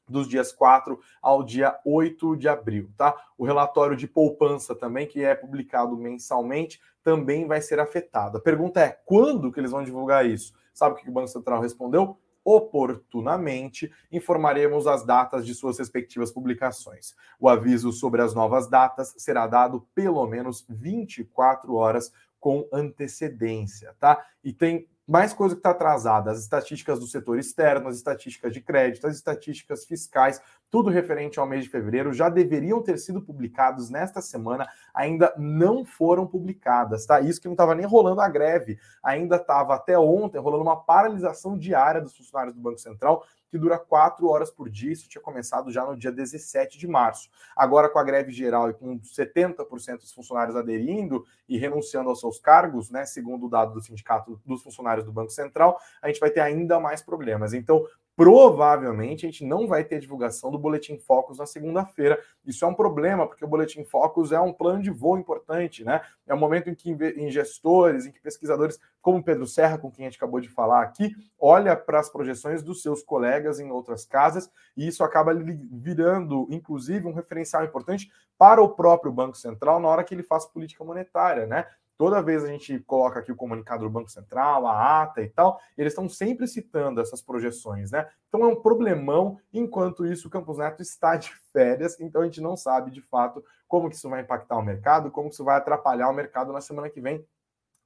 dos 0.08 0.28
dias 0.28 0.52
4 0.52 0.98
ao 1.20 1.42
dia 1.42 1.78
8 1.84 2.36
de 2.36 2.48
abril, 2.48 2.90
tá? 2.96 3.14
O 3.36 3.44
relatório 3.44 3.96
de 3.96 4.06
poupança 4.06 4.74
também, 4.74 5.06
que 5.06 5.24
é 5.24 5.34
publicado 5.34 5.96
mensalmente, 5.96 6.80
também 7.02 7.46
vai 7.46 7.60
ser 7.60 7.80
afetado. 7.80 8.38
A 8.38 8.40
pergunta 8.40 8.80
é: 8.80 9.00
quando 9.04 9.50
que 9.50 9.58
eles 9.58 9.70
vão 9.70 9.82
divulgar 9.82 10.24
isso? 10.24 10.52
Sabe 10.72 10.94
o 10.94 10.98
que 10.98 11.08
o 11.08 11.12
Banco 11.12 11.28
Central 11.28 11.60
respondeu? 11.60 12.18
Oportunamente 12.44 13.92
informaremos 14.10 14.88
as 14.88 15.04
datas 15.04 15.46
de 15.46 15.54
suas 15.54 15.78
respectivas 15.78 16.32
publicações. 16.32 17.14
O 17.38 17.48
aviso 17.48 17.92
sobre 17.92 18.20
as 18.20 18.34
novas 18.34 18.68
datas 18.68 19.14
será 19.16 19.46
dado 19.46 19.86
pelo 19.94 20.26
menos 20.26 20.64
24 20.68 21.74
horas 21.74 22.12
com 22.42 22.68
antecedência, 22.72 23.94
tá? 24.00 24.20
E 24.42 24.52
tem 24.52 24.88
mais 25.06 25.32
coisa 25.32 25.54
que 25.54 25.60
está 25.60 25.70
atrasada: 25.70 26.32
as 26.32 26.40
estatísticas 26.40 26.98
do 26.98 27.06
setor 27.06 27.38
externo, 27.38 27.88
as 27.88 27.96
estatísticas 27.96 28.52
de 28.52 28.60
crédito, 28.60 29.06
as 29.06 29.14
estatísticas 29.14 29.84
fiscais, 29.84 30.42
tudo 30.68 30.90
referente 30.90 31.38
ao 31.38 31.46
mês 31.46 31.62
de 31.62 31.70
fevereiro, 31.70 32.12
já 32.12 32.28
deveriam 32.28 32.82
ter 32.82 32.98
sido 32.98 33.22
publicados 33.22 33.90
nesta 33.90 34.20
semana, 34.20 34.68
ainda 34.92 35.32
não 35.38 35.84
foram 35.84 36.26
publicadas, 36.26 37.06
tá? 37.06 37.20
Isso 37.20 37.40
que 37.40 37.46
não 37.46 37.54
estava 37.54 37.76
nem 37.76 37.86
rolando 37.86 38.20
a 38.20 38.28
greve, 38.28 38.76
ainda 39.04 39.36
estava 39.36 39.76
até 39.76 39.96
ontem 39.96 40.40
rolando 40.40 40.64
uma 40.64 40.82
paralisação 40.82 41.56
diária 41.56 42.00
dos 42.00 42.16
funcionários 42.16 42.56
do 42.56 42.60
Banco 42.60 42.80
Central 42.80 43.24
que 43.52 43.58
dura 43.58 43.78
quatro 43.78 44.28
horas 44.28 44.50
por 44.50 44.70
dia. 44.70 44.90
Isso 44.90 45.06
tinha 45.06 45.20
começado 45.20 45.70
já 45.70 45.84
no 45.84 45.94
dia 45.94 46.10
17 46.10 46.78
de 46.78 46.88
março. 46.88 47.28
Agora, 47.54 47.86
com 47.90 47.98
a 47.98 48.02
greve 48.02 48.32
geral 48.32 48.70
e 48.70 48.72
com 48.72 48.98
70% 48.98 49.98
dos 49.98 50.10
funcionários 50.10 50.56
aderindo 50.56 51.22
e 51.46 51.58
renunciando 51.58 52.08
aos 52.08 52.18
seus 52.18 52.38
cargos, 52.38 52.90
né, 52.90 53.04
segundo 53.04 53.44
o 53.44 53.50
dado 53.50 53.74
do 53.74 53.82
Sindicato 53.82 54.40
dos 54.46 54.62
Funcionários 54.62 55.04
do 55.04 55.12
Banco 55.12 55.30
Central, 55.30 55.78
a 56.00 56.08
gente 56.08 56.18
vai 56.18 56.30
ter 56.30 56.40
ainda 56.40 56.80
mais 56.80 57.02
problemas. 57.02 57.52
Então, 57.52 57.84
provavelmente 58.16 59.24
a 59.24 59.30
gente 59.30 59.44
não 59.44 59.66
vai 59.66 59.84
ter 59.84 59.98
divulgação 59.98 60.50
do 60.50 60.58
Boletim 60.58 60.98
Focus 60.98 61.38
na 61.38 61.46
segunda-feira. 61.46 62.18
Isso 62.44 62.64
é 62.64 62.68
um 62.68 62.74
problema, 62.74 63.26
porque 63.26 63.44
o 63.44 63.48
Boletim 63.48 63.84
Focus 63.84 64.32
é 64.32 64.40
um 64.40 64.52
plano 64.52 64.82
de 64.82 64.90
voo 64.90 65.16
importante, 65.18 65.84
né? 65.84 66.02
É 66.26 66.34
um 66.34 66.38
momento 66.38 66.68
em 66.68 66.74
que 66.74 66.90
em 66.90 67.30
gestores, 67.30 68.06
em 68.06 68.12
que 68.12 68.20
pesquisadores, 68.20 68.78
como 69.00 69.22
Pedro 69.22 69.46
Serra, 69.46 69.78
com 69.78 69.90
quem 69.90 70.06
a 70.06 70.10
gente 70.10 70.18
acabou 70.18 70.40
de 70.40 70.48
falar 70.48 70.82
aqui, 70.82 71.14
olha 71.38 71.74
para 71.74 72.00
as 72.00 72.10
projeções 72.10 72.62
dos 72.62 72.82
seus 72.82 73.02
colegas 73.02 73.58
em 73.58 73.70
outras 73.70 74.04
casas, 74.04 74.50
e 74.76 74.86
isso 74.86 75.02
acaba 75.02 75.34
virando, 75.34 76.46
inclusive, 76.50 77.06
um 77.06 77.14
referencial 77.14 77.64
importante 77.64 78.10
para 78.38 78.62
o 78.62 78.68
próprio 78.68 79.12
Banco 79.12 79.36
Central 79.36 79.80
na 79.80 79.88
hora 79.88 80.04
que 80.04 80.14
ele 80.14 80.22
faz 80.22 80.44
política 80.44 80.84
monetária, 80.84 81.46
né? 81.46 81.66
Toda 82.02 82.20
vez 82.20 82.42
a 82.42 82.48
gente 82.48 82.80
coloca 82.80 83.20
aqui 83.20 83.30
o 83.30 83.36
comunicado 83.36 83.84
do 83.84 83.90
Banco 83.90 84.10
Central, 84.10 84.66
a 84.66 85.02
ata 85.02 85.22
e 85.22 85.28
tal, 85.28 85.60
eles 85.78 85.92
estão 85.92 86.08
sempre 86.08 86.48
citando 86.48 87.00
essas 87.00 87.22
projeções, 87.22 87.92
né? 87.92 88.08
Então 88.28 88.42
é 88.42 88.48
um 88.48 88.60
problemão, 88.60 89.38
enquanto 89.52 90.04
isso 90.04 90.26
o 90.26 90.30
Campos 90.30 90.58
Neto 90.58 90.82
está 90.82 91.14
de 91.14 91.32
férias, 91.52 92.00
então 92.00 92.22
a 92.22 92.24
gente 92.24 92.40
não 92.40 92.56
sabe 92.56 92.90
de 92.90 93.00
fato 93.00 93.44
como 93.68 93.88
que 93.88 93.94
isso 93.94 94.10
vai 94.10 94.20
impactar 94.22 94.56
o 94.56 94.62
mercado, 94.62 95.12
como 95.12 95.28
que 95.28 95.34
isso 95.34 95.44
vai 95.44 95.56
atrapalhar 95.56 96.10
o 96.10 96.12
mercado 96.12 96.52
na 96.52 96.60
semana 96.60 96.90
que 96.90 97.00
vem. 97.00 97.24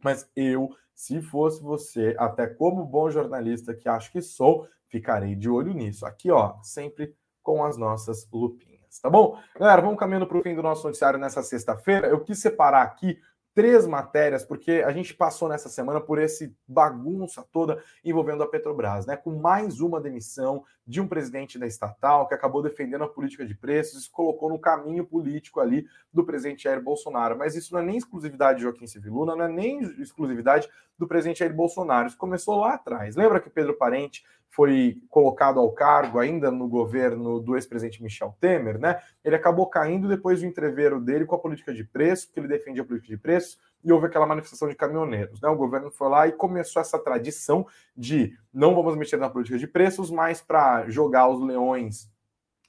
Mas 0.03 0.27
eu, 0.35 0.75
se 0.95 1.21
fosse 1.21 1.63
você, 1.63 2.17
até 2.19 2.47
como 2.47 2.87
bom 2.87 3.11
jornalista 3.11 3.75
que 3.75 3.87
acho 3.87 4.11
que 4.11 4.23
sou, 4.23 4.67
Ficarei 4.89 5.35
de 5.35 5.51
olho 5.51 5.75
nisso. 5.75 6.07
Aqui, 6.07 6.31
ó, 6.31 6.55
sempre 6.63 7.15
com 7.43 7.65
as 7.65 7.77
nossas 7.77 8.27
lupinhas, 8.33 8.99
tá 9.01 9.11
bom? 9.11 9.39
Galera, 9.59 9.83
vamos 9.83 9.99
caminhando 9.99 10.27
para 10.27 10.39
o 10.39 10.43
fim 10.43 10.55
do 10.55 10.63
nosso 10.63 10.87
noticiário 10.87 11.19
nessa 11.19 11.43
sexta-feira. 11.43 12.09
Eu 12.09 12.21
quis 12.21 12.39
separar 12.41 12.83
aqui 12.83 13.21
três 13.57 13.87
matérias, 13.87 14.45
porque 14.45 14.85
a 14.85 14.93
gente 14.93 15.15
passou 15.15 15.49
nessa 15.49 15.71
semana 15.71 15.99
por 15.99 16.19
esse 16.19 16.55
bagunça 16.69 17.43
toda 17.51 17.83
envolvendo 18.05 18.43
a 18.43 18.47
Petrobras, 18.47 19.07
né? 19.07 19.17
Com 19.17 19.35
mais 19.35 19.81
uma 19.81 19.99
demissão 19.99 20.63
de 20.87 21.01
um 21.01 21.09
presidente 21.09 21.59
da 21.59 21.67
estatal 21.67 22.29
que 22.29 22.35
acabou 22.35 22.63
defendendo 22.63 23.05
a 23.05 23.09
política 23.09 23.47
de 23.47 23.55
preços 23.55 24.05
e 24.05 24.11
colocou 24.11 24.51
no 24.51 24.59
caminho 24.59 25.07
político 25.07 25.59
ali 25.59 25.87
do 26.13 26.23
presidente 26.23 26.65
Jair 26.65 26.83
Bolsonaro. 26.83 27.39
Mas 27.39 27.57
isso 27.57 27.73
não 27.73 27.81
é 27.81 27.83
nem 27.83 27.97
exclusividade 27.97 28.59
de 28.59 28.65
Joaquim 28.65 28.87
Civiluna, 28.87 29.35
não 29.35 29.47
é 29.47 29.49
nem 29.49 29.81
exclusividade 30.03 30.69
do 30.99 31.09
presidente 31.09 31.39
Jair 31.39 31.55
Bolsonaro. 31.55 32.09
Isso 32.09 32.19
começou 32.19 32.61
lá 32.61 32.75
atrás. 32.75 33.17
Lembra 33.17 33.41
que 33.41 33.49
Pedro 33.49 33.73
Parente 33.73 34.23
foi 34.57 34.97
colocado 35.11 35.61
ao 35.61 35.71
cargo 35.71 36.19
ainda 36.19 36.51
no 36.51 36.67
governo 36.67 37.39
do 37.39 37.57
ex-presidente 37.57 38.03
Michel 38.03 38.35
Temer, 38.41 38.79
né? 38.79 38.99
Ele 39.23 39.37
acabou 39.37 39.67
caindo 39.67 40.09
depois 40.09 40.41
do 40.41 40.47
entreveiro 40.47 40.99
dele 40.99 41.27
com 41.27 41.35
a 41.35 41.39
política 41.39 41.75
de 41.75 41.85
preço, 41.85 42.27
porque 42.27 42.41
ele 42.41 42.49
defendia 42.49 42.83
a 42.83 42.87
política 42.87 43.15
de 43.15 43.21
preços, 43.21 43.59
e 43.85 43.93
houve 43.93 44.07
aquela 44.07 44.27
manifestação 44.27 44.67
de 44.67 44.75
caminhoneiros, 44.75 45.43
né? 45.43 45.49
O 45.51 45.57
governo 45.57 45.91
foi 45.91 46.09
lá 46.09 46.27
e 46.27 46.33
começou 46.33 46.81
essa 46.81 46.99
tradição 46.99 47.67
de 47.95 48.35
não 48.53 48.75
vamos 48.75 48.97
mexer 48.97 49.19
na 49.19 49.29
política 49.29 49.59
de 49.59 49.67
preços, 49.67 50.11
mas 50.11 50.41
para 50.41 50.89
jogar 50.89 51.29
os 51.29 51.41
leões 51.43 52.11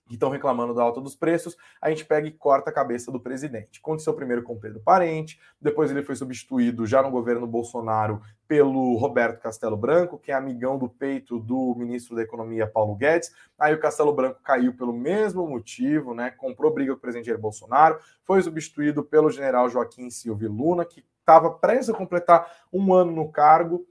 que 0.08 0.14
estão 0.16 0.30
reclamando 0.30 0.74
da 0.74 0.82
alta 0.82 1.02
dos 1.02 1.16
preços, 1.16 1.58
a 1.82 1.90
gente 1.90 2.06
pega 2.06 2.28
e 2.28 2.32
corta 2.32 2.70
a 2.70 2.74
cabeça 2.74 3.12
do 3.12 3.20
presidente. 3.20 3.80
Aconteceu 3.80 4.14
primeiro 4.14 4.44
com 4.44 4.58
Pedro 4.58 4.80
Parente, 4.80 5.40
depois 5.62 5.92
ele 5.92 6.02
foi 6.02 6.16
substituído 6.16 6.86
já 6.86 7.02
no 7.02 7.12
governo 7.12 7.46
Bolsonaro 7.46 8.22
pelo 8.48 8.96
Roberto 8.96 9.42
Castelo 9.42 9.76
Branco, 9.76 10.18
que 10.18 10.32
é 10.32 10.36
amigão 10.36 10.78
do 10.78 10.88
peito 10.88 11.38
do 11.38 11.76
ministro 11.76 12.16
da 12.16 12.22
Economia 12.22 12.66
Paulo 12.66 12.96
Guedes. 12.96 13.32
Aí 13.60 13.74
o 13.74 13.80
Castelo 13.80 14.14
Branco 14.14 14.40
caiu 14.42 14.74
pelo 14.74 14.94
mesmo 14.94 15.46
motivo, 15.46 16.14
né? 16.14 16.32
Comprou 16.32 16.74
briga 16.74 16.94
com 16.94 16.98
o 16.98 17.02
presidente 17.02 17.28
Jair 17.28 17.40
Bolsonaro, 17.40 18.00
foi 18.24 18.42
substituído 18.42 19.04
pelo 19.04 19.30
general 19.30 19.70
Joaquim 19.70 20.10
Silva 20.10 20.48
Luna, 20.48 20.86
que 20.86 21.04
estava 21.20 21.52
prestes 21.52 21.90
a 21.90 21.94
completar 21.94 22.50
um 22.72 22.94
ano 22.94 23.12
no 23.12 23.30
cargo 23.30 23.86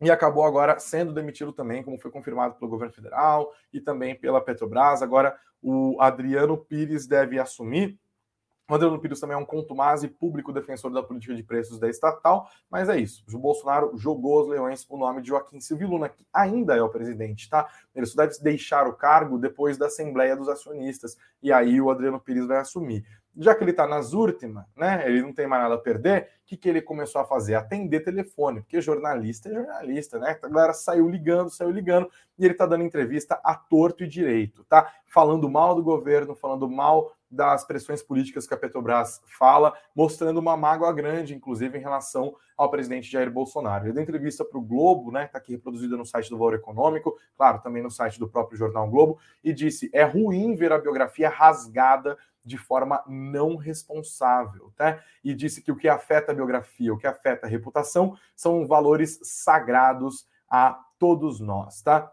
e 0.00 0.10
acabou 0.10 0.44
agora 0.44 0.78
sendo 0.78 1.12
demitido 1.12 1.52
também, 1.52 1.82
como 1.82 1.98
foi 1.98 2.10
confirmado 2.10 2.54
pelo 2.54 2.70
governo 2.70 2.92
federal 2.92 3.52
e 3.72 3.80
também 3.80 4.14
pela 4.14 4.40
Petrobras. 4.40 5.02
Agora 5.02 5.36
o 5.62 5.96
Adriano 6.00 6.56
Pires 6.58 7.06
deve 7.06 7.38
assumir. 7.38 7.98
O 8.68 8.74
Adriano 8.74 8.98
Pires 8.98 9.20
também 9.20 9.36
é 9.36 9.38
um 9.38 9.44
contumaz 9.44 10.02
e 10.02 10.08
público 10.08 10.52
defensor 10.52 10.90
da 10.90 11.02
política 11.02 11.34
de 11.34 11.42
preços 11.42 11.78
da 11.78 11.88
estatal, 11.88 12.48
mas 12.70 12.88
é 12.88 12.98
isso. 12.98 13.22
O 13.30 13.38
Bolsonaro 13.38 13.94
jogou 13.94 14.40
os 14.40 14.48
leões 14.48 14.86
o 14.88 14.96
nome 14.96 15.20
de 15.20 15.28
Joaquim 15.28 15.60
Silvio 15.60 15.88
Luna, 15.88 16.08
que 16.08 16.24
ainda 16.32 16.74
é 16.74 16.82
o 16.82 16.88
presidente, 16.88 17.48
tá? 17.48 17.68
Ele 17.94 18.06
só 18.06 18.24
deve 18.24 18.38
deixar 18.42 18.86
o 18.86 18.94
cargo 18.94 19.38
depois 19.38 19.76
da 19.76 19.86
Assembleia 19.86 20.34
dos 20.34 20.48
Acionistas, 20.48 21.16
e 21.42 21.52
aí 21.52 21.78
o 21.78 21.90
Adriano 21.90 22.18
Pires 22.18 22.46
vai 22.46 22.56
assumir 22.56 23.04
já 23.36 23.54
que 23.54 23.64
ele 23.64 23.70
está 23.70 23.86
nas 23.86 24.12
últimas, 24.12 24.64
né? 24.76 25.04
Ele 25.06 25.22
não 25.22 25.32
tem 25.32 25.46
mais 25.46 25.62
nada 25.62 25.74
a 25.74 25.78
perder. 25.78 26.28
O 26.42 26.46
que, 26.46 26.56
que 26.56 26.68
ele 26.68 26.80
começou 26.80 27.20
a 27.20 27.24
fazer? 27.24 27.54
Atender 27.54 28.00
telefone, 28.00 28.60
porque 28.60 28.80
jornalista 28.80 29.48
é 29.48 29.54
jornalista, 29.54 30.18
né? 30.18 30.38
A 30.42 30.48
galera 30.48 30.72
saiu 30.72 31.08
ligando, 31.08 31.50
saiu 31.50 31.70
ligando, 31.70 32.08
e 32.38 32.44
ele 32.44 32.54
está 32.54 32.66
dando 32.66 32.84
entrevista 32.84 33.40
a 33.42 33.54
torto 33.54 34.04
e 34.04 34.08
direito, 34.08 34.64
tá? 34.64 34.92
Falando 35.06 35.48
mal 35.48 35.74
do 35.74 35.82
governo, 35.82 36.34
falando 36.34 36.68
mal 36.68 37.12
das 37.30 37.64
pressões 37.64 38.02
políticas 38.02 38.46
que 38.46 38.54
a 38.54 38.56
Petrobras 38.56 39.20
fala, 39.26 39.74
mostrando 39.94 40.38
uma 40.38 40.56
mágoa 40.56 40.92
grande, 40.92 41.34
inclusive, 41.34 41.78
em 41.78 41.80
relação 41.80 42.34
ao 42.56 42.70
presidente 42.70 43.10
Jair 43.10 43.30
Bolsonaro. 43.30 43.86
Ele 43.86 43.92
deu 43.92 44.02
entrevista 44.02 44.44
para 44.44 44.58
o 44.58 44.62
Globo, 44.62 45.10
né? 45.10 45.24
Está 45.24 45.38
aqui 45.38 45.52
reproduzida 45.52 45.96
no 45.96 46.04
site 46.04 46.30
do 46.30 46.38
Valor 46.38 46.54
Econômico, 46.54 47.16
claro, 47.36 47.60
também 47.60 47.82
no 47.82 47.90
site 47.90 48.18
do 48.18 48.28
próprio 48.28 48.56
jornal 48.56 48.88
Globo, 48.88 49.18
e 49.42 49.52
disse: 49.52 49.90
é 49.92 50.04
ruim 50.04 50.54
ver 50.54 50.72
a 50.72 50.78
biografia 50.78 51.28
rasgada 51.28 52.16
de 52.44 52.58
forma 52.58 53.02
não 53.06 53.56
responsável, 53.56 54.72
tá? 54.76 55.02
E 55.24 55.34
disse 55.34 55.62
que 55.62 55.72
o 55.72 55.76
que 55.76 55.88
afeta 55.88 56.30
a 56.30 56.34
biografia, 56.34 56.92
o 56.92 56.98
que 56.98 57.06
afeta 57.06 57.46
a 57.46 57.50
reputação, 57.50 58.16
são 58.36 58.66
valores 58.66 59.18
sagrados 59.22 60.26
a 60.48 60.78
todos 60.98 61.40
nós, 61.40 61.80
tá? 61.80 62.12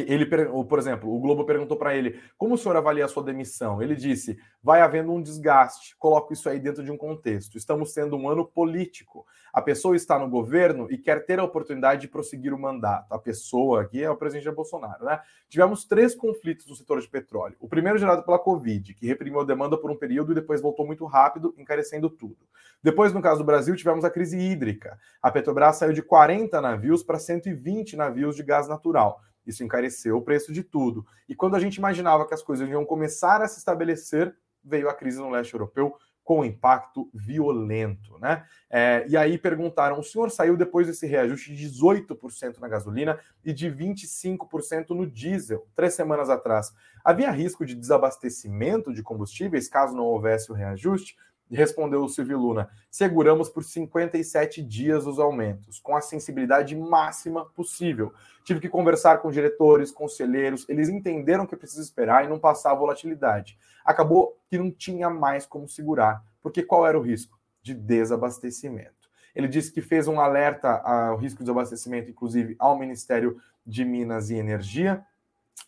Ele, 0.00 0.26
por 0.26 0.78
exemplo, 0.78 1.14
o 1.14 1.20
Globo 1.20 1.44
perguntou 1.44 1.76
para 1.76 1.94
ele 1.94 2.20
como 2.36 2.54
o 2.54 2.58
senhor 2.58 2.76
avalia 2.76 3.04
a 3.04 3.08
sua 3.08 3.22
demissão. 3.22 3.82
Ele 3.82 3.94
disse: 3.94 4.38
vai 4.62 4.80
havendo 4.80 5.12
um 5.12 5.20
desgaste. 5.20 5.96
Coloco 5.98 6.32
isso 6.32 6.48
aí 6.48 6.58
dentro 6.58 6.82
de 6.82 6.90
um 6.90 6.96
contexto. 6.96 7.58
Estamos 7.58 7.92
tendo 7.92 8.16
um 8.16 8.28
ano 8.28 8.46
político. 8.46 9.26
A 9.52 9.60
pessoa 9.62 9.94
está 9.94 10.18
no 10.18 10.28
governo 10.28 10.90
e 10.90 10.98
quer 10.98 11.24
ter 11.26 11.38
a 11.38 11.44
oportunidade 11.44 12.00
de 12.00 12.08
prosseguir 12.08 12.52
o 12.52 12.58
mandato. 12.58 13.12
A 13.12 13.18
pessoa 13.18 13.82
aqui 13.82 14.02
é 14.02 14.10
o 14.10 14.16
presidente 14.16 14.50
Bolsonaro, 14.50 15.04
né? 15.04 15.20
Tivemos 15.48 15.84
três 15.84 16.14
conflitos 16.14 16.66
no 16.66 16.74
setor 16.74 17.00
de 17.00 17.08
petróleo. 17.08 17.56
O 17.60 17.68
primeiro 17.68 17.98
gerado 17.98 18.24
pela 18.24 18.38
Covid, 18.38 18.94
que 18.94 19.06
reprimiu 19.06 19.40
a 19.40 19.44
demanda 19.44 19.76
por 19.76 19.90
um 19.90 19.96
período 19.96 20.32
e 20.32 20.34
depois 20.34 20.60
voltou 20.60 20.86
muito 20.86 21.04
rápido, 21.04 21.54
encarecendo 21.56 22.10
tudo. 22.10 22.38
Depois, 22.82 23.12
no 23.12 23.22
caso 23.22 23.38
do 23.38 23.44
Brasil, 23.44 23.76
tivemos 23.76 24.04
a 24.04 24.10
crise 24.10 24.38
hídrica. 24.38 24.98
A 25.22 25.30
Petrobras 25.30 25.76
saiu 25.76 25.92
de 25.92 26.02
40 26.02 26.60
navios 26.60 27.02
para 27.02 27.18
120 27.18 27.96
navios 27.96 28.36
de 28.36 28.42
gás 28.42 28.66
natural 28.66 29.20
isso 29.46 29.64
encareceu 29.64 30.16
o 30.16 30.22
preço 30.22 30.52
de 30.52 30.62
tudo. 30.62 31.06
E 31.28 31.34
quando 31.34 31.56
a 31.56 31.60
gente 31.60 31.76
imaginava 31.76 32.26
que 32.26 32.34
as 32.34 32.42
coisas 32.42 32.68
iam 32.68 32.84
começar 32.84 33.42
a 33.42 33.48
se 33.48 33.58
estabelecer, 33.58 34.34
veio 34.62 34.88
a 34.88 34.94
crise 34.94 35.18
no 35.18 35.30
leste 35.30 35.52
europeu 35.52 35.96
com 36.24 36.42
impacto 36.42 37.10
violento, 37.12 38.18
né? 38.18 38.46
É, 38.70 39.04
e 39.06 39.16
aí 39.16 39.36
perguntaram: 39.36 40.00
o 40.00 40.02
senhor 40.02 40.30
saiu 40.30 40.56
depois 40.56 40.86
desse 40.86 41.06
reajuste 41.06 41.54
de 41.54 41.70
18% 41.70 42.58
na 42.58 42.66
gasolina 42.66 43.20
e 43.44 43.52
de 43.52 43.70
25% 43.70 44.90
no 44.90 45.06
diesel, 45.06 45.68
três 45.76 45.94
semanas 45.94 46.30
atrás. 46.30 46.72
Havia 47.04 47.30
risco 47.30 47.66
de 47.66 47.74
desabastecimento 47.74 48.92
de 48.92 49.02
combustíveis 49.02 49.68
caso 49.68 49.94
não 49.94 50.04
houvesse 50.04 50.50
o 50.50 50.54
reajuste? 50.54 51.14
Respondeu 51.50 52.02
o 52.02 52.08
Silvio 52.08 52.38
Luna: 52.38 52.68
seguramos 52.90 53.48
por 53.48 53.62
57 53.62 54.62
dias 54.62 55.06
os 55.06 55.18
aumentos, 55.18 55.78
com 55.78 55.96
a 55.96 56.00
sensibilidade 56.00 56.74
máxima 56.76 57.44
possível. 57.44 58.12
Tive 58.44 58.60
que 58.60 58.68
conversar 58.68 59.18
com 59.18 59.30
diretores, 59.30 59.90
conselheiros, 59.90 60.68
eles 60.68 60.88
entenderam 60.88 61.46
que 61.46 61.56
precisa 61.56 61.82
esperar 61.82 62.24
e 62.24 62.28
não 62.28 62.38
passar 62.38 62.72
a 62.72 62.74
volatilidade. 62.74 63.58
Acabou 63.84 64.38
que 64.48 64.58
não 64.58 64.70
tinha 64.70 65.08
mais 65.08 65.46
como 65.46 65.68
segurar, 65.68 66.22
porque 66.42 66.62
qual 66.62 66.86
era 66.86 66.98
o 66.98 67.02
risco? 67.02 67.38
De 67.62 67.74
desabastecimento. 67.74 69.04
Ele 69.34 69.48
disse 69.48 69.72
que 69.72 69.82
fez 69.82 70.06
um 70.06 70.20
alerta 70.20 70.68
ao 70.68 71.16
risco 71.16 71.38
de 71.38 71.44
desabastecimento, 71.44 72.10
inclusive 72.10 72.54
ao 72.58 72.78
Ministério 72.78 73.40
de 73.66 73.84
Minas 73.84 74.30
e 74.30 74.36
Energia. 74.36 75.04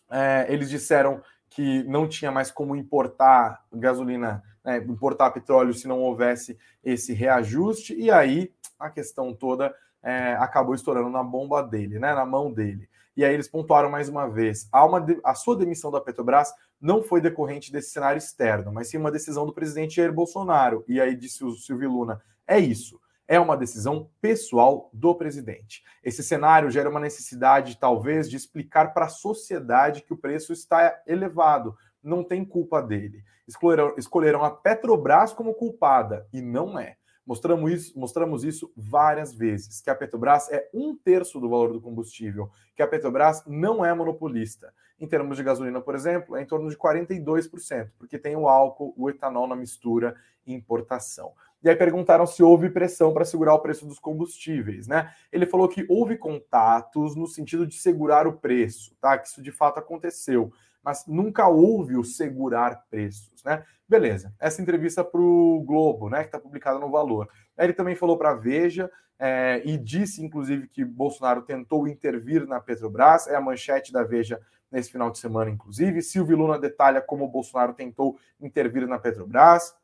É, 0.09 0.45
eles 0.49 0.69
disseram 0.69 1.21
que 1.49 1.83
não 1.83 2.07
tinha 2.07 2.31
mais 2.31 2.51
como 2.51 2.75
importar 2.75 3.65
gasolina, 3.73 4.43
né, 4.67 4.79
importar 4.79 5.31
petróleo 5.31 5.73
se 5.73 5.87
não 5.87 6.01
houvesse 6.01 6.57
esse 6.83 7.13
reajuste, 7.13 7.95
e 7.95 8.11
aí 8.11 8.53
a 8.77 8.89
questão 8.89 9.33
toda 9.33 9.73
é, 10.03 10.33
acabou 10.33 10.75
estourando 10.75 11.09
na 11.09 11.23
bomba 11.23 11.63
dele, 11.63 11.97
né, 11.97 12.13
na 12.13 12.25
mão 12.25 12.51
dele. 12.51 12.89
E 13.15 13.23
aí 13.23 13.33
eles 13.33 13.47
pontuaram 13.47 13.89
mais 13.89 14.09
uma 14.09 14.27
vez: 14.27 14.67
a, 14.69 14.85
uma 14.85 14.99
de, 14.99 15.17
a 15.23 15.33
sua 15.33 15.55
demissão 15.55 15.89
da 15.89 16.01
Petrobras 16.01 16.53
não 16.81 17.01
foi 17.01 17.21
decorrente 17.21 17.71
desse 17.71 17.91
cenário 17.91 18.17
externo, 18.17 18.71
mas 18.73 18.89
sim 18.89 18.97
uma 18.97 19.09
decisão 19.09 19.45
do 19.45 19.53
presidente 19.53 19.95
Jair 19.95 20.11
Bolsonaro. 20.11 20.83
E 20.85 20.99
aí 20.99 21.15
disse 21.15 21.45
o 21.45 21.51
Silvio 21.51 21.89
Luna: 21.89 22.21
é 22.45 22.59
isso 22.59 22.99
é 23.27 23.39
uma 23.39 23.57
decisão 23.57 24.09
pessoal 24.21 24.89
do 24.93 25.13
presidente. 25.13 25.83
Esse 26.01 26.23
cenário 26.23 26.71
gera 26.71 26.89
uma 26.89 26.99
necessidade, 26.99 27.77
talvez, 27.77 28.29
de 28.29 28.37
explicar 28.37 28.93
para 28.93 29.05
a 29.05 29.09
sociedade 29.09 30.01
que 30.01 30.13
o 30.13 30.17
preço 30.17 30.53
está 30.53 31.01
elevado. 31.05 31.75
Não 32.07 32.23
tem 32.23 32.45
culpa 32.45 32.81
dele. 32.81 33.23
Escolheram, 33.47 33.93
escolheram 33.97 34.43
a 34.43 34.49
Petrobras 34.49 35.33
como 35.33 35.53
culpada, 35.53 36.27
e 36.31 36.41
não 36.41 36.79
é. 36.79 36.97
Mostramos 37.25 37.71
isso, 37.73 37.99
mostramos 37.99 38.45
isso 38.45 38.71
várias 38.75 39.33
vezes, 39.33 39.81
que 39.81 39.89
a 39.89 39.95
Petrobras 39.95 40.49
é 40.49 40.69
um 40.73 40.95
terço 40.95 41.41
do 41.41 41.49
valor 41.49 41.73
do 41.73 41.81
combustível, 41.81 42.49
que 42.73 42.81
a 42.81 42.87
Petrobras 42.87 43.43
não 43.45 43.83
é 43.83 43.93
monopolista. 43.93 44.73
Em 44.97 45.05
termos 45.05 45.35
de 45.35 45.43
gasolina, 45.43 45.81
por 45.81 45.93
exemplo, 45.93 46.37
é 46.37 46.41
em 46.41 46.45
torno 46.45 46.69
de 46.69 46.77
42%, 46.77 47.91
porque 47.99 48.17
tem 48.17 48.37
o 48.37 48.47
álcool, 48.47 48.93
o 48.95 49.09
etanol 49.09 49.45
na 49.45 49.57
mistura 49.57 50.15
e 50.45 50.53
importação. 50.53 51.33
E 51.61 51.69
aí 51.69 51.75
perguntaram 51.75 52.25
se 52.25 52.41
houve 52.41 52.69
pressão 52.69 53.13
para 53.13 53.25
segurar 53.25 53.53
o 53.55 53.59
preço 53.59 53.85
dos 53.85 53.99
combustíveis, 53.99 54.87
né? 54.87 55.11
Ele 55.29 55.45
falou 55.45 55.67
que 55.67 55.85
houve 55.89 56.17
contatos 56.17 57.15
no 57.15 57.27
sentido 57.27 57.67
de 57.67 57.75
segurar 57.75 58.25
o 58.25 58.37
preço, 58.37 58.95
tá? 59.01 59.17
Que 59.17 59.27
isso 59.27 59.41
de 59.41 59.51
fato 59.51 59.79
aconteceu, 59.79 60.49
mas 60.87 61.05
nunca 61.05 61.49
houve 61.49 61.97
o 61.97 62.03
segurar 62.05 62.85
preços, 62.89 63.43
né? 63.43 63.61
Beleza. 63.89 64.33
Essa 64.39 64.61
entrevista 64.61 65.03
para 65.03 65.19
o 65.19 65.61
Globo, 65.65 66.09
né? 66.09 66.21
Que 66.21 66.27
está 66.27 66.39
publicada 66.39 66.79
no 66.79 66.89
Valor. 66.89 67.27
Ele 67.57 67.73
também 67.73 67.93
falou 67.93 68.17
para 68.17 68.29
a 68.29 68.35
Veja 68.35 68.89
é, 69.19 69.61
e 69.65 69.77
disse, 69.77 70.23
inclusive, 70.23 70.65
que 70.69 70.85
Bolsonaro 70.85 71.41
tentou 71.41 71.89
intervir 71.89 72.47
na 72.47 72.61
Petrobras. 72.61 73.27
É 73.27 73.35
a 73.35 73.41
manchete 73.41 73.91
da 73.91 74.01
Veja 74.01 74.39
nesse 74.71 74.89
final 74.89 75.11
de 75.11 75.17
semana, 75.17 75.51
inclusive. 75.51 76.01
Silvio 76.01 76.37
Luna 76.37 76.57
detalha 76.57 77.01
como 77.01 77.27
Bolsonaro 77.27 77.73
tentou 77.73 78.17
intervir 78.39 78.87
na 78.87 78.97
Petrobras. 78.97 79.75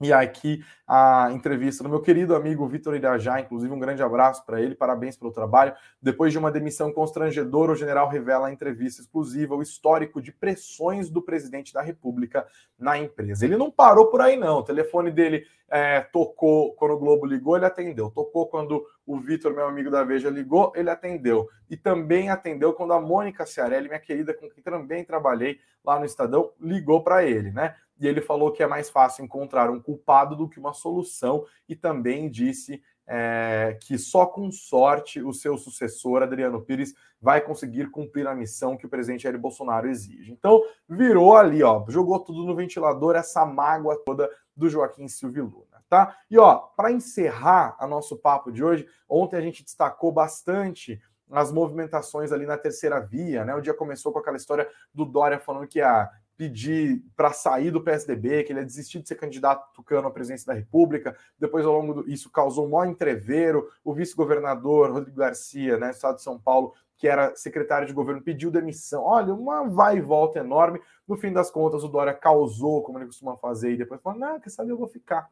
E 0.00 0.12
aqui 0.12 0.62
a 0.86 1.30
entrevista 1.32 1.82
do 1.82 1.88
meu 1.88 2.02
querido 2.02 2.36
amigo 2.36 2.68
Vitor 2.68 2.94
Irajá, 2.94 3.40
inclusive 3.40 3.72
um 3.72 3.78
grande 3.78 4.02
abraço 4.02 4.44
para 4.44 4.60
ele, 4.60 4.74
parabéns 4.74 5.16
pelo 5.16 5.32
trabalho. 5.32 5.74
Depois 6.02 6.32
de 6.32 6.38
uma 6.38 6.50
demissão 6.50 6.92
constrangedora, 6.92 7.72
o 7.72 7.76
general 7.76 8.06
revela 8.06 8.48
a 8.48 8.52
entrevista 8.52 9.00
exclusiva 9.00 9.54
o 9.54 9.62
histórico 9.62 10.20
de 10.20 10.30
pressões 10.30 11.08
do 11.08 11.22
presidente 11.22 11.72
da 11.72 11.80
República 11.80 12.46
na 12.78 12.98
empresa. 12.98 13.46
Ele 13.46 13.56
não 13.56 13.70
parou 13.70 14.08
por 14.08 14.20
aí, 14.20 14.36
não. 14.36 14.58
O 14.58 14.62
telefone 14.62 15.10
dele 15.10 15.46
é, 15.68 16.02
tocou 16.02 16.74
quando 16.74 16.92
o 16.92 16.98
Globo 16.98 17.24
ligou, 17.24 17.56
ele 17.56 17.64
atendeu. 17.64 18.10
Tocou 18.10 18.46
quando 18.48 18.84
o 19.06 19.18
Vitor, 19.18 19.54
meu 19.54 19.66
amigo 19.66 19.90
da 19.90 20.04
Veja, 20.04 20.28
ligou, 20.28 20.72
ele 20.76 20.90
atendeu. 20.90 21.48
E 21.70 21.76
também 21.76 22.28
atendeu 22.28 22.74
quando 22.74 22.92
a 22.92 23.00
Mônica 23.00 23.46
Ciarelli, 23.46 23.88
minha 23.88 23.98
querida, 23.98 24.34
com 24.34 24.48
quem 24.48 24.62
também 24.62 25.04
trabalhei 25.04 25.58
lá 25.82 25.98
no 25.98 26.04
Estadão, 26.04 26.52
ligou 26.60 27.02
para 27.02 27.24
ele, 27.24 27.50
né? 27.50 27.76
E 27.98 28.06
ele 28.06 28.20
falou 28.20 28.52
que 28.52 28.62
é 28.62 28.66
mais 28.66 28.90
fácil 28.90 29.24
encontrar 29.24 29.70
um 29.70 29.80
culpado 29.80 30.36
do 30.36 30.48
que 30.48 30.58
uma 30.58 30.72
solução, 30.72 31.44
e 31.68 31.74
também 31.74 32.30
disse 32.30 32.82
é, 33.06 33.78
que 33.82 33.96
só 33.96 34.26
com 34.26 34.50
sorte 34.50 35.22
o 35.22 35.32
seu 35.32 35.56
sucessor, 35.56 36.22
Adriano 36.22 36.60
Pires, 36.60 36.94
vai 37.20 37.40
conseguir 37.40 37.90
cumprir 37.90 38.26
a 38.26 38.34
missão 38.34 38.76
que 38.76 38.84
o 38.84 38.88
presidente 38.88 39.22
Jair 39.22 39.38
Bolsonaro 39.38 39.88
exige. 39.88 40.32
Então, 40.32 40.62
virou 40.88 41.36
ali, 41.36 41.62
ó, 41.62 41.84
jogou 41.88 42.18
tudo 42.20 42.44
no 42.44 42.54
ventilador, 42.54 43.14
essa 43.14 43.46
mágoa 43.46 44.02
toda 44.04 44.28
do 44.56 44.68
Joaquim 44.68 45.06
Silvio 45.06 45.44
Luna, 45.44 45.82
tá? 45.88 46.16
E 46.30 46.38
ó, 46.38 46.56
para 46.56 46.90
encerrar 46.90 47.76
a 47.78 47.86
nosso 47.86 48.16
papo 48.16 48.50
de 48.50 48.64
hoje, 48.64 48.86
ontem 49.08 49.36
a 49.36 49.40
gente 49.40 49.62
destacou 49.62 50.10
bastante 50.10 51.00
as 51.30 51.52
movimentações 51.52 52.32
ali 52.32 52.46
na 52.46 52.56
terceira 52.56 53.00
via, 53.00 53.44
né? 53.44 53.54
O 53.54 53.60
dia 53.60 53.74
começou 53.74 54.12
com 54.12 54.18
aquela 54.18 54.36
história 54.36 54.68
do 54.94 55.04
Dória 55.04 55.38
falando 55.38 55.66
que 55.66 55.80
a 55.80 56.10
pedir 56.36 57.02
para 57.16 57.32
sair 57.32 57.70
do 57.70 57.82
PSDB, 57.82 58.44
que 58.44 58.52
ele 58.52 58.60
ia 58.60 58.66
desistir 58.66 59.00
de 59.00 59.08
ser 59.08 59.14
candidato 59.14 59.72
tucano 59.72 60.08
à 60.08 60.10
presidência 60.10 60.46
da 60.46 60.52
República. 60.52 61.16
Depois, 61.38 61.64
ao 61.64 61.72
longo 61.72 62.02
do 62.02 62.10
isso, 62.10 62.30
causou 62.30 62.66
um 62.66 62.70
maior 62.70 62.90
entreveiro. 62.90 63.68
O 63.84 63.94
vice-governador 63.94 64.90
Rodrigo 64.92 65.16
Garcia, 65.16 65.78
né, 65.78 65.90
estado 65.90 66.16
de 66.16 66.22
São 66.22 66.38
Paulo, 66.38 66.74
que 66.98 67.08
era 67.08 67.34
secretário 67.34 67.86
de 67.86 67.92
governo, 67.92 68.22
pediu 68.22 68.50
demissão. 68.50 69.02
Olha, 69.02 69.32
uma 69.32 69.68
vai 69.68 69.98
e 69.98 70.00
volta 70.00 70.38
enorme. 70.38 70.80
No 71.06 71.16
fim 71.16 71.32
das 71.32 71.50
contas, 71.50 71.84
o 71.84 71.88
Dória 71.88 72.14
causou, 72.14 72.82
como 72.82 72.98
ele 72.98 73.06
costuma 73.06 73.36
fazer, 73.36 73.72
e 73.72 73.76
depois 73.76 74.00
falou: 74.00 74.18
não, 74.18 74.40
quer 74.40 74.50
saber, 74.50 74.72
eu 74.72 74.78
vou 74.78 74.88
ficar 74.88 75.28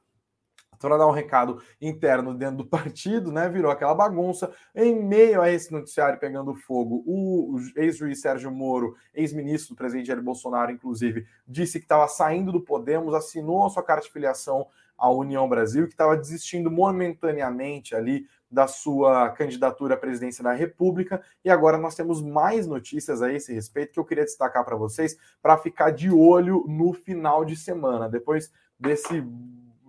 para 0.79 0.97
dar 0.97 1.07
um 1.07 1.13
recado 1.13 1.63
interno 1.81 2.35
dentro 2.35 2.59
do 2.59 2.67
partido, 2.67 3.33
né? 3.33 3.49
Virou 3.49 3.71
aquela 3.71 3.95
bagunça. 3.95 4.51
Em 4.75 5.03
meio 5.03 5.41
a 5.41 5.51
esse 5.51 5.73
noticiário 5.73 6.19
pegando 6.19 6.55
fogo, 6.55 7.03
o, 7.07 7.59
ex-juiz 7.77 8.21
Sérgio 8.21 8.51
Moro, 8.51 8.97
ex-ministro 9.15 9.75
do 9.75 9.79
presidente 9.79 10.07
Jair 10.07 10.23
Bolsonaro, 10.23 10.71
inclusive, 10.71 11.27
disse 11.47 11.79
que 11.79 11.85
estava 11.85 12.09
saindo 12.09 12.53
do 12.53 12.61
Podemos, 12.61 13.15
assinou 13.15 13.67
a 13.67 13.71
sua 13.71 13.83
carta 13.83 14.07
de 14.07 14.13
filiação 14.13 14.67
à 14.97 15.11
União 15.11 15.49
Brasil, 15.49 15.87
que 15.87 15.95
estava 15.95 16.17
desistindo 16.17 16.71
momentaneamente 16.71 17.95
ali 17.95 18.27
da 18.51 18.69
sua 18.69 19.31
candidatura 19.31 19.95
à 19.95 19.99
presidência 19.99 20.43
da 20.45 20.53
República. 20.53 21.21
E 21.45 21.51
agora 21.51 21.77
nós 21.77 21.97
temos 21.97 22.23
mais 22.23 22.67
notícias 22.67 23.21
a 23.21 23.33
esse 23.33 23.53
respeito 23.53 23.93
que 23.93 23.99
eu 23.99 24.05
queria 24.05 24.25
destacar 24.25 24.65
para 24.65 24.77
vocês 24.77 25.17
para 25.43 25.59
ficar 25.59 25.91
de 25.91 26.11
olho 26.11 26.65
no 26.69 26.93
final 26.93 27.45
de 27.45 27.57
semana, 27.57 28.09
depois 28.09 28.53
desse 28.79 29.25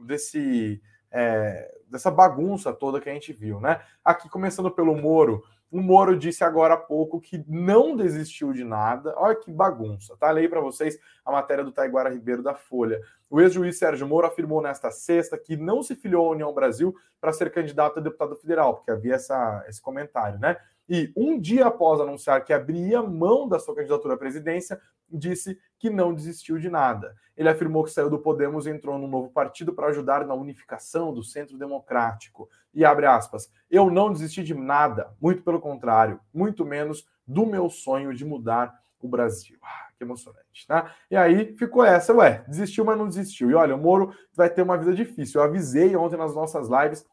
desse 0.05 0.81
é, 1.11 1.73
dessa 1.87 2.11
bagunça 2.11 2.73
toda 2.73 2.99
que 2.99 3.09
a 3.09 3.13
gente 3.13 3.31
viu, 3.33 3.59
né? 3.59 3.81
Aqui 4.03 4.29
começando 4.29 4.69
pelo 4.69 4.95
Moro, 4.95 5.43
o 5.71 5.81
Moro 5.81 6.17
disse 6.17 6.43
agora 6.43 6.75
há 6.75 6.77
pouco 6.77 7.19
que 7.19 7.43
não 7.47 7.95
desistiu 7.95 8.53
de 8.53 8.63
nada. 8.63 9.13
Olha 9.17 9.35
que 9.35 9.51
bagunça, 9.51 10.15
tá? 10.17 10.31
Leio 10.31 10.49
para 10.49 10.61
vocês 10.61 10.97
a 11.25 11.31
matéria 11.31 11.63
do 11.63 11.71
Taiguara 11.71 12.09
Ribeiro 12.09 12.43
da 12.43 12.53
Folha. 12.53 13.01
O 13.29 13.41
ex-juiz 13.41 13.77
Sérgio 13.77 14.07
Moro 14.07 14.27
afirmou 14.27 14.61
nesta 14.61 14.91
sexta 14.91 15.37
que 15.37 15.57
não 15.57 15.81
se 15.81 15.95
filiou 15.95 16.27
à 16.27 16.31
União 16.31 16.53
Brasil 16.53 16.95
para 17.19 17.33
ser 17.33 17.51
candidato 17.51 17.99
a 17.99 18.01
deputado 18.01 18.35
federal, 18.35 18.75
porque 18.75 18.91
havia 18.91 19.15
essa, 19.15 19.65
esse 19.67 19.81
comentário, 19.81 20.39
né? 20.39 20.55
E 20.87 21.11
um 21.15 21.39
dia 21.39 21.67
após 21.67 21.99
anunciar 21.99 22.43
que 22.43 22.53
abria 22.53 23.01
mão 23.01 23.47
da 23.47 23.59
sua 23.59 23.75
candidatura 23.75 24.13
à 24.13 24.17
presidência, 24.17 24.79
disse 25.09 25.57
que 25.77 25.89
não 25.89 26.13
desistiu 26.13 26.57
de 26.57 26.69
nada. 26.69 27.15
Ele 27.35 27.49
afirmou 27.49 27.83
que 27.83 27.91
saiu 27.91 28.09
do 28.09 28.19
Podemos 28.19 28.65
e 28.65 28.69
entrou 28.69 28.97
num 28.97 29.07
novo 29.07 29.29
partido 29.29 29.73
para 29.73 29.87
ajudar 29.87 30.25
na 30.25 30.33
unificação 30.33 31.13
do 31.13 31.23
centro 31.23 31.57
democrático. 31.57 32.49
E 32.73 32.83
abre 32.85 33.05
aspas, 33.05 33.51
eu 33.69 33.89
não 33.89 34.11
desisti 34.11 34.43
de 34.43 34.53
nada, 34.53 35.13
muito 35.21 35.43
pelo 35.43 35.59
contrário, 35.59 36.19
muito 36.33 36.65
menos 36.65 37.05
do 37.27 37.45
meu 37.45 37.69
sonho 37.69 38.13
de 38.13 38.25
mudar 38.25 38.73
o 38.99 39.07
Brasil. 39.07 39.57
Ah, 39.61 39.89
que 39.97 40.03
emocionante, 40.03 40.65
né? 40.69 40.91
E 41.09 41.15
aí 41.15 41.55
ficou 41.55 41.83
essa, 41.83 42.13
ué, 42.13 42.43
desistiu, 42.47 42.83
mas 42.83 42.97
não 42.97 43.07
desistiu. 43.07 43.49
E 43.49 43.53
olha, 43.53 43.75
o 43.75 43.79
Moro 43.79 44.13
vai 44.33 44.49
ter 44.49 44.61
uma 44.61 44.77
vida 44.77 44.93
difícil. 44.93 45.39
Eu 45.39 45.45
avisei 45.45 45.95
ontem 45.95 46.17
nas 46.17 46.33
nossas 46.35 46.67
lives, 46.67 47.05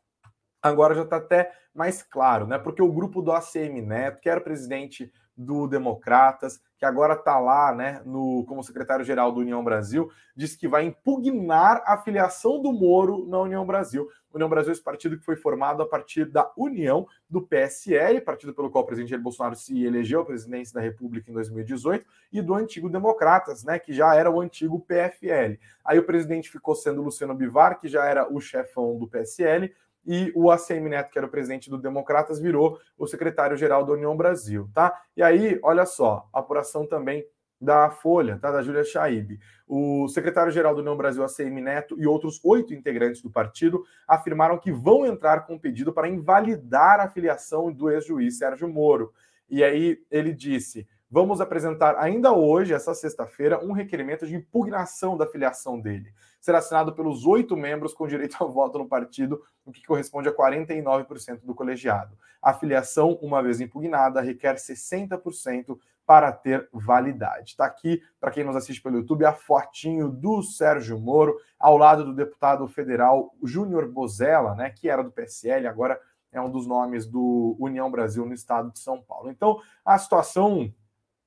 agora 0.61 0.95
já 0.95 1.03
está 1.03 1.17
até 1.17 1.53
mais 1.75 2.03
claro, 2.03 2.47
né? 2.47 2.59
Porque 2.59 2.83
o 2.83 2.93
grupo 2.93 3.23
do 3.23 3.33
ACM 3.33 3.81
Neto, 3.81 4.21
que 4.21 4.29
era 4.29 4.41
presidente 4.41 5.13
do 5.37 5.67
Democratas, 5.67 6.61
que 6.79 6.85
agora 6.85 7.15
está 7.15 7.39
lá 7.39 7.75
né, 7.75 8.03
no, 8.05 8.45
como 8.45 8.63
secretário-geral 8.63 9.33
do 9.33 9.41
União 9.41 9.63
Brasil, 9.63 10.11
disse 10.37 10.59
que 10.59 10.69
vai 10.69 10.85
impugnar 10.85 11.83
a 11.87 11.97
filiação 11.97 12.61
do 12.61 12.73
Moro 12.73 13.27
na 13.27 13.41
União 13.41 13.65
Brasil. 13.65 14.09
União 14.33 14.49
Brasil 14.49 14.71
é 14.71 14.73
esse 14.73 14.83
partido 14.83 15.19
que 15.19 15.25
foi 15.25 15.37
formado 15.37 15.83
a 15.83 15.87
partir 15.87 16.25
da 16.25 16.51
união 16.57 17.07
do 17.29 17.41
PSL, 17.41 18.21
partido 18.23 18.55
pelo 18.55 18.71
qual 18.71 18.85
o 18.85 18.87
presidente 18.87 19.11
Jair 19.11 19.23
Bolsonaro 19.23 19.55
se 19.55 19.85
elegeu 19.85 20.21
à 20.21 20.25
presidência 20.25 20.75
da 20.75 20.81
República 20.81 21.31
em 21.31 21.35
2018, 21.35 22.05
e 22.33 22.43
do 22.43 22.55
antigo 22.55 22.89
Democratas, 22.89 23.63
né, 23.63 23.79
que 23.79 23.93
já 23.93 24.15
era 24.15 24.31
o 24.31 24.41
antigo 24.41 24.81
PFL. 24.81 25.59
Aí 25.85 25.99
o 25.99 26.05
presidente 26.05 26.51
ficou 26.51 26.75
sendo 26.75 27.03
Luciano 27.03 27.35
Bivar, 27.35 27.79
que 27.79 27.89
já 27.89 28.05
era 28.05 28.33
o 28.33 28.41
chefão 28.41 28.99
do 28.99 29.07
PSL, 29.07 29.73
e 30.07 30.33
o 30.35 30.51
ACM 30.51 30.89
Neto, 30.89 31.11
que 31.11 31.19
era 31.19 31.27
o 31.27 31.31
presidente 31.31 31.71
do 31.71 31.79
Democratas, 31.79 32.41
virou 32.41 32.79
o 32.99 33.07
secretário-geral 33.07 33.85
da 33.85 33.93
União 33.93 34.17
Brasil, 34.17 34.69
tá? 34.75 35.01
E 35.17 35.23
aí, 35.23 35.59
olha 35.63 35.87
só, 35.87 36.29
apuração 36.33 36.87
também 36.87 37.25
da 37.61 37.89
Folha, 37.91 38.39
tá? 38.39 38.51
Da 38.51 38.63
Júlia 38.63 38.83
Chaib. 38.83 39.39
O 39.69 40.09
secretário-geral 40.09 40.75
do 40.75 40.81
União 40.81 40.97
Brasil, 40.97 41.23
ACM 41.23 41.61
Neto, 41.61 41.97
e 41.99 42.07
outros 42.07 42.41
oito 42.45 42.75
integrantes 42.75 43.23
do 43.23 43.31
partido 43.31 43.85
afirmaram 44.07 44.59
que 44.59 44.73
vão 44.73 45.07
entrar 45.07 45.47
com 45.47 45.55
um 45.55 45.59
pedido 45.59 45.93
para 45.93 46.09
invalidar 46.09 46.99
a 46.99 47.09
filiação 47.09 47.73
do 47.73 47.89
ex-juiz 47.89 48.39
Sérgio 48.39 48.69
Moro. 48.69 49.13
E 49.49 49.63
aí 49.63 50.01
ele 50.11 50.33
disse: 50.33 50.89
vamos 51.13 51.43
apresentar 51.43 51.97
ainda 51.99 52.33
hoje, 52.33 52.73
essa 52.73 52.95
sexta-feira, 52.95 53.63
um 53.63 53.73
requerimento 53.73 54.27
de 54.27 54.35
impugnação 54.35 55.17
da 55.17 55.27
filiação 55.27 55.79
dele 55.79 56.13
será 56.43 56.59
assinado 56.59 56.93
pelos 56.93 57.25
oito 57.25 57.57
membros 57.57 57.95
com 57.95 58.07
direito 58.07 58.37
ao 58.41 58.51
voto 58.51 58.77
no 58.77 58.89
partido, 58.89 59.41
o 59.65 59.71
que 59.71 59.87
corresponde 59.87 60.29
a 60.29 60.35
49% 60.35 61.41
do 61.45 61.55
colegiado. 61.55 62.19
A 62.43 62.53
filiação, 62.53 63.13
uma 63.23 63.41
vez 63.41 63.61
impugnada, 63.61 64.21
requer 64.21 64.57
60% 64.57 65.79
para 66.05 66.33
ter 66.33 66.69
validade. 66.73 67.51
Está 67.51 67.65
aqui, 67.65 68.03
para 68.21 68.33
quem 68.33 68.43
nos 68.43 68.57
assiste 68.57 68.83
pelo 68.83 68.97
YouTube, 68.97 69.25
a 69.25 69.33
fotinho 69.33 70.09
do 70.09 70.43
Sérgio 70.43 70.99
Moro, 70.99 71.39
ao 71.61 71.79
lado 71.79 72.05
do 72.05 72.13
deputado 72.13 72.67
federal 72.67 73.33
Júnior 73.41 73.89
Bozella, 73.89 74.57
né, 74.57 74.71
que 74.71 74.89
era 74.89 75.05
do 75.05 75.13
PSL, 75.13 75.69
agora 75.69 76.01
é 76.33 76.41
um 76.41 76.51
dos 76.51 76.67
nomes 76.67 77.07
do 77.07 77.57
União 77.61 77.89
Brasil 77.89 78.27
no 78.27 78.35
estado 78.35 78.73
de 78.73 78.81
São 78.81 79.01
Paulo. 79.01 79.31
Então, 79.31 79.61
a 79.85 79.97
situação 79.97 80.75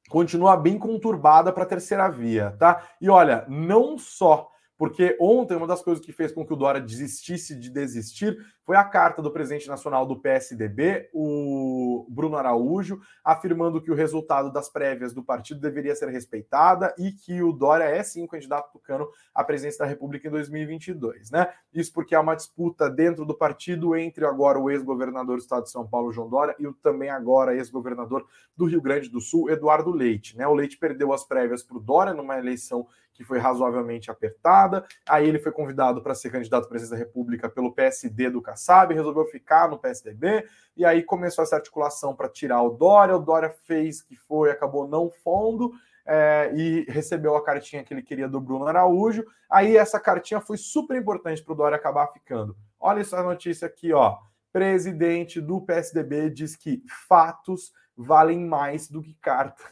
continua 0.10 0.56
bem 0.56 0.78
conturbada 0.78 1.52
para 1.52 1.64
a 1.64 1.68
terceira 1.68 2.10
via, 2.10 2.56
tá? 2.58 2.84
E 3.02 3.10
olha, 3.10 3.46
não 3.48 3.98
só 3.98 4.52
porque 4.78 5.16
ontem 5.20 5.56
uma 5.56 5.68
das 5.68 5.82
coisas 5.82 6.04
que 6.04 6.12
fez 6.12 6.32
com 6.32 6.46
que 6.46 6.54
o 6.54 6.58
Dória 6.58 6.82
desistisse 6.82 7.56
de 7.58 7.70
desistir 7.70 8.38
foi 8.66 8.76
a 8.76 8.84
carta 8.84 9.22
do 9.22 9.32
presidente 9.32 9.68
nacional 9.68 10.08
do 10.08 10.20
PSDB, 10.20 11.10
o 11.14 12.06
Bruno 12.10 12.36
Araújo, 12.36 13.00
afirmando 13.24 13.80
que 13.80 13.92
o 13.92 13.96
resultado 13.96 14.52
das 14.52 14.70
prévias 14.70 15.14
do 15.14 15.24
partido 15.24 15.60
deveria 15.60 15.96
ser 15.96 16.10
respeitada 16.10 16.94
e 16.98 17.12
que 17.12 17.44
o 17.44 17.54
Dória 17.54 17.84
é 17.84 18.02
sim 18.02 18.26
candidato 18.26 18.72
tucano 18.72 19.08
à 19.34 19.44
presidência 19.44 19.80
da 19.80 19.86
República 19.86 20.28
em 20.28 20.32
2022, 20.32 21.30
né? 21.30 21.54
Isso 21.72 21.94
porque 21.94 22.16
há 22.16 22.22
uma 22.22 22.36
disputa 22.36 22.90
dentro 22.90 23.24
do 23.24 23.38
partido 23.38 23.96
entre 23.96 24.26
agora 24.26 24.60
o 24.60 24.72
ex-governador 24.72 25.38
do 25.38 25.44
estado 25.44 25.64
de 25.64 25.72
São 25.72 25.88
Paulo, 25.88 26.12
João 26.12 26.28
Dória, 26.28 26.56
e 26.58 26.66
o 26.66 26.74
também 26.74 27.10
agora 27.10 27.56
ex-governador 27.56 28.26
do 28.58 28.66
Rio 28.66 28.82
Grande 28.82 29.10
do 29.10 29.22
Sul, 29.22 29.50
Eduardo 29.50 29.92
Leite, 29.92 30.36
né? 30.36 30.48
O 30.48 30.56
Leite 30.56 30.78
perdeu 30.78 31.14
as 31.14 31.24
prévias 31.24 31.62
para 31.62 31.78
o 31.78 31.80
Dória 31.80 32.14
numa 32.14 32.38
eleição 32.40 32.88
que 33.16 33.24
foi 33.24 33.40
razoavelmente 33.40 34.12
apertada. 34.12 34.86
Aí 35.08 35.28
ele 35.28 35.40
foi 35.40 35.52
convidado 35.52 36.04
para 36.04 36.14
ser 36.14 36.30
candidato 36.30 36.66
à 36.66 36.70
presidência 36.70 36.98
da 36.98 37.04
República 37.04 37.50
pelo 37.50 37.74
PSD 37.74 38.30
do 38.30 38.42
Kassab, 38.42 38.94
resolveu 38.94 39.26
ficar 39.26 39.70
no 39.70 39.80
PSDB, 39.80 40.46
e 40.76 40.86
aí 40.86 41.02
começou 41.02 41.44
essa 41.44 41.56
articulação 41.56 42.16
para 42.16 42.30
tirar 42.30 42.62
o 42.62 42.70
Dória. 42.70 43.16
O 43.16 43.20
Dória 43.20 43.50
fez 43.50 44.02
que 44.02 44.16
foi, 44.16 44.52
acabou 44.52 44.88
não 44.88 45.10
fundo. 45.10 45.72
É, 46.08 46.52
e 46.54 46.86
recebeu 46.88 47.36
a 47.36 47.44
cartinha 47.44 47.84
que 47.84 47.92
ele 47.92 48.04
queria 48.04 48.30
do 48.30 48.40
Bruno 48.40 48.68
Araújo. 48.68 49.26
Aí 49.50 49.76
essa 49.76 50.00
cartinha 50.00 50.40
foi 50.40 50.56
super 50.56 50.96
importante 50.96 51.44
para 51.44 51.54
o 51.54 51.56
Dória 51.56 51.76
acabar 51.76 52.06
ficando. 52.10 52.56
Olha 52.80 53.02
essa 53.02 53.24
notícia 53.24 53.66
aqui, 53.66 53.92
ó. 53.92 54.20
Presidente 54.54 55.42
do 55.42 55.60
PSDB 55.60 56.30
diz 56.30 56.56
que 56.56 56.84
fatos 57.08 57.74
valem 57.98 58.46
mais 58.46 58.88
do 58.88 59.02
que 59.02 59.16
carta. 59.16 59.64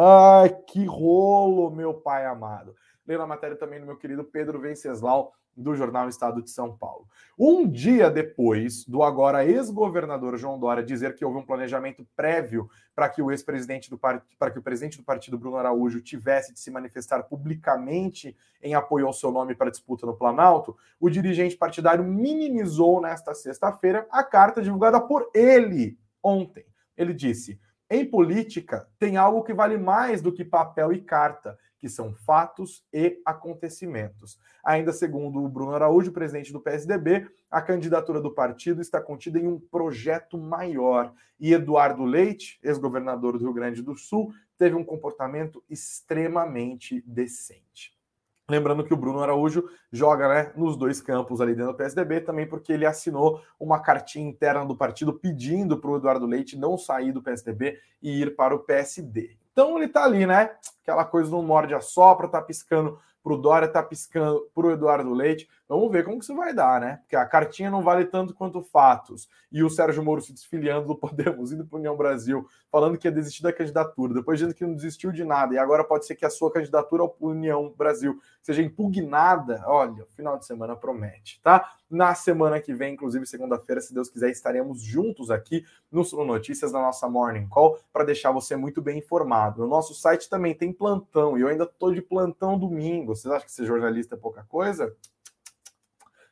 Ai, 0.00 0.50
que 0.50 0.84
rolo, 0.84 1.72
meu 1.72 1.92
pai 1.92 2.24
amado. 2.24 2.72
Leia 3.04 3.20
a 3.20 3.26
matéria 3.26 3.56
também 3.56 3.80
do 3.80 3.86
meu 3.86 3.96
querido 3.96 4.22
Pedro 4.22 4.60
Venceslau, 4.60 5.32
do 5.56 5.74
jornal 5.74 6.08
Estado 6.08 6.40
de 6.40 6.50
São 6.50 6.76
Paulo. 6.76 7.08
Um 7.36 7.68
dia 7.68 8.08
depois 8.08 8.84
do 8.84 9.02
agora 9.02 9.44
ex-governador 9.44 10.38
João 10.38 10.56
Dória 10.56 10.84
dizer 10.84 11.16
que 11.16 11.24
houve 11.24 11.38
um 11.38 11.44
planejamento 11.44 12.06
prévio 12.14 12.70
para 12.94 13.08
que 13.08 13.20
o 13.20 13.32
ex-presidente 13.32 13.90
do 13.90 13.98
partido, 13.98 14.36
para 14.38 14.52
que 14.52 14.60
o 14.60 14.62
presidente 14.62 14.98
do 14.98 15.02
partido 15.02 15.36
Bruno 15.36 15.56
Araújo 15.56 16.00
tivesse 16.00 16.54
de 16.54 16.60
se 16.60 16.70
manifestar 16.70 17.24
publicamente 17.24 18.36
em 18.62 18.76
apoio 18.76 19.04
ao 19.04 19.12
seu 19.12 19.32
nome 19.32 19.56
para 19.56 19.68
disputa 19.68 20.06
no 20.06 20.16
Planalto, 20.16 20.76
o 21.00 21.10
dirigente 21.10 21.56
partidário 21.56 22.04
minimizou 22.04 23.00
nesta 23.00 23.34
sexta-feira 23.34 24.06
a 24.12 24.22
carta 24.22 24.62
divulgada 24.62 25.00
por 25.00 25.28
ele 25.34 25.98
ontem. 26.22 26.64
Ele 26.96 27.12
disse: 27.12 27.58
"Em 27.90 28.04
política 28.04 28.88
tem 28.98 29.16
algo 29.16 29.42
que 29.42 29.54
vale 29.54 29.78
mais 29.78 30.20
do 30.20 30.32
que 30.32 30.44
papel 30.44 30.92
e 30.92 31.00
carta." 31.00 31.58
que 31.78 31.88
são 31.88 32.12
fatos 32.12 32.84
e 32.92 33.20
acontecimentos. 33.24 34.38
Ainda 34.64 34.92
segundo 34.92 35.42
o 35.42 35.48
Bruno 35.48 35.74
Araújo, 35.74 36.12
presidente 36.12 36.52
do 36.52 36.60
PSDB, 36.60 37.26
a 37.50 37.62
candidatura 37.62 38.20
do 38.20 38.34
partido 38.34 38.82
está 38.82 39.00
contida 39.00 39.38
em 39.38 39.46
um 39.46 39.58
projeto 39.58 40.36
maior. 40.36 41.12
E 41.38 41.54
Eduardo 41.54 42.04
Leite, 42.04 42.58
ex-governador 42.62 43.38
do 43.38 43.44
Rio 43.44 43.54
Grande 43.54 43.80
do 43.80 43.96
Sul, 43.96 44.32
teve 44.58 44.74
um 44.74 44.84
comportamento 44.84 45.62
extremamente 45.70 47.02
decente. 47.06 47.96
Lembrando 48.50 48.82
que 48.82 48.94
o 48.94 48.96
Bruno 48.96 49.20
Araújo 49.20 49.68
joga 49.92 50.26
né, 50.26 50.52
nos 50.56 50.74
dois 50.74 51.02
campos 51.02 51.38
ali 51.38 51.54
dentro 51.54 51.72
do 51.72 51.76
PSDB, 51.76 52.22
também 52.22 52.46
porque 52.46 52.72
ele 52.72 52.86
assinou 52.86 53.42
uma 53.60 53.78
cartinha 53.78 54.26
interna 54.26 54.64
do 54.64 54.74
partido 54.74 55.12
pedindo 55.12 55.76
para 55.76 55.90
o 55.90 55.96
Eduardo 55.96 56.24
Leite 56.24 56.56
não 56.56 56.78
sair 56.78 57.12
do 57.12 57.22
PSDB 57.22 57.78
e 58.00 58.22
ir 58.22 58.34
para 58.34 58.54
o 58.54 58.60
PSD. 58.60 59.36
Então 59.52 59.76
ele 59.76 59.88
tá 59.88 60.04
ali, 60.04 60.24
né? 60.24 60.50
Aquela 60.82 61.04
coisa 61.04 61.30
do 61.30 61.42
morde 61.42 61.74
a 61.74 61.80
sopra, 61.80 62.26
tá 62.26 62.40
piscando 62.40 62.98
pro 63.22 63.36
Dória, 63.36 63.68
tá 63.68 63.82
piscando 63.82 64.48
pro 64.54 64.70
Eduardo 64.70 65.12
Leite. 65.12 65.46
Vamos 65.68 65.92
ver 65.92 66.02
como 66.02 66.18
que 66.18 66.24
isso 66.24 66.34
vai 66.34 66.54
dar, 66.54 66.80
né? 66.80 66.96
Porque 67.02 67.14
a 67.14 67.26
cartinha 67.26 67.70
não 67.70 67.82
vale 67.82 68.06
tanto 68.06 68.32
quanto 68.32 68.62
fatos. 68.62 69.28
E 69.52 69.62
o 69.62 69.68
Sérgio 69.68 70.02
Moro 70.02 70.22
se 70.22 70.32
desfiliando 70.32 70.86
do 70.86 70.96
Podemos, 70.98 71.52
indo 71.52 71.66
para 71.66 71.78
União 71.78 71.94
Brasil, 71.94 72.46
falando 72.72 72.96
que 72.96 73.06
ia 73.06 73.12
desistir 73.12 73.42
da 73.42 73.52
candidatura, 73.52 74.14
depois 74.14 74.38
dizendo 74.38 74.54
que 74.54 74.64
não 74.64 74.74
desistiu 74.74 75.12
de 75.12 75.24
nada, 75.24 75.54
e 75.54 75.58
agora 75.58 75.84
pode 75.84 76.06
ser 76.06 76.14
que 76.14 76.24
a 76.24 76.30
sua 76.30 76.50
candidatura 76.50 77.02
ao 77.02 77.14
União 77.20 77.72
Brasil 77.76 78.18
seja 78.42 78.62
impugnada. 78.62 79.62
Olha, 79.66 80.04
o 80.04 80.06
final 80.06 80.38
de 80.38 80.46
semana 80.46 80.74
promete, 80.74 81.38
tá? 81.42 81.70
Na 81.90 82.14
semana 82.14 82.60
que 82.60 82.72
vem, 82.72 82.94
inclusive 82.94 83.26
segunda-feira, 83.26 83.80
se 83.80 83.92
Deus 83.92 84.08
quiser, 84.08 84.30
estaremos 84.30 84.80
juntos 84.80 85.30
aqui 85.30 85.64
no 85.90 86.02
Sul 86.04 86.24
Notícias, 86.24 86.72
na 86.72 86.80
nossa 86.80 87.08
Morning 87.08 87.48
Call, 87.48 87.78
para 87.92 88.04
deixar 88.04 88.30
você 88.30 88.56
muito 88.56 88.80
bem 88.80 88.98
informado. 88.98 89.62
No 89.62 89.68
nosso 89.68 89.94
site 89.94 90.30
também 90.30 90.54
tem 90.54 90.72
plantão, 90.72 91.36
e 91.36 91.42
eu 91.42 91.48
ainda 91.48 91.64
estou 91.64 91.92
de 91.92 92.00
plantão 92.00 92.58
domingo. 92.58 93.14
Vocês 93.14 93.32
acham 93.32 93.46
que 93.46 93.52
ser 93.52 93.66
jornalista 93.66 94.14
é 94.14 94.18
pouca 94.18 94.44
coisa? 94.44 94.94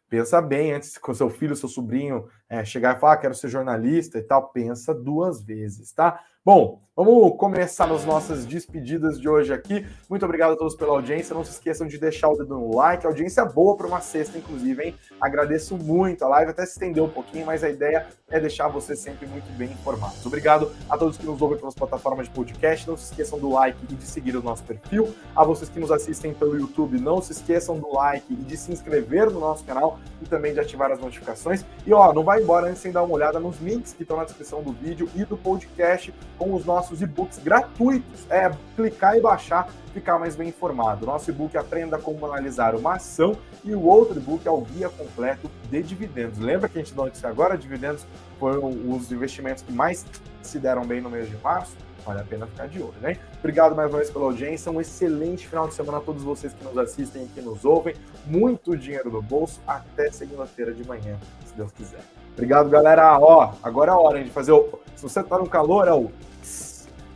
Pensa 0.09 0.41
bem 0.41 0.73
antes 0.73 0.99
o 1.13 1.15
seu 1.15 1.29
filho, 1.29 1.57
seu 1.57 1.69
sobrinho 1.69 2.29
é, 2.49 2.65
chegar 2.65 2.97
e 2.97 3.01
falar, 3.01 3.15
ah, 3.15 3.17
quero 3.17 3.35
ser 3.35 3.49
jornalista 3.49 4.19
e 4.19 4.23
tal. 4.23 4.51
Pensa 4.51 4.95
duas 4.95 5.43
vezes, 5.43 5.93
tá? 5.93 6.21
Bom, 6.45 6.86
vamos 6.97 7.37
começar 7.37 7.93
as 7.93 8.07
nossas 8.07 8.47
despedidas 8.47 9.21
de 9.21 9.29
hoje 9.29 9.53
aqui. 9.53 9.87
Muito 10.09 10.25
obrigado 10.25 10.53
a 10.53 10.57
todos 10.57 10.75
pela 10.75 10.93
audiência. 10.93 11.35
Não 11.35 11.45
se 11.45 11.51
esqueçam 11.51 11.87
de 11.87 11.99
deixar 11.99 12.31
o 12.31 12.37
dedo 12.37 12.59
no 12.59 12.75
like. 12.75 13.07
Audiência 13.07 13.43
é 13.43 13.45
boa 13.45 13.77
para 13.77 13.87
uma 13.87 14.01
sexta, 14.01 14.39
inclusive, 14.39 14.83
hein? 14.83 14.95
Agradeço 15.21 15.77
muito. 15.77 16.25
A 16.25 16.29
live 16.29 16.53
até 16.53 16.65
se 16.65 16.73
estendeu 16.73 17.05
um 17.05 17.11
pouquinho, 17.11 17.45
mas 17.45 17.63
a 17.63 17.69
ideia 17.69 18.07
é 18.31 18.41
deixar 18.41 18.69
você 18.69 18.97
sempre 18.97 19.27
muito 19.27 19.47
bem 19.59 19.71
informados. 19.71 20.25
Obrigado 20.25 20.73
a 20.89 20.97
todos 20.97 21.19
que 21.19 21.27
nos 21.27 21.41
ouvem 21.43 21.59
pelas 21.59 21.75
plataformas 21.75 22.29
de 22.29 22.33
podcast. 22.33 22.89
Não 22.89 22.97
se 22.97 23.11
esqueçam 23.11 23.39
do 23.39 23.51
like 23.51 23.79
e 23.91 23.95
de 23.95 24.05
seguir 24.07 24.35
o 24.35 24.43
nosso 24.43 24.65
perfil. 24.65 25.15
A 25.37 25.45
vocês 25.45 25.69
que 25.69 25.79
nos 25.79 25.93
assistem 25.93 26.33
pelo 26.33 26.59
YouTube, 26.59 26.99
não 26.99 27.21
se 27.21 27.33
esqueçam 27.33 27.79
do 27.79 27.93
like 27.93 28.33
e 28.33 28.37
de 28.37 28.57
se 28.57 28.73
inscrever 28.73 29.31
no 29.31 29.39
nosso 29.39 29.65
canal 29.65 29.99
e 30.23 30.25
também 30.25 30.55
de 30.55 30.61
ativar 30.61 30.91
as 30.91 30.99
notificações. 30.99 31.63
E 31.87 31.93
ó, 31.93 32.15
não 32.15 32.25
vai 32.25 32.43
embora 32.43 32.69
antes 32.69 32.81
sem 32.81 32.91
dar 32.91 33.03
uma 33.03 33.15
olhada 33.15 33.39
nos 33.39 33.61
links 33.61 33.93
que 33.93 34.03
estão 34.03 34.17
na 34.17 34.25
descrição 34.25 34.63
do 34.63 34.73
vídeo 34.73 35.11
e 35.15 35.27
do 35.27 35.37
podcast 35.37 36.15
com 36.39 36.55
os 36.55 36.65
nossos 36.65 36.86
e-books 37.03 37.39
gratuitos. 37.39 38.31
É 38.31 38.51
clicar 38.75 39.17
e 39.17 39.21
baixar, 39.21 39.69
ficar 39.93 40.19
mais 40.19 40.37
bem 40.37 40.49
informado. 40.49 41.07
Nosso 41.07 41.31
e-book 41.31 41.57
Aprenda 41.57 41.99
Como 41.99 42.25
Analisar 42.27 42.75
uma 42.75 42.95
Ação 42.95 43.37
e 43.65 43.75
o 43.75 43.83
outro 43.83 44.19
e-book 44.19 44.47
é 44.47 44.51
o 44.51 44.61
Guia 44.61 44.89
Completo 44.89 45.51
de 45.71 45.83
Dividendos. 45.83 46.39
Lembra 46.39 46.69
que 46.69 46.79
a 46.79 46.83
gente 46.83 46.95
notícia 46.95 47.29
agora? 47.29 47.57
Dividendos 47.57 48.07
foram 48.39 48.69
os 48.69 49.11
investimentos 49.11 49.63
que 49.63 49.73
mais 49.73 50.05
se 50.43 50.59
deram 50.59 50.85
bem 50.85 51.01
no 51.01 51.11
mês 51.11 51.29
de 51.29 51.37
março? 51.39 51.77
Vale 52.07 52.21
a 52.21 52.25
pena 52.25 52.47
ficar 52.47 52.69
de 52.69 52.81
olho, 52.81 52.95
né? 53.01 53.19
Obrigado 53.41 53.75
mais 53.75 53.91
uma 53.91 53.99
vez 53.99 54.09
pela 54.11 54.27
audiência. 54.27 54.71
Um 54.71 54.81
excelente 54.81 55.49
final 55.49 55.67
de 55.67 55.75
semana 55.75 55.99
a 55.99 56.01
todos 56.01 56.23
vocês 56.23 56.53
que 56.53 56.63
nos 56.65 56.79
assistem 56.79 57.25
e 57.25 57.27
que 57.27 57.41
nos 57.41 57.65
ouvem. 57.65 57.97
Muito 58.25 58.77
dinheiro 58.77 59.11
no 59.11 59.21
bolso. 59.21 59.61
Até 59.67 60.13
segunda-feira 60.13 60.73
de 60.73 60.87
manhã, 60.87 61.19
se 61.45 61.53
Deus 61.55 61.73
quiser. 61.73 61.99
Obrigado, 62.35 62.71
galera. 62.71 63.19
Ó, 63.19 63.55
agora 63.61 63.91
é 63.91 63.95
a 63.95 63.99
hora 63.99 64.23
de 64.23 64.31
fazer 64.31 64.53
o. 64.53 64.79
Se 64.95 65.03
você 65.03 65.21
tá 65.21 65.37
no 65.37 65.49
calor, 65.49 65.89
é 65.89 65.93
o. 65.93 66.13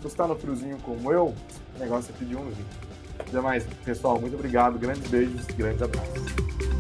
Se 0.01 0.05
você 0.05 0.17
tá 0.17 0.27
no 0.27 0.35
friozinho 0.35 0.79
como 0.79 1.13
eu, 1.13 1.35
o 1.77 1.79
negócio 1.79 2.11
é 2.11 2.19
pedir 2.19 2.35
um 2.35 2.49
vinho. 2.49 2.67
Até 3.19 3.39
mais, 3.39 3.67
pessoal. 3.85 4.19
Muito 4.19 4.35
obrigado. 4.35 4.79
Grandes 4.79 5.07
beijos, 5.11 5.45
grandes 5.49 5.83
abraços. 5.83 6.80